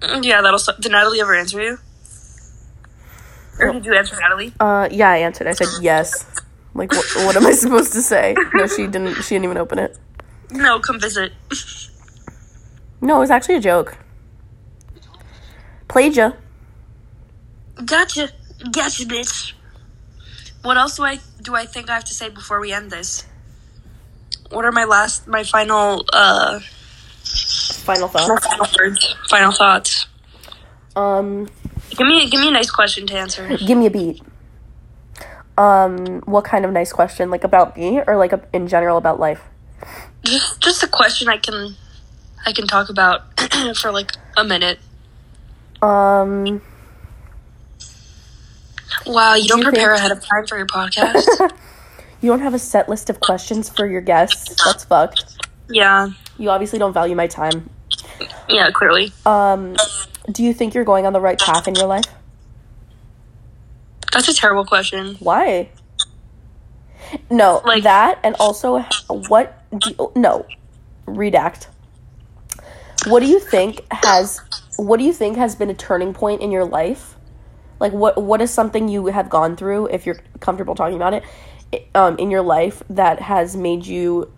Mm, 0.00 0.24
Yeah, 0.24 0.42
that'll. 0.42 0.58
su- 0.58 0.72
Did 0.80 0.92
Natalie 0.92 1.20
ever 1.20 1.34
answer 1.34 1.60
you? 1.62 1.78
Or 3.58 3.72
did 3.72 3.84
you 3.84 3.94
answer 3.94 4.16
Natalie? 4.20 4.52
Uh, 4.60 4.88
yeah, 4.90 5.10
I 5.10 5.16
answered. 5.18 5.48
I 5.48 5.52
said 5.52 5.66
yes. 5.80 6.24
Like, 6.74 6.92
what, 6.92 7.04
what 7.26 7.36
am 7.36 7.44
I 7.46 7.50
supposed 7.64 7.92
to 7.94 8.02
say? 8.02 8.36
No, 8.54 8.66
she 8.68 8.86
didn't. 8.86 9.14
She 9.22 9.34
didn't 9.34 9.44
even 9.44 9.56
open 9.56 9.78
it. 9.80 9.98
No, 10.50 10.78
come 10.78 11.00
visit. 11.00 11.32
No, 13.00 13.16
it 13.16 13.20
was 13.20 13.30
actually 13.30 13.56
a 13.56 13.60
joke. 13.60 13.98
Plagia. 15.88 16.36
Gotcha, 17.84 18.30
gotcha, 18.72 19.04
bitch. 19.04 19.52
What 20.62 20.76
else 20.76 20.96
do 20.96 21.04
I 21.04 21.18
do? 21.42 21.54
I 21.54 21.64
think 21.64 21.90
I 21.90 21.94
have 21.94 22.04
to 22.04 22.14
say 22.14 22.28
before 22.28 22.60
we 22.60 22.72
end 22.72 22.90
this. 22.90 23.24
What 24.50 24.64
are 24.64 24.72
my 24.72 24.84
last, 24.84 25.26
my 25.28 25.44
final, 25.44 26.04
uh, 26.12 26.60
Final 27.88 28.08
my 28.08 28.20
thought. 28.20 28.42
final 28.44 28.66
words, 28.78 29.14
final 29.28 29.52
thoughts? 29.52 30.06
Um, 30.94 31.48
Give 31.90 32.06
me, 32.06 32.28
give 32.28 32.40
me 32.40 32.48
a 32.48 32.52
nice 32.52 32.70
question 32.70 33.06
to 33.06 33.14
answer. 33.18 33.48
give 33.56 33.78
me 33.78 33.86
a 33.86 33.90
beat. 33.90 34.20
Um, 35.56 36.20
what 36.26 36.44
kind 36.44 36.64
of 36.64 36.70
nice 36.72 36.92
question? 36.92 37.30
Like 37.30 37.44
about 37.44 37.76
me, 37.76 38.00
or 38.06 38.16
like 38.16 38.32
in 38.52 38.68
general 38.68 38.96
about 38.98 39.18
life? 39.18 39.40
just 40.24 40.60
just 40.60 40.82
a 40.82 40.86
question 40.88 41.28
I 41.28 41.38
can 41.38 41.74
I 42.44 42.52
can 42.52 42.66
talk 42.66 42.90
about 42.90 43.22
for 43.76 43.90
like 43.90 44.12
a 44.36 44.44
minute. 44.44 44.78
Um, 45.82 46.60
Wow, 49.06 49.34
you 49.34 49.48
don't 49.48 49.58
you 49.60 49.64
prepare 49.64 49.96
think- 49.96 49.98
ahead 49.98 50.12
of 50.12 50.22
time 50.24 50.46
for 50.46 50.56
your 50.58 50.66
podcast. 50.66 51.24
you 52.20 52.28
don't 52.30 52.40
have 52.40 52.54
a 52.54 52.58
set 52.58 52.88
list 52.88 53.08
of 53.10 53.20
questions 53.20 53.68
for 53.70 53.86
your 53.86 54.00
guests. 54.02 54.62
That's 54.64 54.84
fucked. 54.84 55.24
yeah, 55.70 56.10
You 56.36 56.50
obviously 56.50 56.78
don't 56.78 56.92
value 56.92 57.14
my 57.16 57.26
time. 57.26 57.70
Yeah, 58.48 58.70
clearly. 58.70 59.12
Um, 59.26 59.76
do 60.30 60.42
you 60.42 60.52
think 60.52 60.74
you're 60.74 60.84
going 60.84 61.06
on 61.06 61.12
the 61.12 61.20
right 61.20 61.38
path 61.38 61.68
in 61.68 61.74
your 61.74 61.86
life? 61.86 62.04
That's 64.12 64.28
a 64.28 64.34
terrible 64.34 64.64
question. 64.64 65.16
Why? 65.20 65.68
No, 67.30 67.62
Like- 67.64 67.84
that 67.84 68.18
and 68.22 68.34
also 68.38 68.80
what? 69.28 69.62
Do, 69.78 70.12
no, 70.14 70.46
redact. 71.06 71.66
What 73.06 73.20
do 73.20 73.26
you 73.26 73.38
think 73.38 73.80
has? 73.90 74.40
What 74.76 74.98
do 74.98 75.04
you 75.04 75.12
think 75.12 75.36
has 75.36 75.54
been 75.54 75.70
a 75.70 75.74
turning 75.74 76.12
point 76.14 76.42
in 76.42 76.50
your 76.50 76.64
life? 76.64 77.16
Like 77.80 77.92
what? 77.92 78.22
What 78.22 78.40
is 78.40 78.50
something 78.50 78.88
you 78.88 79.06
have 79.06 79.30
gone 79.30 79.56
through, 79.56 79.86
if 79.86 80.04
you're 80.04 80.18
comfortable 80.40 80.74
talking 80.74 80.96
about 80.96 81.14
it, 81.14 81.86
um, 81.94 82.18
in 82.18 82.30
your 82.30 82.42
life 82.42 82.82
that 82.90 83.20
has 83.20 83.56
made 83.56 83.86
you 83.86 84.30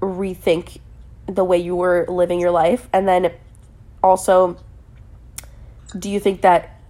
rethink 0.00 0.78
the 1.26 1.44
way 1.44 1.58
you 1.58 1.76
were 1.76 2.06
living 2.08 2.40
your 2.40 2.50
life, 2.50 2.88
and 2.92 3.06
then 3.08 3.32
also, 4.02 4.56
do 5.98 6.08
you 6.10 6.20
think 6.20 6.42
that 6.42 6.80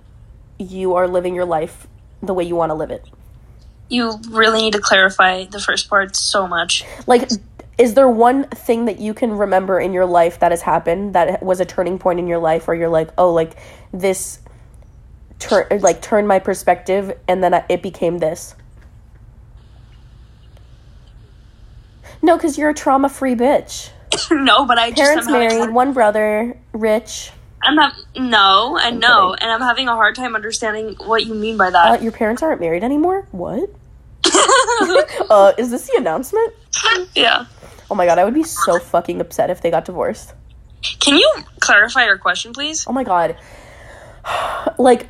you 0.58 0.94
are 0.94 1.08
living 1.08 1.34
your 1.34 1.44
life 1.44 1.86
the 2.22 2.34
way 2.34 2.44
you 2.44 2.56
want 2.56 2.70
to 2.70 2.74
live 2.74 2.90
it? 2.90 3.04
You 3.88 4.18
really 4.30 4.62
need 4.62 4.72
to 4.72 4.80
clarify 4.80 5.44
the 5.44 5.60
first 5.60 5.88
part 5.88 6.16
so 6.16 6.46
much. 6.46 6.84
like 7.06 7.30
is 7.78 7.92
there 7.94 8.08
one 8.08 8.44
thing 8.44 8.86
that 8.86 8.98
you 9.00 9.12
can 9.12 9.32
remember 9.32 9.78
in 9.78 9.92
your 9.92 10.06
life 10.06 10.40
that 10.40 10.50
has 10.50 10.62
happened 10.62 11.14
that 11.14 11.42
was 11.42 11.60
a 11.60 11.64
turning 11.64 11.98
point 11.98 12.18
in 12.18 12.26
your 12.26 12.38
life 12.38 12.66
where 12.66 12.76
you're 12.76 12.88
like 12.88 13.10
oh 13.18 13.32
like 13.32 13.56
this 13.92 14.38
turn 15.38 15.66
like 15.80 16.00
turned 16.00 16.26
my 16.26 16.38
perspective 16.38 17.12
and 17.28 17.42
then 17.44 17.52
I- 17.52 17.64
it 17.68 17.82
became 17.82 18.18
this 18.18 18.54
no 22.22 22.36
because 22.36 22.56
you're 22.56 22.70
a 22.70 22.74
trauma-free 22.74 23.34
bitch 23.34 23.90
no, 24.30 24.66
but 24.66 24.78
I 24.78 24.92
parents 24.92 25.28
married 25.28 25.70
one 25.70 25.92
brother 25.92 26.56
rich 26.72 27.30
I'm 27.62 27.74
not. 27.74 27.94
No, 28.16 28.78
I 28.80 28.90
know, 28.90 29.34
and 29.34 29.50
I'm 29.50 29.60
having 29.60 29.88
a 29.88 29.94
hard 29.94 30.14
time 30.14 30.36
understanding 30.36 30.94
what 31.04 31.26
you 31.26 31.34
mean 31.34 31.56
by 31.56 31.68
uh, 31.68 31.70
that. 31.70 32.02
your 32.02 32.12
parents 32.12 32.42
aren't 32.42 32.60
married 32.60 32.84
anymore 32.84 33.26
what 33.32 33.70
uh 35.30 35.52
is 35.56 35.70
this 35.70 35.86
the 35.88 35.96
announcement 35.98 36.52
yeah. 37.14 37.46
oh 37.90 37.94
my 37.94 38.06
god 38.06 38.18
i 38.18 38.24
would 38.24 38.34
be 38.34 38.42
so 38.42 38.80
fucking 38.80 39.20
upset 39.20 39.50
if 39.50 39.60
they 39.60 39.70
got 39.70 39.84
divorced 39.84 40.34
Can 41.00 41.16
you 41.16 41.30
clarify 41.60 42.04
your 42.04 42.18
question, 42.18 42.52
please? 42.52 42.86
Oh 42.86 42.92
my 42.92 43.04
god. 43.04 43.36
Like 44.78 45.06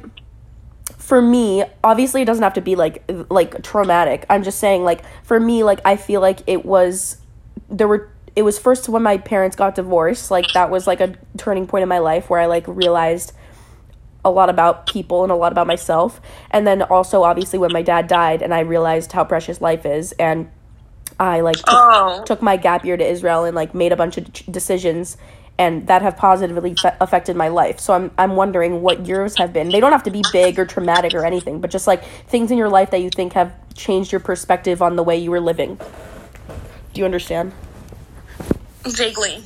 for 0.99 1.21
me, 1.21 1.65
obviously 1.83 2.23
it 2.23 2.27
doesn't 2.27 2.43
have 2.43 2.55
to 2.55 2.61
be 2.61 2.77
like 2.77 3.11
like 3.31 3.63
traumatic. 3.63 4.27
I'm 4.29 4.43
just 4.43 4.59
saying 4.59 4.85
like 4.85 5.03
for 5.25 5.41
me 5.41 5.65
like 5.65 5.81
I 5.85 5.97
feel 5.97 6.21
like 6.21 6.41
it 6.47 6.65
was 6.65 7.17
there 7.71 7.89
were 7.89 8.11
it 8.37 8.43
was 8.43 8.59
first 8.59 8.89
when 8.89 9.03
my 9.03 9.17
parents 9.17 9.57
got 9.57 9.75
divorced, 9.75 10.31
like 10.31 10.53
that 10.53 10.71
was 10.71 10.87
like 10.87 11.01
a 11.01 11.15
turning 11.39 11.67
point 11.67 11.83
in 11.83 11.89
my 11.89 11.99
life 11.99 12.29
where 12.29 12.39
I 12.39 12.47
like 12.47 12.69
realized 12.69 13.33
a 14.25 14.31
lot 14.31 14.51
about 14.51 14.87
people 14.87 15.23
and 15.23 15.33
a 15.33 15.35
lot 15.35 15.53
about 15.53 15.67
myself. 15.67 16.21
And 16.51 16.67
then 16.67 16.83
also 16.83 17.23
obviously 17.23 17.59
when 17.59 17.73
my 17.73 17.81
dad 17.81 18.07
died 18.07 18.43
and 18.43 18.53
I 18.53 18.61
realized 18.61 19.13
how 19.13 19.25
precious 19.25 19.61
life 19.63 19.87
is 19.87 20.13
and 20.13 20.51
I 21.19 21.41
like 21.41 21.57
took, 21.57 21.69
Oh, 21.69 22.23
took 22.27 22.43
my 22.43 22.59
gap 22.59 22.85
year 22.85 22.99
to 22.99 23.07
Israel 23.07 23.45
and 23.45 23.57
like 23.57 23.75
made 23.75 23.93
a 23.93 23.97
bunch 23.97 24.19
of 24.19 24.31
decisions 24.53 25.17
and 25.59 25.87
that 25.87 26.03
have 26.03 26.19
positively 26.19 26.75
fe- 26.75 26.97
affected 27.01 27.37
my 27.37 27.49
life. 27.49 27.81
So 27.81 27.95
I'm 27.95 28.11
I'm 28.19 28.37
wondering 28.37 28.83
what 28.83 29.07
yours 29.07 29.37
have 29.37 29.55
been. 29.55 29.71
They 29.71 29.81
don't 29.81 29.93
have 29.93 30.03
to 30.03 30.11
be 30.11 30.23
big 30.23 30.59
or 30.59 30.67
traumatic 30.67 31.15
or 31.15 31.25
anything, 31.25 31.63
but 31.63 31.71
just 31.71 31.87
like 31.87 32.05
things 32.05 32.51
in 32.51 32.59
your 32.59 32.69
life 32.69 32.91
that 32.91 33.01
you 33.01 33.09
think 33.09 33.33
have 33.33 33.55
changed 33.75 34.13
your 34.13 34.21
perspective 34.21 34.83
on 34.83 34.97
the 34.97 35.03
way 35.03 35.17
you 35.17 35.31
were 35.31 35.41
living. 35.41 35.79
Do 36.93 37.01
you 37.01 37.07
understand? 37.07 37.53
Vaguely. 38.93 39.43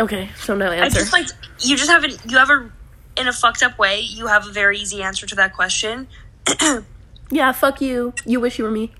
Okay, 0.00 0.30
so 0.36 0.54
no 0.54 0.70
answer. 0.70 0.98
I 0.98 1.00
just 1.00 1.12
like 1.12 1.26
you 1.60 1.76
just 1.76 1.90
haven't. 1.90 2.18
You 2.26 2.38
have 2.38 2.50
a 2.50 2.70
in 3.16 3.26
a 3.26 3.32
fucked 3.32 3.62
up 3.62 3.78
way. 3.78 4.00
You 4.00 4.26
have 4.26 4.46
a 4.46 4.52
very 4.52 4.78
easy 4.78 5.02
answer 5.02 5.26
to 5.26 5.34
that 5.36 5.54
question. 5.54 6.08
yeah, 7.30 7.52
fuck 7.52 7.80
you. 7.80 8.14
You 8.24 8.40
wish 8.40 8.58
you 8.58 8.64
were 8.64 8.70
me. 8.70 8.92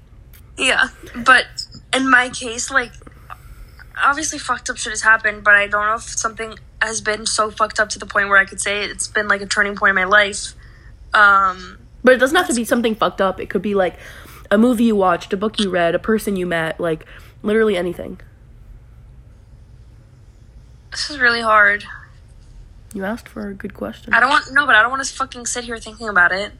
Yeah, 0.56 0.88
but 1.24 1.46
in 1.94 2.10
my 2.10 2.30
case, 2.30 2.70
like 2.70 2.92
obviously 3.96 4.38
fucked 4.38 4.70
up 4.70 4.76
shit 4.76 4.90
has 4.90 5.02
happened, 5.02 5.44
but 5.44 5.54
I 5.54 5.66
don't 5.66 5.86
know 5.86 5.94
if 5.94 6.02
something 6.02 6.58
has 6.80 7.00
been 7.00 7.26
so 7.26 7.50
fucked 7.50 7.80
up 7.80 7.88
to 7.90 7.98
the 7.98 8.06
point 8.06 8.28
where 8.28 8.38
I 8.38 8.44
could 8.44 8.60
say 8.60 8.84
it's 8.84 9.08
been 9.08 9.28
like 9.28 9.40
a 9.40 9.46
turning 9.46 9.76
point 9.76 9.90
in 9.90 9.96
my 9.96 10.04
life. 10.04 10.54
Um, 11.14 11.78
But 12.04 12.14
it 12.14 12.18
doesn't 12.18 12.36
have 12.36 12.48
to 12.48 12.54
be 12.54 12.64
something 12.64 12.94
fucked 12.94 13.20
up. 13.20 13.40
It 13.40 13.50
could 13.50 13.62
be 13.62 13.74
like 13.74 13.96
a 14.50 14.58
movie 14.58 14.84
you 14.84 14.96
watched, 14.96 15.32
a 15.32 15.36
book 15.36 15.58
you 15.58 15.70
read, 15.70 15.94
a 15.94 15.98
person 15.98 16.36
you 16.36 16.46
met, 16.46 16.78
like 16.80 17.04
literally 17.42 17.76
anything. 17.76 18.20
This 20.90 21.10
is 21.10 21.18
really 21.18 21.40
hard. 21.40 21.84
You 22.94 23.04
asked 23.04 23.28
for 23.28 23.48
a 23.48 23.54
good 23.54 23.74
question. 23.74 24.14
I 24.14 24.20
don't 24.20 24.30
want 24.30 24.46
no, 24.52 24.66
but 24.66 24.74
I 24.74 24.82
don't 24.82 24.90
want 24.90 25.04
to 25.04 25.12
fucking 25.12 25.46
sit 25.46 25.64
here 25.64 25.78
thinking 25.78 26.08
about 26.08 26.32
it. 26.32 26.52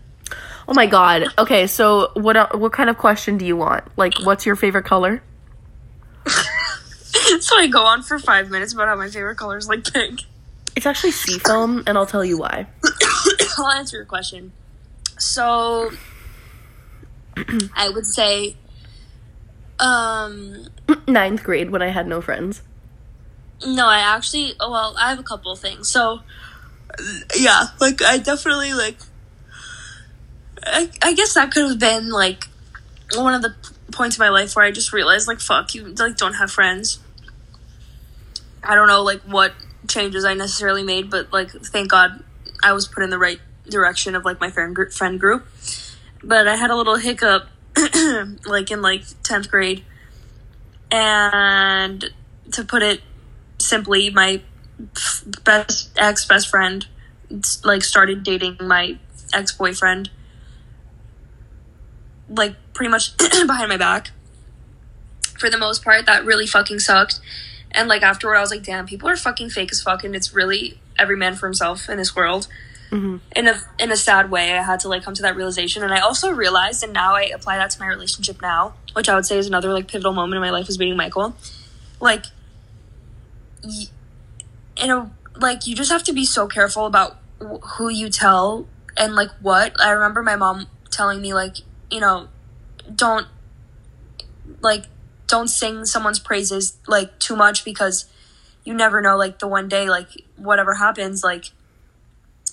Oh 0.68 0.74
my 0.74 0.87
god. 0.87 1.29
Okay, 1.39 1.66
so 1.66 2.11
what 2.14 2.59
what 2.59 2.72
kind 2.72 2.91
of 2.91 2.99
question 2.99 3.39
do 3.39 3.47
you 3.47 3.57
want? 3.57 3.85
Like 3.97 4.14
what's 4.24 4.45
your 4.45 4.57
favorite 4.57 4.85
color? 4.85 5.22
so 6.26 7.57
I 7.57 7.66
go 7.68 7.85
on 7.85 8.03
for 8.03 8.18
five 8.18 8.51
minutes 8.51 8.74
about 8.74 8.89
how 8.89 8.97
my 8.97 9.09
favorite 9.09 9.37
color 9.37 9.57
is 9.57 9.68
like 9.68 9.91
pink. 9.93 10.20
It's 10.76 10.87
actually 10.87 11.12
seafoam 11.12 11.85
and 11.87 11.97
I'll 11.97 12.07
tell 12.07 12.24
you 12.24 12.39
why. 12.39 12.66
I'll 13.59 13.68
answer 13.68 13.97
your 13.97 14.07
question. 14.07 14.53
So 15.18 15.91
I 17.74 17.89
would 17.89 18.07
say 18.07 18.57
um 19.81 20.66
Ninth 21.07 21.43
grade 21.43 21.70
when 21.70 21.81
I 21.81 21.89
had 21.89 22.07
no 22.07 22.20
friends. 22.20 22.62
No, 23.66 23.86
I 23.86 23.98
actually 24.00 24.54
well, 24.59 24.94
I 24.98 25.11
have 25.11 25.18
a 25.18 25.24
couple 25.24 25.52
of 25.52 25.59
things. 25.59 25.90
So 25.90 26.20
yeah, 27.36 27.64
like 27.80 28.02
I 28.02 28.18
definitely 28.18 28.72
like 28.72 28.98
I, 30.64 30.90
I 31.02 31.14
guess 31.14 31.34
that 31.34 31.50
could 31.50 31.68
have 31.68 31.78
been 31.78 32.11
like 32.11 32.44
one 33.14 33.34
of 33.34 33.42
the 33.42 33.54
points 33.92 34.16
in 34.16 34.20
my 34.20 34.28
life 34.28 34.54
where 34.54 34.64
I 34.64 34.70
just 34.70 34.92
realized 34.92 35.26
like 35.26 35.40
fuck 35.40 35.74
you 35.74 35.94
like 35.94 36.16
don't 36.16 36.34
have 36.34 36.50
friends. 36.50 37.00
I 38.62 38.74
don't 38.74 38.88
know 38.88 39.02
like 39.02 39.20
what 39.22 39.54
changes 39.88 40.24
I 40.24 40.34
necessarily 40.34 40.82
made, 40.82 41.11
but 41.11 41.32
like 41.32 41.50
thank 41.50 41.90
God 41.90 42.22
I 42.62 42.72
was 42.72 42.86
put 42.86 43.02
in 43.02 43.11
the 43.11 43.18
right 43.18 43.40
direction 43.68 44.14
of 44.14 44.24
like 44.24 44.40
my 44.40 44.50
friend 44.50 44.74
group, 44.74 44.92
friend 44.92 45.18
group. 45.18 45.46
But 46.22 46.48
I 46.48 46.56
had 46.56 46.70
a 46.70 46.76
little 46.76 46.96
hiccup 46.96 47.48
like 48.46 48.70
in 48.70 48.82
like 48.82 49.02
10th 49.02 49.48
grade. 49.48 49.84
And 50.90 52.11
to 52.52 52.64
put 52.64 52.82
it 52.82 53.02
simply, 53.59 54.11
my 54.11 54.42
best 55.44 55.90
ex 55.96 56.24
best 56.24 56.48
friend 56.48 56.86
like 57.64 57.82
started 57.82 58.22
dating 58.22 58.56
my 58.61 58.96
ex 59.34 59.52
boyfriend 59.52 60.11
like 62.28 62.54
pretty 62.74 62.90
much 62.90 63.16
behind 63.46 63.68
my 63.68 63.76
back. 63.76 64.11
For 65.38 65.48
the 65.48 65.59
most 65.59 65.84
part 65.84 66.06
that 66.06 66.24
really 66.24 66.46
fucking 66.46 66.80
sucked. 66.80 67.20
And 67.72 67.88
like 67.88 68.02
afterward 68.02 68.36
i 68.36 68.40
was 68.40 68.50
like 68.50 68.62
damn 68.62 68.86
people 68.86 69.09
are 69.09 69.16
fucking 69.16 69.50
fake 69.50 69.70
as 69.70 69.82
fuck 69.82 70.02
and 70.02 70.16
it's 70.16 70.32
really 70.32 70.80
every 70.98 71.16
man 71.16 71.34
for 71.34 71.46
himself 71.46 71.88
in 71.88 71.96
this 71.96 72.14
world. 72.16 72.48
Mm-hmm. 72.90 73.16
In 73.36 73.48
a 73.48 73.61
in 73.78 73.92
a 73.92 73.96
sad 73.96 74.30
way 74.30 74.52
i 74.52 74.62
had 74.62 74.80
to 74.80 74.88
like 74.88 75.02
come 75.02 75.14
to 75.14 75.22
that 75.22 75.36
realization. 75.36 75.82
And 75.82 75.92
i 75.92 76.00
also 76.00 76.30
realized 76.30 76.82
and 76.82 76.92
now 76.92 77.14
i 77.14 77.22
apply 77.22 77.56
that 77.59 77.70
to 77.70 77.80
my 77.80 77.86
relationship 77.86 78.40
now 78.40 78.74
which 78.94 79.09
i 79.09 79.14
would 79.14 79.26
say 79.26 79.38
is 79.38 79.46
another 79.46 79.72
like 79.72 79.88
pivotal 79.88 80.12
moment 80.12 80.36
in 80.36 80.40
my 80.40 80.50
life 80.50 80.66
was 80.66 80.78
meeting 80.78 80.96
michael. 80.96 81.36
Like 82.00 82.24
in 83.64 84.90
a 84.90 85.11
like 85.36 85.66
you 85.66 85.74
just 85.74 85.90
have 85.90 86.02
to 86.04 86.12
be 86.12 86.24
so 86.24 86.46
careful 86.48 86.86
about 86.86 87.16
who 87.38 87.88
you 87.88 88.09
tell 88.09 88.66
and 88.96 89.14
like 89.14 89.30
what. 89.40 89.80
I 89.80 89.90
remember 89.90 90.22
my 90.22 90.36
mom 90.36 90.66
telling 90.90 91.20
me 91.20 91.34
like 91.34 91.59
you 91.90 92.00
know 92.00 92.28
don't 92.94 93.26
like 94.61 94.84
don't 95.26 95.48
sing 95.48 95.84
someone's 95.84 96.18
praises 96.18 96.78
like 96.86 97.18
too 97.18 97.36
much 97.36 97.64
because 97.64 98.06
you 98.64 98.74
never 98.74 99.00
know 99.00 99.16
like 99.16 99.38
the 99.38 99.46
one 99.46 99.68
day 99.68 99.88
like 99.88 100.09
whatever 100.36 100.74
happens 100.74 101.22
like 101.22 101.46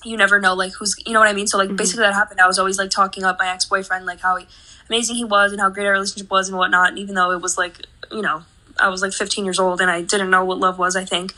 you 0.04 0.18
never 0.18 0.40
know 0.40 0.54
like 0.54 0.74
who's 0.74 0.96
you 1.06 1.14
know 1.14 1.20
what 1.20 1.28
i 1.28 1.34
mean? 1.34 1.48
So 1.48 1.58
like 1.58 1.68
mm-hmm. 1.68 1.78
basically 1.78 2.04
that 2.04 2.14
happened. 2.14 2.40
I 2.40 2.48
was 2.48 2.60
always 2.60 2.78
like 2.78 2.92
talking 2.92 3.24
up 3.24 3.40
my 3.40 3.50
ex-boyfriend 3.50 4.06
like 4.06 4.20
how 4.20 4.36
he, 4.36 4.46
amazing 4.90 5.16
he 5.16 5.26
was 5.26 5.52
and 5.52 5.60
how 5.60 5.70
great 5.70 5.88
our 5.88 5.94
relationship 5.94 6.30
was 6.30 6.48
and 6.48 6.58
whatnot. 6.58 6.90
And 6.90 7.00
even 7.00 7.16
though 7.16 7.32
it 7.32 7.42
was 7.42 7.58
like 7.58 7.86
you 8.12 8.22
know 8.22 8.44
i 8.80 8.90
was 8.90 9.02
like 9.02 9.14
15 9.14 9.46
years 9.46 9.60
old 9.60 9.82
and 9.82 9.90
i 9.90 10.02
didn't 10.02 10.30
know 10.30 10.44
what 10.44 10.60
love 10.60 10.78
was 10.78 10.96
i 10.96 11.06
think. 11.06 11.34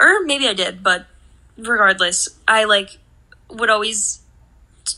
Or 0.00 0.22
maybe 0.24 0.46
i 0.46 0.54
did 0.54 0.82
but 0.82 1.06
regardless 1.56 2.28
i 2.46 2.64
like 2.64 2.98
would 3.50 3.70
always 3.70 4.20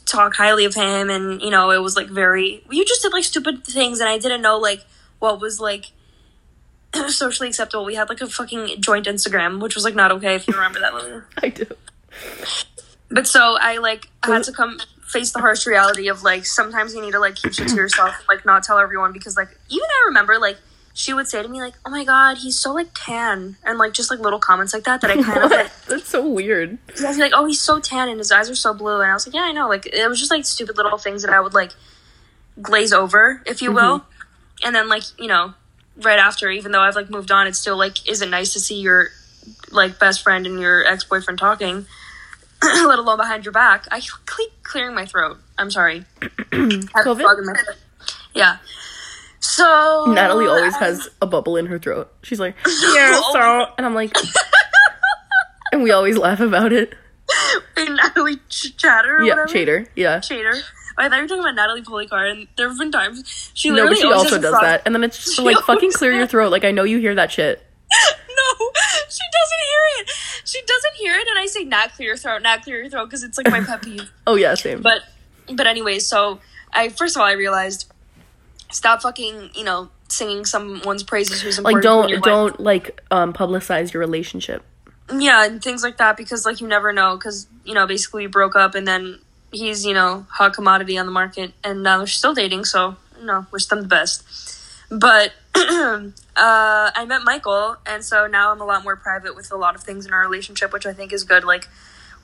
talk 0.04 0.34
highly 0.36 0.64
of 0.64 0.74
him 0.74 1.10
and 1.10 1.40
you 1.40 1.50
know 1.50 1.70
it 1.70 1.78
was 1.78 1.96
like 1.96 2.08
very 2.08 2.62
you 2.70 2.84
just 2.84 3.02
did 3.02 3.12
like 3.12 3.24
stupid 3.24 3.64
things 3.64 3.98
and 4.00 4.08
i 4.08 4.18
didn't 4.18 4.42
know 4.42 4.58
like 4.58 4.84
what 5.18 5.40
was 5.40 5.60
like 5.60 5.92
socially 7.08 7.48
acceptable. 7.48 7.84
We 7.84 7.94
had 7.94 8.08
like 8.08 8.20
a 8.20 8.26
fucking 8.26 8.80
joint 8.80 9.06
instagram 9.06 9.60
which 9.60 9.74
was 9.74 9.84
like 9.84 9.94
not 9.94 10.10
okay 10.12 10.34
if 10.34 10.48
you 10.48 10.54
remember 10.54 10.80
that 10.80 10.92
movie 10.92 11.24
I 11.42 11.48
do. 11.48 11.66
but 13.10 13.26
so 13.26 13.56
I 13.60 13.78
like 13.78 14.08
had 14.24 14.42
to 14.44 14.52
come 14.52 14.78
face 15.06 15.32
the 15.32 15.40
harsh 15.40 15.66
reality 15.66 16.08
of 16.08 16.22
like 16.22 16.46
sometimes 16.46 16.94
you 16.94 17.02
need 17.02 17.12
to 17.12 17.18
like 17.18 17.34
keep 17.34 17.52
shit 17.52 17.68
to 17.68 17.74
yourself, 17.74 18.14
and, 18.16 18.28
like 18.28 18.44
not 18.44 18.62
tell 18.62 18.78
everyone 18.78 19.12
because 19.12 19.36
like 19.36 19.48
even 19.68 19.84
I 19.84 20.04
remember 20.06 20.38
like 20.38 20.58
she 21.00 21.14
would 21.14 21.26
say 21.26 21.42
to 21.42 21.48
me 21.48 21.60
like, 21.60 21.74
"Oh 21.86 21.90
my 21.90 22.04
god, 22.04 22.38
he's 22.38 22.58
so 22.58 22.74
like 22.74 22.88
tan," 22.94 23.56
and 23.64 23.78
like 23.78 23.92
just 23.92 24.10
like 24.10 24.20
little 24.20 24.38
comments 24.38 24.74
like 24.74 24.84
that 24.84 25.00
that 25.00 25.10
I 25.10 25.22
kind 25.22 25.44
of 25.44 25.50
like 25.50 25.70
That's 25.86 26.08
so 26.08 26.28
weird. 26.28 26.78
yeah, 27.00 27.08
I'd 27.08 27.16
be 27.16 27.22
like, 27.22 27.32
"Oh, 27.34 27.46
he's 27.46 27.60
so 27.60 27.80
tan 27.80 28.08
and 28.10 28.18
his 28.18 28.30
eyes 28.30 28.50
are 28.50 28.54
so 28.54 28.74
blue," 28.74 29.00
and 29.00 29.10
I 29.10 29.14
was 29.14 29.26
like, 29.26 29.34
"Yeah, 29.34 29.42
I 29.42 29.52
know." 29.52 29.68
Like 29.68 29.86
it 29.86 30.08
was 30.08 30.18
just 30.18 30.30
like 30.30 30.44
stupid 30.44 30.76
little 30.76 30.98
things 30.98 31.22
that 31.22 31.32
I 31.32 31.40
would 31.40 31.54
like 31.54 31.72
glaze 32.60 32.92
over, 32.92 33.42
if 33.46 33.62
you 33.62 33.72
will, 33.72 34.00
mm-hmm. 34.00 34.66
and 34.66 34.76
then 34.76 34.88
like 34.88 35.04
you 35.18 35.26
know 35.26 35.54
right 35.96 36.18
after, 36.18 36.50
even 36.50 36.72
though 36.72 36.82
I've 36.82 36.96
like 36.96 37.08
moved 37.08 37.30
on, 37.30 37.46
it's 37.46 37.58
still 37.58 37.78
like 37.78 38.08
isn't 38.08 38.30
nice 38.30 38.52
to 38.52 38.60
see 38.60 38.80
your 38.80 39.08
like 39.70 39.98
best 39.98 40.22
friend 40.22 40.46
and 40.46 40.60
your 40.60 40.84
ex 40.86 41.04
boyfriend 41.04 41.38
talking, 41.38 41.86
let 42.62 42.98
alone 42.98 43.16
behind 43.16 43.46
your 43.46 43.52
back. 43.52 43.86
I 43.90 44.00
keep 44.00 44.62
clearing 44.62 44.94
my 44.94 45.06
throat. 45.06 45.38
I'm 45.56 45.70
sorry. 45.70 46.04
I 46.22 46.26
have 46.26 46.36
a 46.36 46.58
COVID? 46.58 47.22
frog 47.22 47.38
in 47.38 47.46
my 47.46 47.54
throat. 47.54 47.76
Yeah. 48.34 48.58
So 49.40 50.04
Natalie 50.08 50.46
always 50.46 50.76
has 50.76 51.08
a 51.22 51.26
bubble 51.26 51.56
in 51.56 51.66
her 51.66 51.78
throat. 51.78 52.12
She's 52.22 52.38
like, 52.40 52.54
yeah, 52.94 53.20
so, 53.32 53.66
and 53.78 53.86
I'm 53.86 53.94
like, 53.94 54.14
and 55.72 55.82
we 55.82 55.90
always 55.90 56.18
laugh 56.18 56.40
about 56.40 56.72
it. 56.72 56.94
Natalie 57.76 58.36
Ch- 58.48 58.76
Chatter. 58.76 59.16
Or 59.18 59.22
Yeah, 59.22 59.30
whatever. 59.32 59.48
Chater. 59.48 59.86
Yeah. 59.96 60.20
Chater. 60.20 60.54
I 60.98 61.08
thought 61.08 61.16
you 61.16 61.22
were 61.22 61.28
talking 61.28 61.40
about 61.44 61.54
Natalie 61.54 61.82
Policar, 61.82 62.30
and 62.30 62.48
there 62.56 62.68
have 62.68 62.76
been 62.78 62.92
times 62.92 63.50
she 63.54 63.70
No, 63.70 63.76
literally 63.76 63.94
but 63.94 63.98
she 63.98 64.04
always 64.04 64.18
also 64.18 64.28
has 64.28 64.38
a 64.38 64.42
does 64.42 64.50
frog- 64.50 64.62
that, 64.62 64.82
and 64.84 64.94
then 64.94 65.04
it's 65.04 65.16
just 65.16 65.36
She 65.36 65.42
like 65.42 65.56
fucking 65.58 65.74
always 65.76 65.96
clear 65.96 66.12
your 66.12 66.26
throat. 66.26 66.50
Like 66.52 66.64
I 66.64 66.72
know 66.72 66.84
you 66.84 66.98
hear 66.98 67.14
that 67.14 67.32
shit. 67.32 67.58
no, 67.90 68.70
she 69.08 69.24
doesn't 69.32 69.62
hear 69.70 69.82
it. 70.00 70.10
She 70.44 70.60
doesn't 70.66 70.94
hear 70.96 71.14
it, 71.14 71.26
and 71.28 71.38
I 71.38 71.46
say 71.46 71.64
not 71.64 71.92
clear 71.94 72.08
your 72.08 72.16
throat, 72.18 72.42
not 72.42 72.62
clear 72.62 72.80
your 72.80 72.90
throat, 72.90 73.06
because 73.06 73.22
it's 73.22 73.38
like 73.38 73.48
my 73.50 73.60
pet 73.62 73.82
peeve. 73.82 74.10
Oh 74.26 74.34
yeah, 74.34 74.54
same. 74.54 74.82
But, 74.82 75.02
but 75.54 75.66
anyways, 75.66 76.04
so 76.06 76.40
I 76.72 76.90
first 76.90 77.16
of 77.16 77.20
all 77.22 77.26
I 77.28 77.32
realized 77.32 77.89
stop 78.70 79.02
fucking 79.02 79.50
you 79.54 79.64
know 79.64 79.88
singing 80.08 80.44
someone's 80.44 81.02
praises 81.02 81.40
who's 81.40 81.58
like 81.60 81.76
important 81.76 82.10
your 82.10 82.20
don't 82.20 82.52
don't 82.52 82.60
like 82.60 83.00
um 83.10 83.32
publicize 83.32 83.92
your 83.92 84.00
relationship. 84.00 84.62
yeah 85.16 85.44
and 85.44 85.62
things 85.62 85.82
like 85.82 85.98
that 85.98 86.16
because 86.16 86.44
like 86.44 86.60
you 86.60 86.66
never 86.66 86.92
know 86.92 87.16
because 87.16 87.46
you 87.64 87.74
know 87.74 87.86
basically 87.86 88.26
we 88.26 88.26
broke 88.26 88.56
up 88.56 88.74
and 88.74 88.86
then 88.86 89.18
he's 89.52 89.84
you 89.84 89.94
know 89.94 90.26
hot 90.30 90.52
commodity 90.52 90.96
on 90.98 91.06
the 91.06 91.12
market 91.12 91.52
and 91.64 91.82
now 91.82 91.98
they're 91.98 92.06
still 92.06 92.34
dating 92.34 92.64
so 92.64 92.96
no 93.22 93.46
wish 93.50 93.66
them 93.66 93.82
the 93.82 93.88
best. 93.88 94.24
But 94.90 95.32
uh, 95.54 96.10
i 96.36 97.04
met 97.06 97.22
michael 97.22 97.76
and 97.86 98.04
so 98.04 98.26
now 98.26 98.52
i'm 98.52 98.60
a 98.60 98.64
lot 98.64 98.82
more 98.82 98.96
private 98.96 99.36
with 99.36 99.52
a 99.52 99.56
lot 99.56 99.74
of 99.74 99.82
things 99.82 100.06
in 100.06 100.12
our 100.12 100.20
relationship 100.20 100.72
which 100.72 100.86
i 100.86 100.92
think 100.92 101.12
is 101.12 101.24
good. 101.24 101.44
Like 101.44 101.68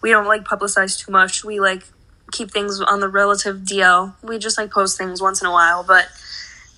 we 0.00 0.10
don't 0.10 0.26
like 0.26 0.44
publicize 0.44 0.98
too 0.98 1.10
much. 1.10 1.44
We 1.44 1.60
like 1.60 1.84
keep 2.32 2.50
things 2.50 2.80
on 2.80 3.00
the 3.00 3.08
relative 3.08 3.58
dl 3.58 4.14
we 4.22 4.38
just 4.38 4.58
like 4.58 4.70
post 4.70 4.98
things 4.98 5.22
once 5.22 5.40
in 5.40 5.46
a 5.46 5.52
while 5.52 5.84
but 5.84 6.06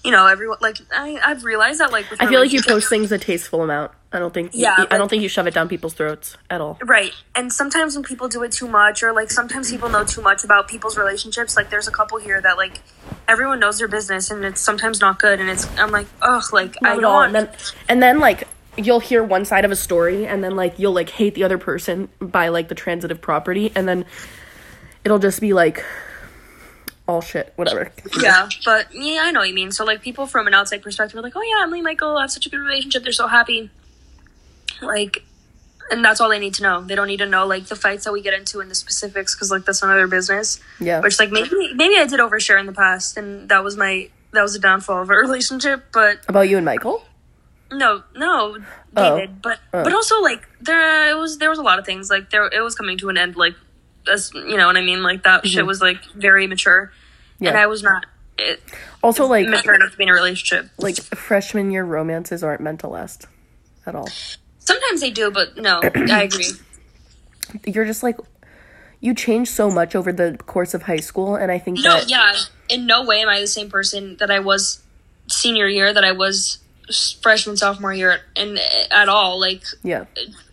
you 0.05 0.11
know 0.11 0.27
everyone 0.27 0.59
like 0.61 0.79
I, 0.93 1.19
i've 1.25 1.45
realized 1.45 1.81
that 1.81 1.91
like 1.93 2.11
with 2.11 2.23
I 2.23 2.27
feel 2.27 2.41
like 2.41 2.53
you 2.53 2.63
post 2.63 2.89
things 2.89 3.11
a 3.13 3.19
tasteful 3.19 3.63
amount. 3.63 3.93
I 4.11 4.19
don't 4.19 4.33
think. 4.33 4.53
Yeah, 4.55 4.75
I 4.79 4.87
but- 4.87 4.97
don't 4.97 5.09
think 5.09 5.23
you 5.23 5.29
shove 5.29 5.47
it 5.47 5.53
down 5.53 5.69
people's 5.69 5.93
throats 5.93 6.35
at 6.49 6.63
all. 6.63 6.79
Right. 6.83 7.13
And 7.37 7.53
sometimes 7.53 7.95
when 7.95 8.05
people 8.05 8.27
do 8.27 8.43
it 8.43 8.53
too 8.53 8.67
much, 8.67 9.03
or 9.03 9.13
like 9.13 9.31
sometimes 9.31 9.71
people 9.71 9.91
know 9.91 10.03
too 10.03 10.23
much 10.23 10.45
about 10.45 10.67
people's 10.67 10.97
relationships, 10.97 11.57
like 11.57 11.69
there's 11.69 11.89
a 11.89 11.91
couple 11.91 12.17
here 12.19 12.41
that 12.41 12.57
like 12.57 12.81
everyone 13.29 13.61
knows 13.61 13.79
their 13.79 13.89
business 13.89 14.31
and 14.31 14.47
it's 14.47 14.63
sometimes 14.63 15.03
not 15.03 15.19
good. 15.19 15.41
And 15.41 15.51
it's, 15.51 15.69
I'm 15.77 15.91
like, 15.91 16.07
ugh, 16.23 16.43
like 16.55 16.77
I 16.83 16.89
Not 16.89 16.97
at 16.97 17.01
don't 17.03 17.13
want. 17.13 17.37
And 17.37 17.49
then, 17.49 17.57
and 17.91 18.03
then 18.03 18.19
like 18.19 18.49
you'll 18.79 19.01
hear 19.01 19.23
one 19.23 19.45
side 19.45 19.67
of 19.67 19.71
a 19.71 19.77
story, 19.77 20.27
and 20.27 20.43
then 20.43 20.57
like 20.57 20.79
you'll 20.79 20.95
like 20.95 21.11
hate 21.11 21.35
the 21.35 21.45
other 21.45 21.59
person 21.59 22.09
by 22.19 22.49
like 22.49 22.69
the 22.69 22.75
transitive 22.75 23.21
property, 23.21 23.73
and 23.75 23.87
then 23.87 24.07
it'll 25.05 25.19
just 25.19 25.41
be 25.41 25.53
like 25.53 25.85
all 27.09 27.21
shit, 27.23 27.53
whatever. 27.57 27.91
yeah. 28.23 28.49
But 28.65 28.95
yeah, 28.95 29.23
I 29.25 29.31
know 29.33 29.41
what 29.41 29.49
you 29.49 29.55
mean. 29.55 29.73
So 29.73 29.85
like 29.85 30.03
people 30.03 30.27
from 30.27 30.47
an 30.47 30.55
outside 30.55 30.83
perspective 30.83 31.19
are 31.19 31.23
like, 31.23 31.33
oh 31.35 31.43
yeah, 31.43 31.63
Emily 31.65 31.79
and 31.81 31.85
Michael 31.85 32.21
have 32.21 32.31
such 32.31 32.47
a 32.47 32.51
good 32.51 32.59
relationship. 32.61 33.03
They're 33.03 33.13
so 33.13 33.27
happy. 33.27 33.71
Like, 34.83 35.25
and 35.91 36.05
that's 36.05 36.21
all 36.21 36.29
they 36.29 36.39
need 36.39 36.55
to 36.55 36.63
know. 36.63 36.83
They 36.83 36.95
don't 36.95 37.07
need 37.09 37.17
to 37.17 37.27
know 37.27 37.47
like 37.47 37.67
the 37.67 37.77
fights 37.77 38.05
that 38.05 38.13
we 38.13 38.21
get 38.21 38.35
into 38.35 38.61
and 38.61 38.71
the 38.71 38.75
specifics 38.75 39.35
because 39.35 39.51
like 39.51 39.65
that's 39.65 39.83
none 39.83 39.91
of 39.91 39.97
their 39.97 40.07
business. 40.07 40.61
Yeah. 40.81 41.01
Which 41.01 41.19
like 41.19 41.31
maybe 41.31 41.49
maybe 41.75 41.97
I 41.97 42.07
did 42.07 42.21
overshare 42.21 42.61
in 42.61 42.67
the 42.67 42.73
past, 42.73 43.17
and 43.17 43.49
that 43.49 43.65
was 43.65 43.77
my 43.77 44.11
that 44.33 44.43
was 44.43 44.55
a 44.55 44.59
downfall 44.61 45.03
of 45.03 45.11
our 45.11 45.19
relationship. 45.27 45.87
But 45.93 46.19
About 46.29 46.43
you 46.49 46.57
and 46.59 46.67
Michael? 46.67 47.03
No, 47.73 48.03
no, 48.15 48.59
Oh. 48.97 49.17
David. 49.17 49.41
But 49.43 49.61
Oh. 49.73 49.83
but 49.85 49.95
also 49.95 50.21
like 50.21 50.47
there 50.61 51.11
it 51.11 51.15
was 51.19 51.39
there 51.39 51.49
was 51.51 51.59
a 51.59 51.63
lot 51.63 51.79
of 51.79 51.87
things 51.87 52.11
like 52.11 52.31
there 52.31 52.47
it 52.47 52.61
was 52.61 52.75
coming 52.75 52.99
to 52.99 53.09
an 53.09 53.17
end 53.17 53.37
like 53.37 53.55
as 54.09 54.33
you 54.35 54.57
know 54.57 54.67
what 54.67 54.77
I 54.77 54.81
mean 54.83 55.03
like 55.03 55.23
that 55.25 55.47
shit 55.47 55.65
was 55.67 55.81
like 55.81 56.03
very 56.15 56.47
mature, 56.47 56.93
and 57.41 57.49
Mm-hmm. 57.49 57.57
I 57.57 57.67
was 57.67 57.83
not 57.83 58.07
it, 58.39 58.61
Also, 59.03 59.27
like 59.27 59.47
mature 59.49 59.75
enough 59.75 59.93
to 59.93 59.97
be 59.97 60.05
in 60.05 60.09
a 60.11 60.15
relationship. 60.15 60.71
like 60.79 60.97
freshman 60.97 61.71
year 61.71 61.85
romances 61.85 62.43
aren't 62.45 62.61
meant 62.61 62.81
to 62.81 62.89
last 62.89 63.27
at 63.87 63.95
all. 63.95 64.09
Sometimes 64.59 65.01
they 65.01 65.11
do, 65.11 65.31
but 65.31 65.57
no, 65.57 65.81
I 65.95 66.23
agree. 66.23 66.51
You're 67.67 67.85
just 67.87 68.03
like 68.03 68.17
you 69.01 69.15
change 69.15 69.49
so 69.49 69.71
much 69.71 69.95
over 69.95 70.13
the 70.13 70.37
course 70.47 70.75
of 70.75 70.83
high 70.83 70.97
school, 70.99 71.37
and 71.37 71.51
I 71.53 71.59
think 71.59 71.79
No, 71.79 71.95
that 72.01 72.11
yeah, 72.11 72.35
in 72.69 72.87
no 72.87 73.05
way 73.05 73.21
am 73.23 73.29
I 73.29 73.41
the 73.41 73.47
same 73.47 73.71
person 73.71 74.17
that 74.19 74.31
I 74.31 74.41
was 74.41 74.83
senior 75.29 75.67
year 75.69 75.93
that 75.93 76.05
I 76.05 76.13
was 76.13 76.59
freshman 77.23 77.55
sophomore 77.57 77.93
year 77.93 78.19
and 78.35 78.59
at 78.91 79.09
all 79.11 79.39
like 79.39 79.63
yeah, 79.83 80.07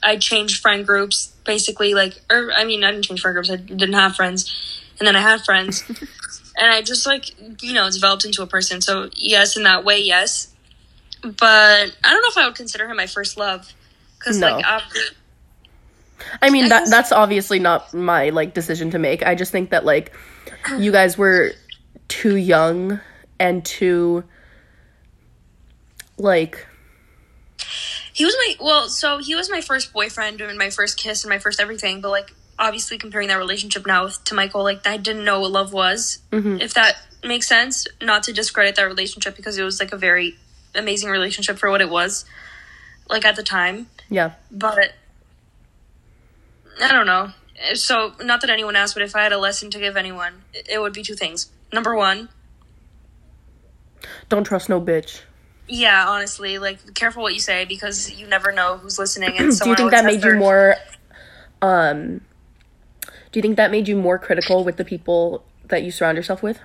I 0.04 0.18
changed 0.18 0.62
friend 0.62 0.86
groups 0.86 1.32
basically 1.46 1.94
like 1.94 2.20
or 2.30 2.52
I 2.56 2.66
mean 2.66 2.84
I 2.84 2.92
didn't 2.92 3.06
change 3.06 3.22
friend 3.22 3.36
groups 3.36 3.50
I 3.50 3.56
didn't 3.58 3.94
have 3.94 4.16
friends 4.16 4.82
and 5.00 5.08
then 5.08 5.16
I 5.16 5.22
had 5.22 5.42
friends 5.46 5.84
and 6.58 6.72
I 6.72 6.82
just 6.82 7.06
like 7.06 7.30
you 7.64 7.74
know 7.74 7.90
developed 7.90 8.26
into 8.26 8.42
a 8.42 8.48
person 8.48 8.82
so 8.82 9.10
yes 9.16 9.56
in 9.56 9.64
that 9.64 9.84
way 9.86 10.02
yes 10.02 10.54
but 11.22 11.38
I 12.04 12.10
don't 12.12 12.22
know 12.22 12.30
if 12.30 12.38
I 12.38 12.46
would 12.46 12.56
consider 12.56 12.88
him 12.90 12.98
my 12.98 13.08
first 13.08 13.38
love 13.38 13.72
because 14.20 14.38
No. 14.40 14.48
like 14.56 14.66
after, 14.66 15.00
I 16.42 16.50
mean 16.50 16.66
I 16.66 16.70
that 16.70 16.80
guess- 16.82 16.90
that's 16.90 17.12
obviously 17.12 17.60
not 17.60 17.94
my 17.94 18.30
like 18.30 18.54
decision 18.54 18.92
to 18.92 19.00
make. 19.00 19.24
I 19.26 19.36
just 19.36 19.52
think 19.52 19.70
that 19.72 19.86
like 19.86 20.14
you 20.78 20.92
guys 20.92 21.18
were 21.18 21.52
too 22.08 22.36
young 22.36 23.00
and 23.40 23.64
too 23.66 24.24
like 26.18 26.66
he 28.16 28.26
was 28.26 28.36
my 28.48 28.56
well 28.60 28.88
so 28.88 29.18
he 29.18 29.36
was 29.36 29.50
my 29.50 29.62
first 29.62 29.94
boyfriend 29.94 30.42
and 30.42 30.58
my 30.58 30.70
first 30.70 30.98
kiss 30.98 31.24
and 31.24 31.30
my 31.30 31.40
first 31.40 31.60
everything 31.60 32.02
but 32.02 32.10
like 32.10 32.34
obviously 32.58 32.98
comparing 32.98 33.28
that 33.28 33.38
relationship 33.38 33.86
now 33.86 34.06
with, 34.06 34.24
to 34.24 34.34
Michael 34.34 34.64
like 34.64 34.88
I 34.88 34.98
didn't 34.98 35.26
know 35.26 35.42
what 35.42 35.52
love 35.52 35.74
was 35.74 36.20
mm-hmm. 36.32 36.62
if 36.62 36.74
that 36.74 36.96
makes 37.24 37.48
sense 37.48 37.86
not 38.02 38.24
to 38.24 38.34
discredit 38.34 38.76
that 38.78 38.84
relationship 38.84 39.36
because 39.36 39.58
it 39.58 39.64
was 39.64 39.80
like 39.80 39.92
a 39.92 39.98
very 39.98 40.38
amazing 40.74 41.10
relationship 41.10 41.58
for 41.58 41.70
what 41.70 41.82
it 41.82 41.90
was 41.90 42.26
like 43.10 43.26
at 43.26 43.36
the 43.36 43.44
time 43.44 43.88
yeah. 44.10 44.34
but 44.50 44.94
I 46.82 46.92
don't 46.92 47.06
know. 47.06 47.32
So, 47.74 48.14
not 48.22 48.42
that 48.42 48.50
anyone 48.50 48.76
asked, 48.76 48.96
but 48.96 49.04
if 49.04 49.16
I 49.16 49.24
had 49.24 49.32
a 49.32 49.38
lesson 49.38 49.70
to 49.72 49.80
give 49.80 49.96
anyone, 49.96 50.44
it 50.54 50.68
it 50.70 50.82
would 50.82 50.94
be 50.94 51.04
two 51.04 51.16
things. 51.16 51.50
Number 51.72 51.96
one, 51.96 52.30
Don't 54.30 54.44
trust 54.44 54.70
no 54.70 54.82
bitch. 54.82 55.22
Yeah, 55.68 56.08
honestly, 56.08 56.58
like 56.58 56.94
careful 56.94 57.24
what 57.24 57.34
you 57.34 57.40
say 57.40 57.66
because 57.66 58.12
you 58.12 58.28
never 58.28 58.52
know 58.52 58.78
who's 58.78 59.00
listening. 59.00 59.38
And 59.38 59.54
so. 59.54 59.66
Do 59.66 59.70
you 59.72 59.76
think 59.76 59.92
that 59.92 60.06
made 60.06 60.24
you 60.24 60.36
more 60.36 60.76
um 61.62 62.22
do 63.36 63.40
you 63.40 63.42
think 63.42 63.58
that 63.58 63.70
made 63.70 63.90
you 63.90 63.98
more 63.98 64.18
critical 64.18 64.64
with 64.64 64.78
the 64.78 64.86
people 64.86 65.44
that 65.66 65.84
you 65.84 65.92
surround 65.92 66.16
yourself 66.16 66.42
with? 66.42 66.58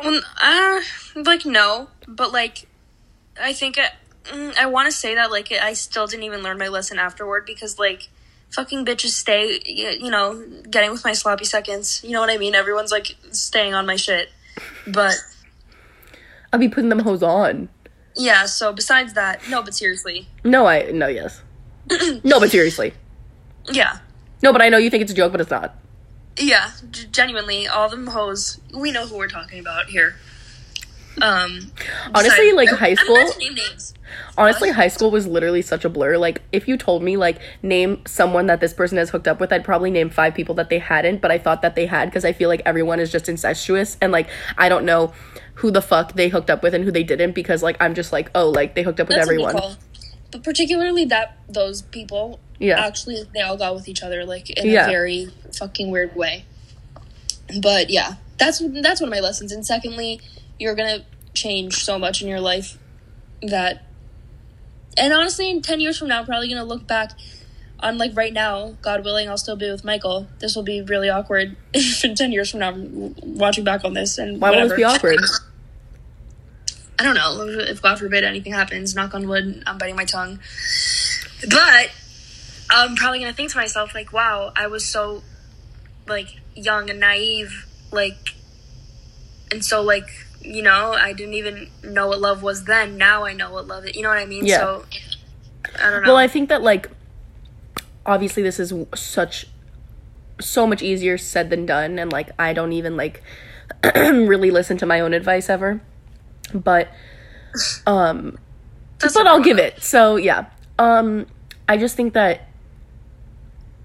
Well, 0.00 0.20
uh, 0.40 0.80
like 1.16 1.44
no, 1.44 1.88
but 2.06 2.30
like, 2.30 2.68
I 3.40 3.52
think 3.52 3.76
I, 3.76 3.88
mm, 4.26 4.56
I 4.56 4.66
want 4.66 4.86
to 4.86 4.96
say 4.96 5.16
that 5.16 5.32
like 5.32 5.50
I 5.50 5.72
still 5.72 6.06
didn't 6.06 6.22
even 6.22 6.44
learn 6.44 6.58
my 6.58 6.68
lesson 6.68 7.00
afterward 7.00 7.44
because 7.44 7.76
like 7.76 8.08
fucking 8.50 8.84
bitches 8.84 9.08
stay, 9.08 9.58
you, 9.66 9.88
you 9.88 10.10
know, 10.12 10.40
getting 10.70 10.92
with 10.92 11.04
my 11.04 11.12
sloppy 11.12 11.44
seconds. 11.44 12.04
You 12.04 12.12
know 12.12 12.20
what 12.20 12.30
I 12.30 12.38
mean? 12.38 12.54
Everyone's 12.54 12.92
like 12.92 13.16
staying 13.32 13.74
on 13.74 13.84
my 13.84 13.96
shit, 13.96 14.30
but 14.86 15.16
I'll 16.52 16.60
be 16.60 16.68
putting 16.68 16.88
them 16.88 17.00
hoes 17.00 17.24
on. 17.24 17.68
Yeah. 18.16 18.46
So 18.46 18.72
besides 18.72 19.12
that, 19.14 19.40
no, 19.48 19.62
but 19.62 19.74
seriously, 19.74 20.28
No, 20.44 20.66
I 20.66 20.90
no, 20.90 21.06
yes. 21.08 21.42
no, 22.24 22.38
but 22.40 22.50
seriously. 22.50 22.94
yeah, 23.70 23.98
No, 24.42 24.52
but 24.52 24.62
I 24.62 24.68
know 24.68 24.78
you 24.78 24.90
think 24.90 25.02
it's 25.02 25.12
a 25.12 25.14
joke, 25.14 25.32
but 25.32 25.40
it's 25.40 25.50
not. 25.50 25.74
yeah, 26.38 26.70
g- 26.90 27.06
genuinely, 27.10 27.66
all 27.68 27.88
them 27.88 28.06
hoes. 28.08 28.60
We 28.74 28.90
know 28.92 29.06
who 29.06 29.16
we're 29.16 29.28
talking 29.28 29.58
about 29.60 29.86
here. 29.86 30.14
Um, 31.20 31.70
Honestly, 32.14 32.50
besides- 32.52 32.56
like, 32.56 32.72
I- 32.72 32.76
high 32.76 32.88
I'm 32.90 32.96
school- 32.96 33.34
name 33.38 33.54
names. 33.54 33.94
Honestly, 34.36 34.70
high 34.70 34.88
school 34.88 35.10
was 35.10 35.26
literally 35.26 35.60
such 35.62 35.84
a 35.84 35.88
blur. 35.88 36.16
Like, 36.16 36.40
if 36.52 36.66
you 36.68 36.76
told 36.78 37.02
me, 37.02 37.16
like, 37.16 37.38
name 37.62 38.02
someone 38.06 38.46
that 38.46 38.60
this 38.60 38.72
person 38.74 38.96
has 38.98 39.10
hooked 39.10 39.28
up 39.28 39.40
with, 39.40 39.52
I'd 39.52 39.64
probably 39.64 39.90
name 39.90 40.08
five 40.10 40.34
people 40.34 40.54
that 40.56 40.68
they 40.70 40.78
hadn't, 40.78 41.20
but 41.20 41.30
I 41.30 41.38
thought 41.38 41.62
that 41.62 41.74
they 41.74 41.86
had 41.86 42.06
because 42.10 42.24
I 42.24 42.32
feel 42.32 42.48
like 42.48 42.62
everyone 42.64 42.98
is 43.00 43.10
just 43.12 43.28
incestuous 43.28 43.96
and, 44.00 44.10
like, 44.12 44.28
I 44.56 44.68
don't 44.68 44.84
know 44.84 45.12
who 45.54 45.70
the 45.70 45.82
fuck 45.82 46.14
they 46.14 46.28
hooked 46.28 46.50
up 46.50 46.62
with 46.62 46.74
and 46.74 46.84
who 46.84 46.90
they 46.90 47.02
didn't 47.02 47.32
because, 47.32 47.62
like, 47.62 47.76
I'm 47.80 47.94
just 47.94 48.12
like, 48.12 48.30
oh, 48.34 48.48
like, 48.48 48.74
they 48.74 48.82
hooked 48.82 49.00
up 49.00 49.08
with 49.08 49.16
That's 49.16 49.28
everyone. 49.28 49.54
But 50.30 50.42
particularly 50.44 51.04
that 51.06 51.36
those 51.48 51.82
people, 51.82 52.40
Yeah. 52.58 52.84
actually, 52.84 53.22
they 53.34 53.40
all 53.40 53.56
got 53.58 53.74
with 53.74 53.86
each 53.86 54.02
other 54.02 54.24
like 54.24 54.48
in 54.50 54.70
Yeah. 54.70 54.86
a 54.86 54.90
very 54.90 55.28
fucking 55.52 55.90
weird 55.90 56.16
way. 56.16 56.46
But 57.60 57.90
yeah, 57.90 58.14
that's 58.38 58.60
that's 58.82 59.00
one 59.00 59.08
of 59.08 59.14
my 59.14 59.20
lessons. 59.20 59.52
And 59.52 59.66
secondly, 59.66 60.20
you're 60.58 60.74
gonna 60.74 61.04
change 61.34 61.84
so 61.84 61.98
much 61.98 62.22
in 62.22 62.28
your 62.28 62.40
life 62.40 62.78
that, 63.42 63.84
and 64.96 65.12
honestly, 65.12 65.50
in 65.50 65.60
ten 65.60 65.80
years 65.80 65.98
from 65.98 66.08
now, 66.08 66.20
I'm 66.20 66.24
probably 66.24 66.48
gonna 66.48 66.64
look 66.64 66.86
back 66.86 67.12
on 67.82 67.98
like 67.98 68.16
right 68.16 68.32
now, 68.32 68.76
God 68.80 69.04
willing, 69.04 69.28
I'll 69.28 69.36
still 69.36 69.56
be 69.56 69.70
with 69.70 69.84
Michael. 69.84 70.28
This 70.38 70.54
will 70.54 70.62
be 70.62 70.80
really 70.80 71.10
awkward 71.10 71.56
if 71.74 72.04
in 72.04 72.14
ten 72.14 72.32
years 72.32 72.50
from 72.50 72.60
now, 72.60 72.70
I'm 72.70 73.14
watching 73.22 73.64
back 73.64 73.84
on 73.84 73.94
this 73.94 74.18
and 74.18 74.40
Why 74.40 74.50
whatever. 74.50 74.68
this 74.68 74.76
be 74.76 74.84
awkward? 74.84 75.20
I 76.98 77.04
don't 77.04 77.14
know 77.14 77.44
if 77.48 77.82
God 77.82 77.98
forbid 77.98 78.22
anything 78.22 78.52
happens. 78.52 78.94
Knock 78.94 79.14
on 79.14 79.26
wood. 79.26 79.62
I'm 79.66 79.76
biting 79.78 79.96
my 79.96 80.04
tongue. 80.04 80.38
But 81.48 81.90
I'm 82.70 82.94
probably 82.94 83.18
gonna 83.18 83.32
think 83.32 83.50
to 83.50 83.56
myself 83.56 83.94
like, 83.94 84.12
"Wow, 84.12 84.52
I 84.54 84.68
was 84.68 84.86
so 84.86 85.22
like 86.06 86.38
young 86.54 86.90
and 86.90 87.00
naive, 87.00 87.66
like, 87.90 88.36
and 89.50 89.64
so 89.64 89.82
like 89.82 90.08
you 90.44 90.62
know, 90.62 90.92
I 90.92 91.12
didn't 91.12 91.34
even 91.34 91.68
know 91.82 92.08
what 92.08 92.20
love 92.20 92.42
was 92.42 92.64
then. 92.64 92.96
Now 92.96 93.24
I 93.24 93.32
know 93.32 93.50
what 93.52 93.66
love 93.66 93.84
is. 93.86 93.96
You 93.96 94.02
know 94.02 94.08
what 94.08 94.18
I 94.18 94.26
mean? 94.26 94.46
Yeah. 94.46 94.58
So 94.58 94.84
I 95.80 95.90
don't 95.90 96.02
know. 96.02 96.08
Well, 96.08 96.16
I 96.16 96.28
think 96.28 96.48
that 96.50 96.62
like 96.62 96.88
obviously 98.04 98.42
this 98.42 98.58
is 98.58 98.72
such 98.94 99.46
so 100.40 100.66
much 100.66 100.82
easier 100.82 101.16
said 101.16 101.50
than 101.50 101.66
done 101.66 101.98
and 101.98 102.12
like 102.12 102.30
I 102.38 102.52
don't 102.52 102.72
even 102.72 102.96
like 102.96 103.22
really 103.94 104.50
listen 104.50 104.76
to 104.78 104.86
my 104.86 105.00
own 105.00 105.14
advice 105.14 105.48
ever. 105.48 105.80
But 106.52 106.88
um 107.86 108.38
That's 108.98 109.14
but 109.14 109.26
I'll 109.26 109.42
give 109.42 109.58
it. 109.58 109.82
So, 109.82 110.16
yeah. 110.16 110.46
Um 110.78 111.26
I 111.68 111.76
just 111.76 111.96
think 111.96 112.14
that 112.14 112.48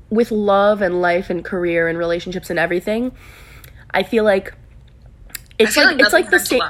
with 0.10 0.32
love 0.32 0.82
and 0.82 1.02
life 1.02 1.30
and 1.30 1.44
career 1.44 1.88
and 1.88 1.98
relationships 1.98 2.50
and 2.50 2.58
everything, 2.58 3.12
I 3.92 4.04
feel 4.04 4.24
like 4.24 4.54
it's 5.60 5.76
feel 5.76 5.86
like, 5.86 6.00
it's 6.00 6.14
like 6.14 6.30
the 6.30 6.40
same 6.40 6.62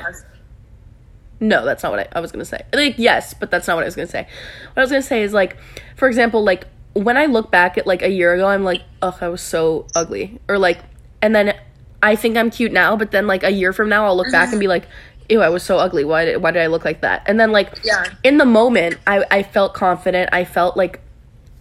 no, 1.40 1.66
that's 1.66 1.84
not 1.84 1.92
what 1.92 2.00
I, 2.00 2.08
I 2.14 2.20
was 2.20 2.32
gonna 2.32 2.46
say. 2.46 2.62
Like, 2.74 2.96
yes, 2.98 3.34
but 3.34 3.52
that's 3.52 3.68
not 3.68 3.76
what 3.76 3.84
I 3.84 3.86
was 3.86 3.96
gonna 3.96 4.08
say. 4.08 4.28
What 4.74 4.78
I 4.78 4.82
was 4.82 4.90
gonna 4.90 5.04
say 5.04 5.22
is 5.22 5.34
like, 5.34 5.58
for 5.96 6.08
example, 6.08 6.44
like 6.44 6.66
when 6.98 7.18
I 7.18 7.26
look 7.26 7.52
back 7.52 7.78
at 7.78 7.86
like 7.88 8.02
a 8.02 8.10
year 8.10 8.34
ago, 8.34 8.48
I'm 8.48 8.64
like, 8.64 8.82
ugh, 9.02 9.16
I 9.22 9.28
was 9.30 9.42
so 9.42 9.88
ugly, 9.96 10.40
or 10.48 10.58
like, 10.58 10.80
and 11.22 11.36
then 11.36 11.54
I 12.02 12.16
think 12.16 12.38
I'm 12.38 12.50
cute 12.52 12.72
now, 12.72 12.96
but 12.96 13.12
then 13.12 13.28
like 13.28 13.44
a 13.44 13.52
year 13.52 13.74
from 13.74 13.90
now, 13.90 14.06
I'll 14.06 14.18
look 14.18 14.32
back 14.32 14.52
and 14.52 14.60
be 14.60 14.68
like, 14.68 14.88
ew, 15.30 15.42
I 15.42 15.50
was 15.50 15.64
so 15.64 15.78
ugly. 15.78 16.04
Why 16.06 16.26
did 16.26 16.42
why 16.42 16.52
did 16.52 16.62
I 16.62 16.68
look 16.68 16.86
like 16.86 17.02
that? 17.02 17.24
And 17.26 17.40
then 17.40 17.52
like, 17.52 17.72
Yeah. 17.84 18.06
in 18.24 18.38
the 18.38 18.46
moment, 18.46 18.98
I 19.06 19.24
I 19.32 19.44
felt 19.44 19.74
confident. 19.74 20.30
I 20.34 20.46
felt 20.46 20.78
like, 20.78 21.00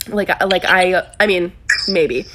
like 0.09 0.29
like 0.45 0.65
I 0.65 1.03
I 1.19 1.27
mean 1.27 1.53
maybe, 1.89 2.27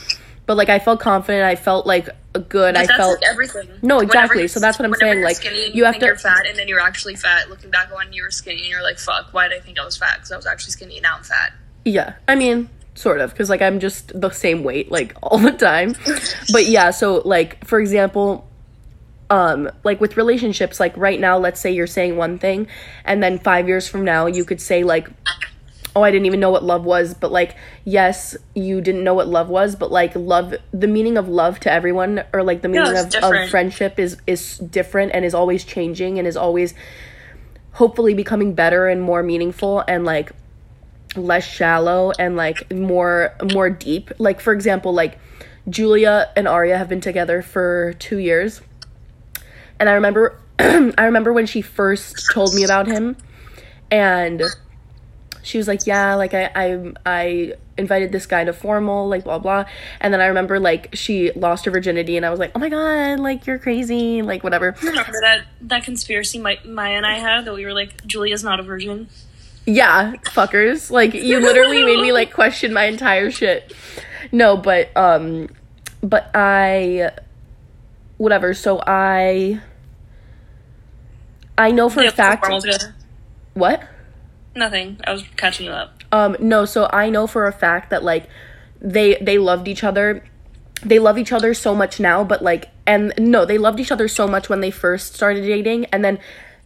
but 0.45 0.58
like 0.58 0.70
I 0.70 0.80
felt 0.80 0.99
confident. 0.99 1.43
I 1.43 1.56
felt 1.56 1.86
like 1.86 2.10
a 2.34 2.39
good. 2.39 2.76
I 2.76 2.82
But 2.84 2.88
that's 2.88 2.97
felt 2.97 3.22
like 3.22 3.30
everything. 3.30 3.68
No, 3.82 3.99
exactly. 3.99 4.47
So 4.47 4.60
that's 4.60 4.80
what 4.80 4.86
I'm 4.86 4.93
saying, 4.95 5.16
you're 5.20 5.26
like, 5.26 5.36
skinny 5.38 5.66
and 5.68 5.76
you 5.76 5.84
have 5.86 5.99
to- 5.99 6.06
You're 6.06 6.16
fat, 6.18 6.45
and 6.47 6.58
then 6.58 6.68
you're 6.68 6.80
actually 6.80 7.16
fat. 7.16 7.49
Looking 7.49 7.70
back 7.72 7.89
on 7.95 8.14
you 8.14 8.24
were 8.24 8.32
skinny, 8.32 8.62
and 8.62 8.68
you're 8.70 8.82
like, 8.84 8.99
"Fuck, 8.99 9.28
why 9.34 9.47
did 9.49 9.58
I 9.58 9.62
think 9.62 9.78
I 9.80 9.84
was 9.86 9.97
fat? 9.97 10.16
Because 10.16 10.32
I 10.32 10.38
was 10.38 10.45
actually 10.47 10.72
skinny, 10.72 10.95
and 10.97 11.04
now 11.04 11.18
I'm 11.18 11.24
fat." 11.24 11.52
Yeah, 11.84 12.14
I 12.28 12.36
mean, 12.36 12.70
sort 12.96 13.22
of, 13.22 13.32
because 13.32 13.50
like 13.50 13.62
I'm 13.62 13.80
just 13.80 14.20
the 14.20 14.30
same 14.30 14.64
weight 14.64 14.92
like 14.92 15.16
all 15.24 15.38
the 15.38 15.52
time. 15.52 15.96
But 16.52 16.68
yeah, 16.68 16.92
so 16.92 17.22
like 17.26 17.66
for 17.66 17.80
example, 17.80 18.48
um, 19.30 19.72
like 19.84 20.02
with 20.02 20.18
relationships, 20.18 20.80
like 20.80 20.96
right 20.98 21.20
now, 21.20 21.38
let's 21.38 21.60
say 21.60 21.72
you're 21.72 21.88
saying 21.88 22.18
one 22.18 22.38
thing, 22.38 22.68
and 23.06 23.24
then 23.24 23.39
five 23.39 23.68
years 23.68 23.88
from 23.88 24.04
now, 24.04 24.26
you 24.28 24.44
could 24.44 24.60
say 24.60 24.84
like, 24.84 25.08
"Oh, 25.96 26.04
I 26.04 26.12
didn't 26.12 26.26
even 26.26 26.42
know 26.42 26.50
what 26.52 26.64
love 26.66 26.84
was," 26.84 27.14
but 27.14 27.32
like, 27.32 27.56
yes, 27.86 28.36
you 28.56 28.82
didn't 28.82 29.06
know 29.06 29.14
what 29.14 29.30
love 29.30 29.48
was, 29.48 29.76
but 29.76 29.89
like 29.89 30.14
love, 30.16 30.54
the 30.72 30.88
meaning 30.88 31.18
of 31.18 31.30
love 31.30 31.62
to 31.62 31.72
everyone, 31.72 32.26
or 32.34 32.44
like 32.44 32.62
the 32.62 32.68
meaning 32.68 32.94
it's 32.94 33.16
of, 33.16 33.24
of 33.24 33.50
friendship 33.50 34.00
is 34.00 34.18
is 34.28 34.58
different 34.58 35.14
and 35.14 35.24
is 35.24 35.34
always 35.34 35.64
changing 35.64 36.20
and 36.20 36.28
is 36.28 36.36
always 36.36 36.74
hopefully 37.74 38.14
becoming 38.14 38.54
better 38.54 38.88
and 38.88 39.02
more 39.02 39.24
meaningful 39.24 39.82
and 39.88 40.04
like 40.04 40.34
less 41.16 41.45
shallow 41.45 42.12
and 42.18 42.36
like 42.36 42.72
more 42.72 43.36
more 43.51 43.70
deep 43.70 44.12
like 44.18 44.39
for 44.39 44.53
example 44.53 44.93
like 44.93 45.20
julia 45.70 46.30
and 46.36 46.47
arya 46.47 46.78
have 46.78 46.88
been 46.88 47.01
together 47.01 47.41
for 47.41 47.93
two 47.99 48.18
years 48.18 48.62
and 49.80 49.89
i 49.89 49.93
remember 49.93 50.39
i 50.59 51.03
remember 51.03 51.34
when 51.34 51.45
she 51.45 51.62
first 51.62 52.16
told 52.34 52.53
me 52.55 52.64
about 52.64 52.88
him 52.88 53.18
and 53.91 54.41
she 55.43 55.57
was 55.57 55.68
like, 55.68 55.88
yeah, 55.88 56.16
like 56.16 56.34
I, 56.34 56.49
I, 56.55 56.93
I 57.05 57.53
invited 57.78 58.12
this 58.12 58.26
guy 58.26 58.43
to 58.43 58.53
formal, 58.53 59.07
like 59.07 59.24
blah 59.24 59.39
blah. 59.39 59.66
And 59.99 60.14
then 60.14 60.22
I 60.22 60.28
remember 60.28 60.59
like 60.59 60.89
she 60.93 61.32
lost 61.32 61.66
her 61.66 61.72
virginity, 61.72 62.18
and 62.18 62.26
I 62.26 62.30
was 62.30 62.39
like, 62.39 62.51
oh 62.55 62.59
my 62.59 62.70
god, 62.70 63.20
like 63.20 63.47
you're 63.47 63.59
crazy, 63.59 64.22
like 64.22 64.43
whatever. 64.43 64.76
Remember 64.82 65.12
that 65.22 65.45
that 65.62 65.84
conspiracy 65.84 66.39
my, 66.39 66.59
Maya 66.66 66.95
and 66.95 67.05
I 67.05 67.18
had 67.20 67.45
that 67.45 67.53
we 67.53 67.66
were 67.66 67.74
like 67.74 68.05
Julia's 68.05 68.43
not 68.43 68.59
a 68.59 68.64
virgin. 68.64 69.09
Yeah, 69.66 70.14
fuckers. 70.26 70.89
Like 70.89 71.14
you 71.14 71.39
literally 71.39 71.84
made 71.84 72.01
me 72.01 72.12
like 72.12 72.34
question 72.34 72.74
my 72.74 72.86
entire 72.86 73.30
shit. 73.32 73.74
No, 74.32 74.57
but 74.57 74.95
um, 74.97 75.49
but 76.01 76.30
I, 76.34 77.12
whatever. 78.18 78.53
So 78.53 78.82
I, 78.86 79.62
I 81.57 81.72
know 81.72 81.89
for 81.89 82.03
a 82.03 82.12
fact. 82.12 82.47
What? 83.53 83.84
Nothing. 84.55 84.99
I 85.03 85.12
was 85.12 85.24
catching 85.38 85.68
you 85.68 85.72
up. 85.72 86.03
Um, 86.12 86.36
no, 86.39 86.66
so 86.66 86.89
I 86.91 87.09
know 87.09 87.28
for 87.28 87.47
a 87.47 87.51
fact 87.51 87.89
that 87.91 88.03
like 88.03 88.28
they 88.82 89.16
they 89.22 89.38
loved 89.38 89.68
each 89.68 89.84
other. 89.84 90.24
They 90.84 90.97
love 90.97 91.20
each 91.20 91.32
other 91.32 91.53
so 91.53 91.76
much 91.76 91.99
now, 91.99 92.24
but 92.24 92.41
like 92.41 92.70
and 92.88 93.14
no, 93.18 93.45
they 93.45 93.57
loved 93.57 93.80
each 93.80 93.91
other 93.91 94.07
so 94.07 94.28
much 94.28 94.49
when 94.49 94.62
they 94.62 94.72
first 94.72 95.14
started 95.14 95.41
dating 95.41 95.86
and 95.86 96.03
then 96.03 96.20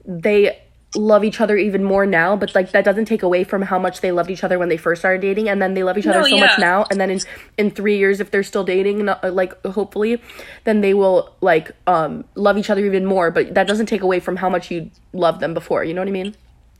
they 0.05 0.64
love 0.95 1.23
each 1.23 1.41
other 1.41 1.57
even 1.57 1.83
more 1.83 2.05
now, 2.05 2.35
but 2.35 2.53
like 2.55 2.71
that 2.71 2.85
doesn't 2.85 3.05
take 3.05 3.23
away 3.23 3.43
from 3.43 3.61
how 3.61 3.77
much 3.77 4.01
they 4.01 4.11
loved 4.11 4.29
each 4.29 4.43
other 4.43 4.57
when 4.57 4.69
they 4.69 4.77
first 4.77 5.01
started 5.01 5.21
dating 5.21 5.49
and 5.49 5.61
then 5.61 5.73
they 5.73 5.83
love 5.83 5.97
each 5.97 6.07
other 6.07 6.21
No, 6.21 6.27
so 6.27 6.37
much 6.37 6.57
now 6.59 6.85
and 6.89 6.99
then 6.99 7.09
in 7.09 7.19
in 7.57 7.71
3 7.71 7.97
years 7.97 8.19
if 8.19 8.31
they're 8.31 8.43
still 8.43 8.63
dating 8.63 9.05
like 9.23 9.53
hopefully 9.65 10.21
then 10.63 10.81
they 10.81 10.93
will 10.93 11.33
like 11.41 11.71
um 11.87 12.23
love 12.35 12.57
each 12.57 12.69
other 12.69 12.85
even 12.85 13.05
more, 13.05 13.31
but 13.31 13.53
that 13.53 13.67
doesn't 13.67 13.87
take 13.87 14.01
away 14.01 14.19
from 14.19 14.37
how 14.37 14.49
much 14.49 14.71
you 14.71 14.89
loved 15.13 15.39
them 15.39 15.53
before, 15.53 15.83
you 15.83 15.93
know 15.93 16.01
what 16.01 16.07
I 16.07 16.11
mean? 16.11 16.35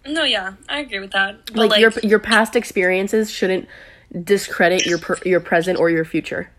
No, 0.07 0.23
yeah, 0.23 0.53
I 0.69 0.79
agree 0.79 0.99
with 0.99 1.11
that. 1.11 1.47
But, 1.47 1.55
like, 1.55 1.71
like, 1.71 1.79
your 1.81 1.91
your 2.03 2.19
past 2.19 2.55
experiences 2.55 3.31
shouldn't 3.31 3.67
discredit 4.23 4.85
your 4.85 4.99
per, 4.99 5.17
your 5.25 5.39
present 5.39 5.79
or 5.79 5.89
your 5.89 6.05
future. 6.05 6.51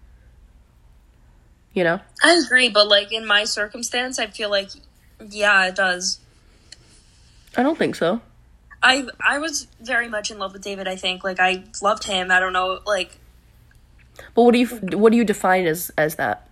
You 1.73 1.85
know? 1.85 2.01
I 2.23 2.33
agree, 2.45 2.69
but 2.69 2.89
like 2.89 3.13
in 3.13 3.27
my 3.27 3.45
circumstance, 3.45 4.19
I 4.19 4.27
feel 4.27 4.51
like 4.51 4.71
yeah, 5.31 5.67
it 5.67 5.77
does. 5.77 6.21
I 7.57 7.63
don't 7.63 7.79
think 7.79 7.95
so. 7.95 8.21
I 8.83 9.07
I 9.27 9.39
was 9.39 9.67
very 9.81 10.09
much 10.09 10.31
in 10.31 10.39
love 10.39 10.53
with 10.53 10.63
David. 10.63 10.87
I 10.87 10.97
think 10.97 11.25
like 11.25 11.41
I 11.41 11.65
loved 11.83 12.05
him. 12.05 12.31
I 12.31 12.41
don't 12.41 12.53
know, 12.53 12.81
like 12.87 13.19
But 14.35 14.43
what 14.43 14.53
do 14.53 14.59
you 14.59 14.67
what 14.99 15.11
do 15.13 15.17
you 15.19 15.25
define 15.25 15.67
as 15.67 15.91
as 15.97 16.17
that? 16.17 16.49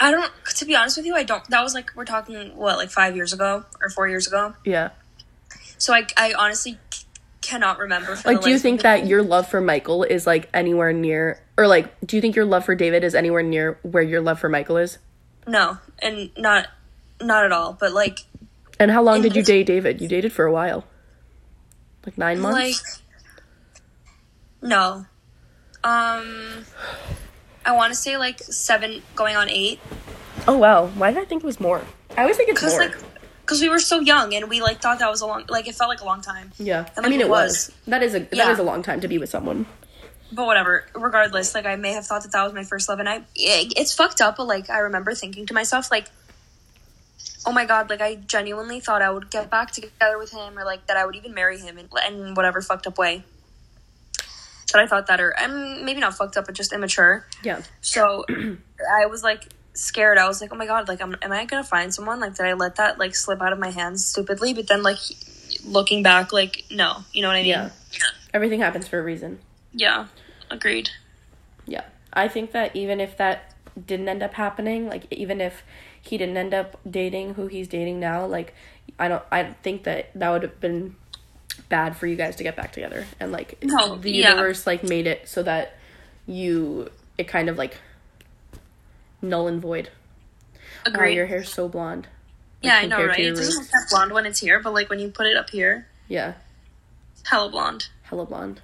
I 0.00 0.10
don't. 0.10 0.30
To 0.56 0.64
be 0.64 0.74
honest 0.76 0.96
with 0.96 1.06
you, 1.06 1.14
I 1.14 1.22
don't. 1.22 1.48
That 1.50 1.62
was 1.62 1.72
like 1.74 1.90
we're 1.94 2.04
talking 2.04 2.56
what 2.56 2.76
like 2.76 2.90
five 2.90 3.16
years 3.16 3.32
ago 3.32 3.64
or 3.80 3.88
four 3.90 4.08
years 4.08 4.26
ago. 4.26 4.54
Yeah. 4.64 4.90
So 5.78 5.94
I 5.94 6.06
I 6.16 6.34
honestly 6.34 6.78
c- 6.92 7.06
cannot 7.40 7.78
remember. 7.78 8.18
Like 8.24 8.42
do 8.42 8.50
you 8.50 8.58
think 8.58 8.82
that 8.82 9.06
your 9.06 9.22
love 9.22 9.48
for 9.48 9.60
Michael 9.60 10.02
is 10.02 10.26
like 10.26 10.48
anywhere 10.52 10.92
near 10.92 11.40
or 11.56 11.66
like 11.66 11.98
do 12.06 12.16
you 12.16 12.20
think 12.20 12.36
your 12.36 12.44
love 12.44 12.64
for 12.64 12.74
David 12.74 13.04
is 13.04 13.14
anywhere 13.14 13.42
near 13.42 13.78
where 13.82 14.02
your 14.02 14.20
love 14.20 14.40
for 14.40 14.48
Michael 14.48 14.76
is? 14.76 14.98
no, 15.46 15.78
and 16.00 16.30
not 16.36 16.68
not 17.20 17.44
at 17.44 17.52
all. 17.52 17.72
But 17.78 17.92
like 17.92 18.20
And 18.80 18.90
how 18.90 19.02
long 19.02 19.16
In 19.16 19.22
did 19.22 19.36
you 19.36 19.42
date 19.42 19.66
David? 19.66 20.00
You 20.00 20.08
dated 20.08 20.32
for 20.32 20.44
a 20.44 20.52
while. 20.52 20.84
Like 22.04 22.18
9 22.18 22.40
months? 22.40 22.58
like 22.58 23.00
no, 24.62 25.04
um, 25.84 26.64
I 27.66 27.72
want 27.72 27.92
to 27.92 27.94
say 27.94 28.16
like 28.16 28.38
seven 28.40 29.02
going 29.14 29.36
on 29.36 29.48
eight 29.50 29.78
oh 30.48 30.56
wow. 30.56 30.86
Why 30.86 31.10
did 31.12 31.20
I 31.22 31.26
think 31.26 31.42
it 31.42 31.46
was 31.46 31.60
more? 31.60 31.82
I 32.16 32.22
always 32.22 32.36
think 32.38 32.48
it's 32.48 32.60
because 32.60 32.72
more. 32.72 32.88
like 32.88 32.96
because 33.42 33.60
we 33.60 33.68
were 33.68 33.78
so 33.78 34.00
young 34.00 34.32
and 34.34 34.48
we 34.48 34.62
like 34.62 34.80
thought 34.80 34.98
that 35.00 35.10
was 35.10 35.20
a 35.20 35.26
long 35.26 35.44
like 35.48 35.68
it 35.68 35.74
felt 35.74 35.88
like 35.90 36.00
a 36.00 36.04
long 36.06 36.22
time. 36.22 36.52
yeah. 36.58 36.88
and, 36.96 37.04
I 37.04 37.08
mean 37.10 37.20
it 37.20 37.24
it 37.26 37.30
was. 37.30 37.68
was. 37.68 37.72
That 37.88 38.02
is 38.02 38.14
a 38.14 38.20
that 38.20 38.32
Yeah. 38.34 38.50
is 38.52 38.58
a 38.58 38.62
long 38.62 38.82
time 38.82 39.00
to 39.02 39.08
be 39.08 39.18
with 39.18 39.28
someone. 39.28 39.66
But 40.32 40.46
whatever. 40.46 40.86
Regardless, 40.94 41.54
like 41.54 41.66
I 41.66 41.76
may 41.76 41.92
have 41.92 42.06
thought 42.06 42.22
that 42.22 42.32
that 42.32 42.42
was 42.42 42.54
my 42.54 42.64
first 42.64 42.88
love, 42.88 42.98
and 43.00 43.08
I 43.08 43.16
it, 43.36 43.74
it's 43.76 43.94
fucked 43.94 44.20
up. 44.22 44.36
But 44.36 44.46
like 44.46 44.70
I 44.70 44.78
remember 44.78 45.14
thinking 45.14 45.44
to 45.46 45.54
myself, 45.54 45.90
like, 45.90 46.06
oh 47.46 47.52
my 47.52 47.64
god, 47.64 47.90
like 47.90 48.00
I 48.00 48.16
genuinely 48.16 48.80
thought 48.80 49.02
I 49.02 49.10
would 49.10 49.30
get 49.30 49.50
back 49.50 49.70
together 49.70 50.18
with 50.18 50.32
him, 50.32 50.58
or 50.58 50.64
like 50.64 50.86
that 50.86 50.96
I 50.96 51.04
would 51.06 51.16
even 51.16 51.34
marry 51.34 51.58
him, 51.58 51.78
in, 51.78 51.88
in 52.08 52.34
whatever 52.34 52.60
fucked 52.60 52.86
up 52.86 52.98
way. 52.98 53.24
That 54.72 54.80
I 54.82 54.86
thought 54.86 55.06
that, 55.06 55.20
or 55.20 55.30
and 55.30 55.84
maybe 55.84 56.00
not 56.00 56.14
fucked 56.14 56.36
up, 56.36 56.46
but 56.46 56.54
just 56.54 56.72
immature. 56.72 57.26
Yeah. 57.42 57.62
So 57.80 58.24
I 58.28 59.06
was 59.06 59.22
like 59.22 59.48
scared. 59.74 60.18
I 60.18 60.26
was 60.26 60.40
like, 60.40 60.52
oh 60.52 60.56
my 60.56 60.66
god, 60.66 60.88
like 60.88 61.00
am, 61.00 61.16
am 61.22 61.32
I 61.32 61.44
gonna 61.44 61.64
find 61.64 61.94
someone? 61.94 62.20
Like 62.20 62.34
did 62.34 62.46
I 62.46 62.54
let 62.54 62.76
that 62.76 62.98
like 62.98 63.14
slip 63.14 63.42
out 63.42 63.52
of 63.52 63.58
my 63.58 63.70
hands 63.70 64.04
stupidly? 64.04 64.54
But 64.54 64.68
then 64.68 64.82
like 64.82 64.98
looking 65.64 66.02
back, 66.02 66.32
like 66.32 66.64
no, 66.70 67.04
you 67.12 67.22
know 67.22 67.28
what 67.28 67.36
I 67.36 67.42
mean? 67.42 67.50
Yeah. 67.50 67.70
Everything 68.32 68.60
happens 68.60 68.88
for 68.88 68.98
a 68.98 69.02
reason. 69.02 69.38
Yeah. 69.72 70.06
Agreed. 70.50 70.90
Yeah. 71.66 71.84
I 72.12 72.28
think 72.28 72.52
that 72.52 72.74
even 72.74 73.00
if 73.00 73.16
that 73.18 73.54
didn't 73.86 74.08
end 74.08 74.22
up 74.22 74.34
happening, 74.34 74.88
like 74.88 75.06
even 75.12 75.40
if 75.40 75.62
he 76.04 76.18
didn't 76.18 76.36
end 76.36 76.54
up 76.54 76.78
dating 76.88 77.34
who 77.34 77.46
he's 77.46 77.66
dating 77.68 77.98
now, 78.00 78.26
like 78.26 78.54
I 78.98 79.08
don't 79.08 79.22
I 79.32 79.44
think 79.62 79.84
that 79.84 80.10
that 80.14 80.30
would 80.30 80.42
have 80.42 80.60
been 80.60 80.96
bad 81.68 81.96
for 81.96 82.06
you 82.06 82.16
guys 82.16 82.36
to 82.36 82.42
get 82.42 82.56
back 82.56 82.72
together 82.72 83.06
and 83.20 83.32
like 83.32 83.58
No, 83.62 83.96
the 83.96 84.10
yeah. 84.10 84.30
universe 84.30 84.66
like 84.66 84.82
made 84.84 85.06
it 85.06 85.28
so 85.28 85.42
that 85.42 85.76
you 86.26 86.90
it 87.16 87.28
kind 87.28 87.48
of 87.48 87.56
like 87.58 87.76
null 89.22 89.46
and 89.48 89.60
void. 89.62 89.90
Wow, 90.86 90.92
Agreed. 90.92 91.14
your 91.14 91.26
hair's 91.26 91.52
so 91.52 91.68
blonde. 91.68 92.08
Yeah, 92.60 92.76
I 92.76 92.86
know, 92.86 93.04
right? 93.04 93.18
It 93.18 93.34
doesn't 93.34 93.54
look 93.62 93.70
that 93.70 93.86
blonde 93.90 94.12
when 94.12 94.26
it's 94.26 94.40
here, 94.40 94.60
but 94.60 94.72
like 94.74 94.88
when 94.90 94.98
you 94.98 95.08
put 95.08 95.26
it 95.26 95.36
up 95.36 95.50
here, 95.50 95.86
Yeah, 96.08 96.34
hella 97.24 97.50
blonde. 97.50 97.88
hella 98.02 98.26
blonde. 98.26 98.60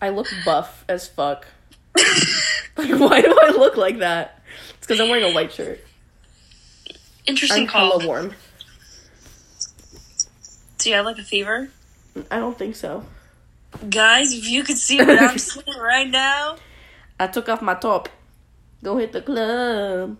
I 0.00 0.10
look 0.10 0.28
buff 0.44 0.84
as 0.88 1.08
fuck. 1.08 1.46
like 2.76 2.90
why 2.98 3.20
do 3.22 3.36
I 3.42 3.50
look 3.56 3.76
like 3.76 3.98
that? 3.98 4.40
It's 4.78 4.86
because 4.86 5.00
I'm 5.00 5.08
wearing 5.08 5.24
a 5.30 5.34
white 5.34 5.52
shirt. 5.52 5.80
Interesting 7.26 7.62
I'm 7.62 7.68
call. 7.68 7.90
hella 7.98 8.06
warm. 8.06 8.34
Do 10.78 10.90
you 10.90 10.96
have 10.96 11.04
like 11.04 11.18
a 11.18 11.22
fever? 11.24 11.68
I 12.30 12.38
don't 12.38 12.56
think 12.58 12.76
so. 12.76 13.04
Guys, 13.90 14.32
if 14.32 14.48
you 14.48 14.62
could 14.62 14.76
see 14.78 14.98
what 14.98 15.20
I'm 15.20 15.38
seeing 15.38 15.78
right 15.78 16.08
now. 16.08 16.56
I 17.18 17.26
took 17.26 17.48
off 17.48 17.62
my 17.62 17.74
top. 17.74 18.08
Go 18.82 18.98
hit 18.98 19.12
the 19.12 19.22
club. 19.22 20.16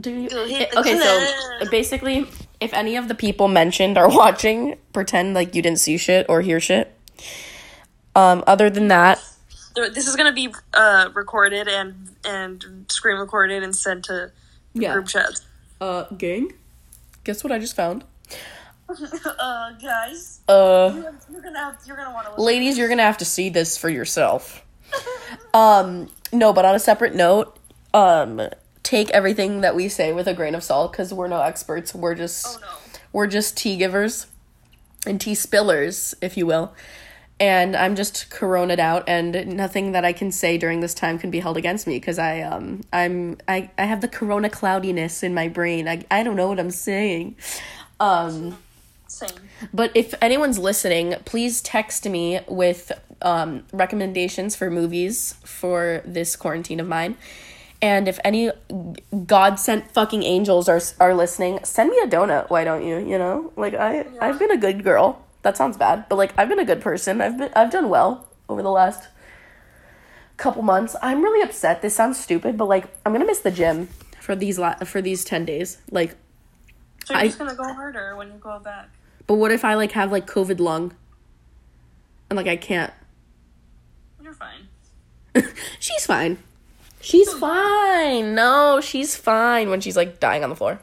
Do 0.00 0.10
you? 0.10 0.28
Go 0.28 0.44
hit 0.46 0.68
Eh, 0.68 0.70
the 0.72 0.80
okay, 0.80 0.98
club. 0.98 1.22
so 1.62 1.70
basically, 1.70 2.26
if 2.60 2.74
any 2.74 2.96
of 2.96 3.06
the 3.08 3.14
people 3.14 3.46
mentioned 3.48 3.96
are 3.96 4.08
watching, 4.22 4.76
pretend 4.92 5.34
like 5.34 5.54
you 5.54 5.62
didn't 5.62 5.78
see 5.78 5.96
shit 5.96 6.26
or 6.28 6.40
hear 6.42 6.58
shit. 6.60 6.92
Um, 8.16 8.42
other 8.46 8.70
than 8.70 8.88
that, 8.88 9.22
This 9.76 10.06
is 10.08 10.16
gonna 10.16 10.32
be 10.32 10.52
uh, 10.74 11.10
recorded 11.14 11.68
and 11.68 12.10
and 12.24 12.86
screen 12.88 13.16
recorded 13.18 13.62
and 13.62 13.74
sent 13.74 14.04
to 14.06 14.32
yeah. 14.74 14.92
group 14.94 15.06
chats. 15.06 15.46
Uh, 15.80 16.04
gang. 16.16 16.52
Guess 17.24 17.42
what 17.44 17.52
I 17.52 17.58
just 17.58 17.74
found? 17.76 18.04
uh, 19.38 19.72
guys, 19.82 20.40
Uh, 20.48 20.92
you're 21.32 21.40
gonna 21.40 21.58
have, 21.58 21.78
you're 21.86 21.96
gonna 21.96 22.12
want 22.12 22.34
to. 22.34 22.40
ladies, 22.42 22.76
you're 22.76 22.88
gonna 22.88 23.02
have 23.02 23.18
to 23.18 23.24
see 23.24 23.48
this 23.48 23.76
for 23.78 23.88
yourself. 23.88 24.64
Um, 25.52 26.10
no, 26.32 26.52
but 26.52 26.64
on 26.64 26.74
a 26.74 26.80
separate 26.80 27.14
note, 27.14 27.56
um, 27.92 28.40
take 28.82 29.08
everything 29.10 29.60
that 29.60 29.76
we 29.76 29.88
say 29.88 30.12
with 30.12 30.26
a 30.26 30.34
grain 30.34 30.54
of 30.56 30.64
salt 30.64 30.90
because 30.90 31.14
we're 31.14 31.28
no 31.28 31.40
experts. 31.42 31.94
We're 31.94 32.16
just 32.16 32.44
Oh 32.46 32.58
no. 32.60 32.66
we're 33.12 33.28
just 33.28 33.56
tea 33.56 33.76
givers 33.76 34.26
and 35.06 35.20
tea 35.20 35.34
spillers, 35.34 36.12
if 36.20 36.36
you 36.36 36.44
will. 36.46 36.74
And 37.40 37.74
I'm 37.74 37.96
just 37.96 38.30
coroned 38.30 38.78
out, 38.78 39.04
and 39.08 39.56
nothing 39.56 39.92
that 39.92 40.04
I 40.04 40.12
can 40.12 40.30
say 40.30 40.56
during 40.56 40.80
this 40.80 40.94
time 40.94 41.18
can 41.18 41.30
be 41.30 41.40
held 41.40 41.56
against 41.56 41.86
me 41.86 41.96
because 41.96 42.18
I 42.18 42.42
um 42.42 42.82
I'm 42.92 43.38
I 43.48 43.70
I 43.76 43.86
have 43.86 44.00
the 44.00 44.08
corona 44.08 44.48
cloudiness 44.48 45.22
in 45.22 45.34
my 45.34 45.48
brain. 45.48 45.88
I 45.88 46.04
I 46.10 46.22
don't 46.22 46.36
know 46.36 46.48
what 46.48 46.60
I'm 46.60 46.70
saying. 46.70 47.36
Um, 47.98 48.58
Same. 49.08 49.30
but 49.72 49.90
if 49.94 50.14
anyone's 50.20 50.58
listening, 50.58 51.14
please 51.24 51.60
text 51.60 52.08
me 52.08 52.40
with 52.48 52.92
um, 53.22 53.64
recommendations 53.72 54.54
for 54.54 54.70
movies 54.70 55.34
for 55.44 56.02
this 56.04 56.36
quarantine 56.36 56.78
of 56.78 56.86
mine. 56.86 57.16
And 57.82 58.08
if 58.08 58.18
any 58.24 58.50
God 59.26 59.58
sent 59.58 59.90
fucking 59.90 60.22
angels 60.22 60.68
are 60.68 60.80
are 61.00 61.14
listening, 61.14 61.60
send 61.64 61.90
me 61.90 61.98
a 61.98 62.06
donut. 62.06 62.48
Why 62.48 62.64
don't 62.64 62.86
you? 62.86 62.98
You 62.98 63.18
know, 63.18 63.52
like 63.56 63.74
I 63.74 64.06
I've 64.20 64.38
been 64.38 64.50
a 64.50 64.56
good 64.56 64.84
girl. 64.84 65.23
That 65.44 65.58
sounds 65.58 65.76
bad, 65.76 66.06
but 66.08 66.16
like 66.16 66.32
I've 66.38 66.48
been 66.48 66.58
a 66.58 66.64
good 66.64 66.80
person. 66.80 67.20
I've 67.20 67.36
been 67.36 67.50
I've 67.54 67.70
done 67.70 67.90
well 67.90 68.26
over 68.48 68.62
the 68.62 68.70
last 68.70 69.08
couple 70.38 70.62
months. 70.62 70.96
I'm 71.02 71.22
really 71.22 71.42
upset. 71.42 71.82
This 71.82 71.94
sounds 71.94 72.18
stupid, 72.18 72.56
but 72.56 72.66
like 72.66 72.86
I'm 73.04 73.12
gonna 73.12 73.26
miss 73.26 73.40
the 73.40 73.50
gym 73.50 73.88
for 74.20 74.34
these 74.34 74.58
la- 74.58 74.76
for 74.86 75.02
these 75.02 75.22
ten 75.22 75.44
days. 75.44 75.76
Like 75.90 76.16
So 77.04 77.12
you're 77.12 77.20
I- 77.22 77.26
just 77.26 77.38
gonna 77.38 77.54
go 77.54 77.72
harder 77.74 78.16
when 78.16 78.28
you 78.28 78.38
go 78.38 78.58
back. 78.58 78.88
But 79.26 79.34
what 79.34 79.52
if 79.52 79.66
I 79.66 79.74
like 79.74 79.92
have 79.92 80.10
like 80.10 80.26
COVID 80.26 80.60
lung? 80.60 80.94
And 82.30 82.38
like 82.38 82.48
I 82.48 82.56
can't. 82.56 82.92
You're 84.22 84.32
fine. 84.32 84.68
she's 85.78 86.06
fine. 86.06 86.38
She's 87.02 87.30
hmm. 87.30 87.38
fine. 87.38 88.34
No, 88.34 88.80
she's 88.80 89.14
fine 89.14 89.68
when 89.68 89.82
she's 89.82 89.96
like 89.96 90.20
dying 90.20 90.42
on 90.42 90.48
the 90.48 90.56
floor. 90.56 90.80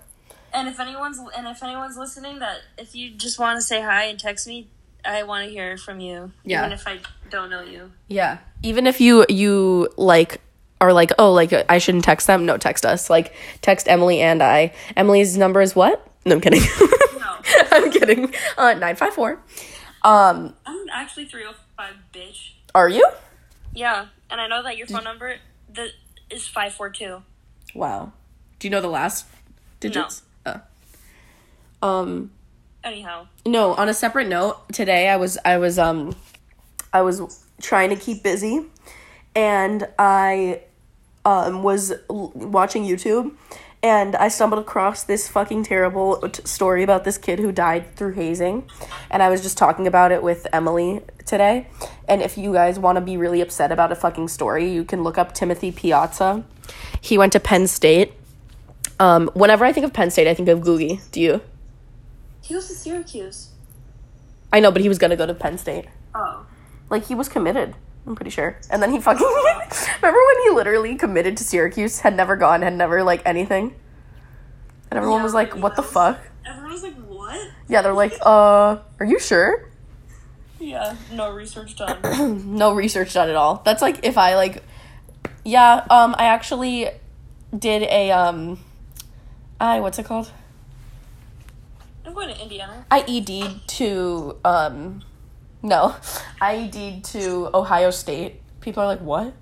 And 0.54 0.68
if 0.68 0.80
anyone's 0.80 1.20
and 1.20 1.48
if 1.48 1.64
anyone's 1.64 1.98
listening, 1.98 2.40
that 2.40 2.60
if 2.78 2.96
you 2.96 3.12
just 3.12 3.40
want 3.40 3.58
to 3.58 3.62
say 3.62 3.82
hi 3.82 4.04
and 4.06 4.20
text 4.20 4.48
me, 4.48 4.68
I 5.06 5.24
want 5.24 5.46
to 5.46 5.52
hear 5.52 5.78
from 5.78 6.00
you. 6.00 6.32
Yeah. 6.44 6.62
Even 6.62 6.72
if 6.74 6.88
I 6.88 7.00
don't 7.30 7.50
know 7.50 7.62
you. 7.62 7.92
Yeah. 8.08 8.40
Even 8.64 8.88
if 8.88 9.00
you 9.00 9.26
you 9.30 9.90
like 9.98 10.42
are 10.80 10.94
like, 10.94 11.12
"Oh, 11.18 11.32
like 11.32 11.54
I 11.70 11.78
shouldn't 11.78 12.04
text 12.04 12.28
them." 12.28 12.46
No, 12.46 12.58
text 12.58 12.86
us. 12.86 13.10
Like 13.10 13.34
text 13.62 13.88
Emily 13.88 14.20
and 14.20 14.42
I. 14.44 14.74
Emily's 14.96 15.38
number 15.38 15.62
is 15.62 15.76
what? 15.76 16.06
No, 16.26 16.36
I'm 16.36 16.42
kidding. 16.42 16.62
No. 17.20 17.38
I'm 17.72 17.92
kidding. 17.92 18.26
Uh 18.58 18.74
954. 18.74 19.40
Um, 20.04 20.56
I'm 20.66 20.90
actually 20.92 21.26
305, 21.26 21.94
bitch. 22.14 22.54
are 22.74 22.90
you? 22.90 23.08
Yeah. 23.74 24.08
And 24.30 24.42
I 24.42 24.48
know 24.48 24.64
that 24.64 24.78
your 24.78 24.88
phone 24.88 25.04
number 25.04 25.36
the, 25.72 25.90
is 26.30 26.48
542. 26.48 27.22
Wow. 27.76 28.12
Do 28.60 28.68
you 28.68 28.72
know 28.72 28.82
the 28.82 28.88
last 28.88 29.28
digits? 29.80 30.24
Oh. 30.26 30.31
Um 31.82 32.32
Anyhow. 32.84 33.28
no, 33.46 33.74
on 33.76 33.90
a 33.90 33.94
separate 33.94 34.28
note, 34.28 34.58
today 34.74 35.10
I 35.10 35.18
was 35.18 35.38
I 35.46 35.58
was 35.58 35.78
um 35.78 36.16
I 36.92 37.02
was 37.02 37.46
trying 37.62 37.90
to 37.92 37.96
keep 37.96 38.24
busy 38.24 38.66
and 39.36 39.88
I 40.00 40.62
um 41.26 41.64
was 41.64 41.92
l- 42.10 42.32
watching 42.36 42.84
YouTube 42.84 43.34
and 43.84 44.16
I 44.16 44.28
stumbled 44.28 44.62
across 44.62 45.04
this 45.04 45.28
fucking 45.28 45.64
terrible 45.64 46.18
t- 46.18 46.44
story 46.46 46.84
about 46.84 47.04
this 47.04 47.18
kid 47.18 47.40
who 47.40 47.52
died 47.52 47.96
through 47.96 48.14
hazing 48.14 48.68
and 49.12 49.22
I 49.22 49.30
was 49.30 49.42
just 49.42 49.58
talking 49.58 49.86
about 49.88 50.12
it 50.12 50.24
with 50.24 50.48
Emily 50.52 51.02
today 51.26 51.68
and 52.08 52.22
if 52.22 52.38
you 52.38 52.52
guys 52.54 52.80
want 52.80 52.96
to 52.98 53.02
be 53.02 53.16
really 53.16 53.42
upset 53.42 53.72
about 53.72 53.92
a 53.92 53.96
fucking 53.96 54.28
story, 54.28 54.72
you 54.72 54.84
can 54.84 55.04
look 55.04 55.18
up 55.20 55.34
Timothy 55.34 55.72
Piazza. 55.72 56.44
He 57.00 57.18
went 57.18 57.34
to 57.34 57.40
Penn 57.40 57.68
State. 57.68 58.14
Um 59.00 59.30
whenever 59.36 59.66
I 59.66 59.72
think 59.72 59.86
of 59.86 59.94
Penn 59.94 60.10
State, 60.10 60.28
I 60.28 60.34
think 60.34 60.50
of 60.50 60.62
Googie. 60.62 61.00
Do 61.12 61.22
you? 61.22 61.42
He 62.42 62.54
goes 62.54 62.68
to 62.68 62.74
Syracuse. 62.74 63.50
I 64.52 64.60
know, 64.60 64.72
but 64.72 64.82
he 64.82 64.90
was 64.90 64.98
gonna 64.98 65.16
go 65.16 65.26
to 65.26 65.34
Penn 65.34 65.58
State. 65.58 65.86
Oh. 66.14 66.46
Like 66.90 67.06
he 67.06 67.16
was 67.16 67.30
committed. 67.30 67.76
I'm 68.06 68.16
pretty 68.16 68.32
sure. 68.32 68.58
And 68.70 68.82
then 68.82 68.92
he 68.92 69.00
fucking 69.00 69.26
remember 70.02 70.20
when 70.26 70.44
he 70.44 70.50
literally 70.50 70.96
committed 70.96 71.38
to 71.38 71.44
Syracuse, 71.44 72.00
had 72.00 72.16
never 72.16 72.36
gone, 72.36 72.62
had 72.64 72.74
never 72.74 73.04
like 73.04 73.22
anything. 73.26 73.76
And 74.90 74.98
everyone 74.98 75.20
Yeah, 75.20 75.24
was 75.24 75.34
like, 75.34 75.56
"What 75.56 75.76
the 75.76 75.84
was. 75.84 75.92
fuck?" 75.92 76.20
Everyone 76.46 76.72
was 76.72 76.84
like, 76.84 76.96
what? 77.08 77.50
Yeah, 77.70 77.82
they're 77.82 77.94
like, 77.94 78.14
"Uh, 78.26 78.80
are 79.00 79.06
you 79.06 79.20
sure?" 79.20 79.70
Yeah. 80.60 80.96
No 81.12 81.32
research 81.32 81.76
done. 81.78 82.00
No 82.58 82.74
research 82.74 83.14
done 83.14 83.30
at 83.30 83.36
all. 83.36 83.62
That's 83.64 83.82
like 83.82 84.00
if 84.04 84.18
I 84.18 84.36
like 84.36 84.64
Yeah, 85.46 85.86
um 85.90 86.14
I 86.18 86.26
actually 86.26 86.90
did 87.58 87.84
a 87.84 88.12
um 88.12 88.60
I 89.60 89.80
what's 89.80 89.98
it 90.00 90.06
called? 90.06 90.32
I'm 92.06 92.14
going 92.14 92.30
to 92.34 92.42
Indiana. 92.42 92.86
I 92.90 93.02
ED'd 93.08 93.68
to 93.78 94.38
um 94.44 95.04
no. 95.62 95.96
I 96.42 96.56
ED'd 96.74 97.04
to 97.06 97.50
Ohio 97.54 97.92
State. 97.92 98.42
People 98.62 98.84
are 98.84 98.88
like, 98.88 99.02
"What?" 99.02 99.34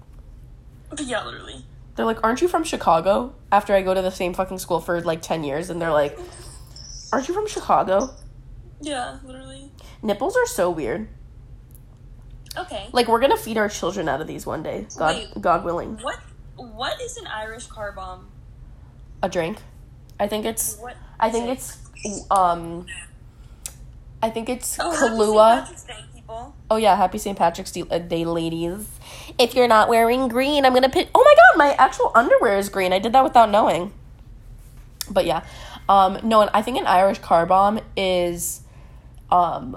Yeah, 0.99 1.23
literally. 1.25 1.65
They're 1.95 2.05
like, 2.05 2.23
"Aren't 2.23 2.41
you 2.41 2.47
from 2.47 2.63
Chicago?" 2.63 3.35
After 3.51 3.73
I 3.73 3.81
go 3.81 3.93
to 3.93 4.01
the 4.01 4.11
same 4.11 4.33
fucking 4.33 4.59
school 4.59 4.79
for 4.79 5.01
like 5.01 5.21
10 5.21 5.43
years 5.43 5.69
and 5.69 5.81
they're 5.81 5.91
like, 5.91 6.17
"Aren't 7.11 7.27
you 7.27 7.33
from 7.33 7.47
Chicago?" 7.47 8.09
Yeah, 8.81 9.19
literally. 9.23 9.71
Nipples 10.01 10.35
are 10.37 10.45
so 10.45 10.69
weird. 10.69 11.09
Okay. 12.57 12.87
Like 12.91 13.07
we're 13.07 13.19
to 13.21 13.37
feed 13.37 13.57
our 13.57 13.69
children 13.69 14.09
out 14.09 14.21
of 14.21 14.27
these 14.27 14.45
one 14.45 14.63
day. 14.63 14.87
God 14.97 15.15
Wait. 15.15 15.41
God 15.41 15.63
willing. 15.63 15.97
What? 15.97 16.19
What 16.55 16.99
is 17.01 17.17
an 17.17 17.27
Irish 17.27 17.67
car 17.67 17.91
bomb? 17.93 18.27
A 19.23 19.29
drink. 19.29 19.59
I 20.19 20.27
think 20.27 20.45
it's 20.45 20.77
What? 20.77 20.95
I 21.19 21.29
think 21.29 21.47
it? 21.47 21.51
it's 21.53 21.77
um 22.31 22.85
I 24.21 24.29
think 24.29 24.49
it's 24.49 24.77
Oh. 24.79 24.91
Kahlua. 24.91 25.61
Patrick's 25.61 25.83
Day, 25.83 26.05
people. 26.13 26.53
Oh 26.69 26.75
yeah, 26.75 26.95
happy 26.95 27.17
St. 27.17 27.37
Patrick's 27.37 27.71
Day, 27.71 27.83
uh, 27.89 27.97
ladies. 27.97 28.87
If 29.37 29.55
you're 29.55 29.67
not 29.67 29.87
wearing 29.89 30.27
green, 30.27 30.65
I'm 30.65 30.73
gonna 30.73 30.89
pit. 30.89 31.09
Oh 31.15 31.23
my 31.23 31.35
god, 31.35 31.57
my 31.69 31.73
actual 31.83 32.11
underwear 32.15 32.57
is 32.57 32.69
green. 32.69 32.91
I 32.93 32.99
did 32.99 33.13
that 33.13 33.23
without 33.23 33.49
knowing. 33.49 33.93
But 35.09 35.25
yeah, 35.25 35.43
um, 35.87 36.19
no, 36.23 36.41
and 36.41 36.51
I 36.53 36.61
think 36.61 36.77
an 36.77 36.85
Irish 36.85 37.19
car 37.19 37.45
bomb 37.45 37.79
is, 37.97 38.61
um, 39.31 39.75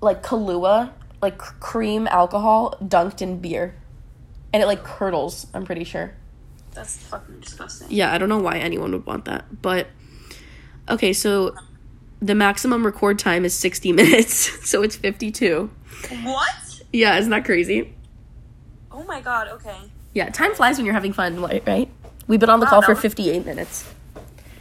like 0.00 0.22
Kahlua, 0.22 0.90
like 1.22 1.38
cream 1.38 2.06
alcohol 2.06 2.76
dunked 2.82 3.20
in 3.22 3.40
beer, 3.40 3.74
and 4.52 4.62
it 4.62 4.66
like 4.66 4.84
curdles. 4.84 5.46
I'm 5.54 5.64
pretty 5.64 5.84
sure. 5.84 6.14
That's 6.72 6.96
fucking 6.98 7.40
disgusting. 7.40 7.88
Yeah, 7.90 8.12
I 8.12 8.18
don't 8.18 8.28
know 8.28 8.38
why 8.38 8.58
anyone 8.58 8.92
would 8.92 9.06
want 9.06 9.24
that, 9.24 9.62
but 9.62 9.86
okay, 10.88 11.12
so 11.12 11.54
the 12.20 12.34
maximum 12.34 12.84
record 12.84 13.18
time 13.18 13.44
is 13.44 13.54
60 13.54 13.92
minutes, 14.00 14.68
so 14.68 14.82
it's 14.82 14.96
52. 14.96 15.70
What? 16.22 16.48
Yeah, 16.92 17.18
isn't 17.18 17.30
that 17.30 17.44
crazy? 17.44 17.94
Oh 18.90 19.02
my 19.04 19.20
god, 19.20 19.48
okay. 19.48 19.76
Yeah, 20.14 20.28
time 20.30 20.54
flies 20.54 20.76
when 20.76 20.86
you're 20.86 20.94
having 20.94 21.12
fun, 21.12 21.40
right? 21.40 21.88
We've 22.28 22.40
been 22.40 22.50
on 22.50 22.60
the 22.60 22.66
call 22.66 22.82
for 22.82 22.92
was- 22.92 23.02
58 23.02 23.44
minutes. 23.44 23.92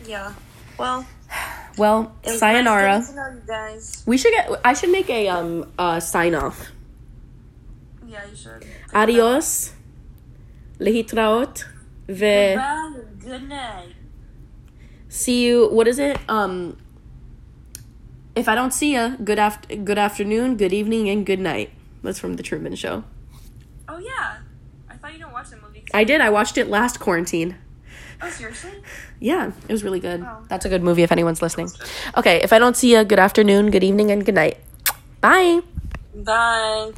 Yeah. 0.05 0.33
Well, 0.77 1.05
Well, 1.77 2.15
sayonara. 2.25 2.99
Nice 2.99 3.09
to 3.09 3.15
know 3.15 3.29
you 3.33 3.41
guys. 3.47 4.03
We 4.05 4.17
should 4.17 4.33
get 4.33 4.49
I 4.65 4.73
should 4.73 4.89
make 4.91 5.09
a 5.09 5.27
um 5.29 5.71
uh 5.77 5.99
sign 5.99 6.35
off. 6.35 6.71
Yeah, 8.05 8.25
you 8.29 8.35
should. 8.35 8.65
Adios. 8.93 9.71
Lehitraot. 10.79 11.63
Ve. 12.07 12.55
Good 13.19 13.47
night. 13.47 13.93
See 15.13 15.45
you 15.45 15.67
what 15.69 15.87
is 15.87 15.99
it? 15.99 16.17
Um 16.27 16.77
if 18.35 18.49
I 18.49 18.55
don't 18.55 18.73
see 18.73 18.93
you 18.95 19.15
good 19.23 19.39
after 19.39 19.75
good 19.75 19.97
afternoon, 19.97 20.57
good 20.57 20.73
evening, 20.73 21.07
and 21.07 21.25
good 21.25 21.39
night. 21.39 21.71
That's 22.01 22.19
from 22.19 22.33
the 22.35 22.43
Truman 22.43 22.75
Show. 22.75 23.03
Oh 23.87 23.99
yeah. 23.99 24.37
I 24.89 24.95
thought 24.95 25.13
you 25.13 25.19
didn't 25.19 25.33
watch 25.33 25.49
the 25.51 25.57
movie. 25.57 25.85
I 25.93 26.03
did. 26.03 26.19
I 26.19 26.29
watched 26.29 26.57
it 26.57 26.67
last 26.67 26.99
quarantine. 26.99 27.57
Oh 28.21 28.29
seriously? 28.29 28.71
Yeah, 29.19 29.51
it 29.67 29.71
was 29.71 29.83
really 29.83 29.99
good. 29.99 30.21
Oh. 30.21 30.45
That's 30.47 30.65
a 30.65 30.69
good 30.69 30.81
movie 30.81 31.03
if 31.03 31.11
anyone's 31.11 31.41
listening. 31.41 31.69
Okay, 32.17 32.41
if 32.41 32.51
I 32.51 32.59
don't 32.59 32.75
see 32.75 32.95
you, 32.95 33.03
good 33.03 33.19
afternoon, 33.19 33.69
good 33.69 33.83
evening, 33.83 34.11
and 34.11 34.25
good 34.25 34.35
night. 34.35 34.57
Bye. 35.21 35.61
Bye. 36.15 36.93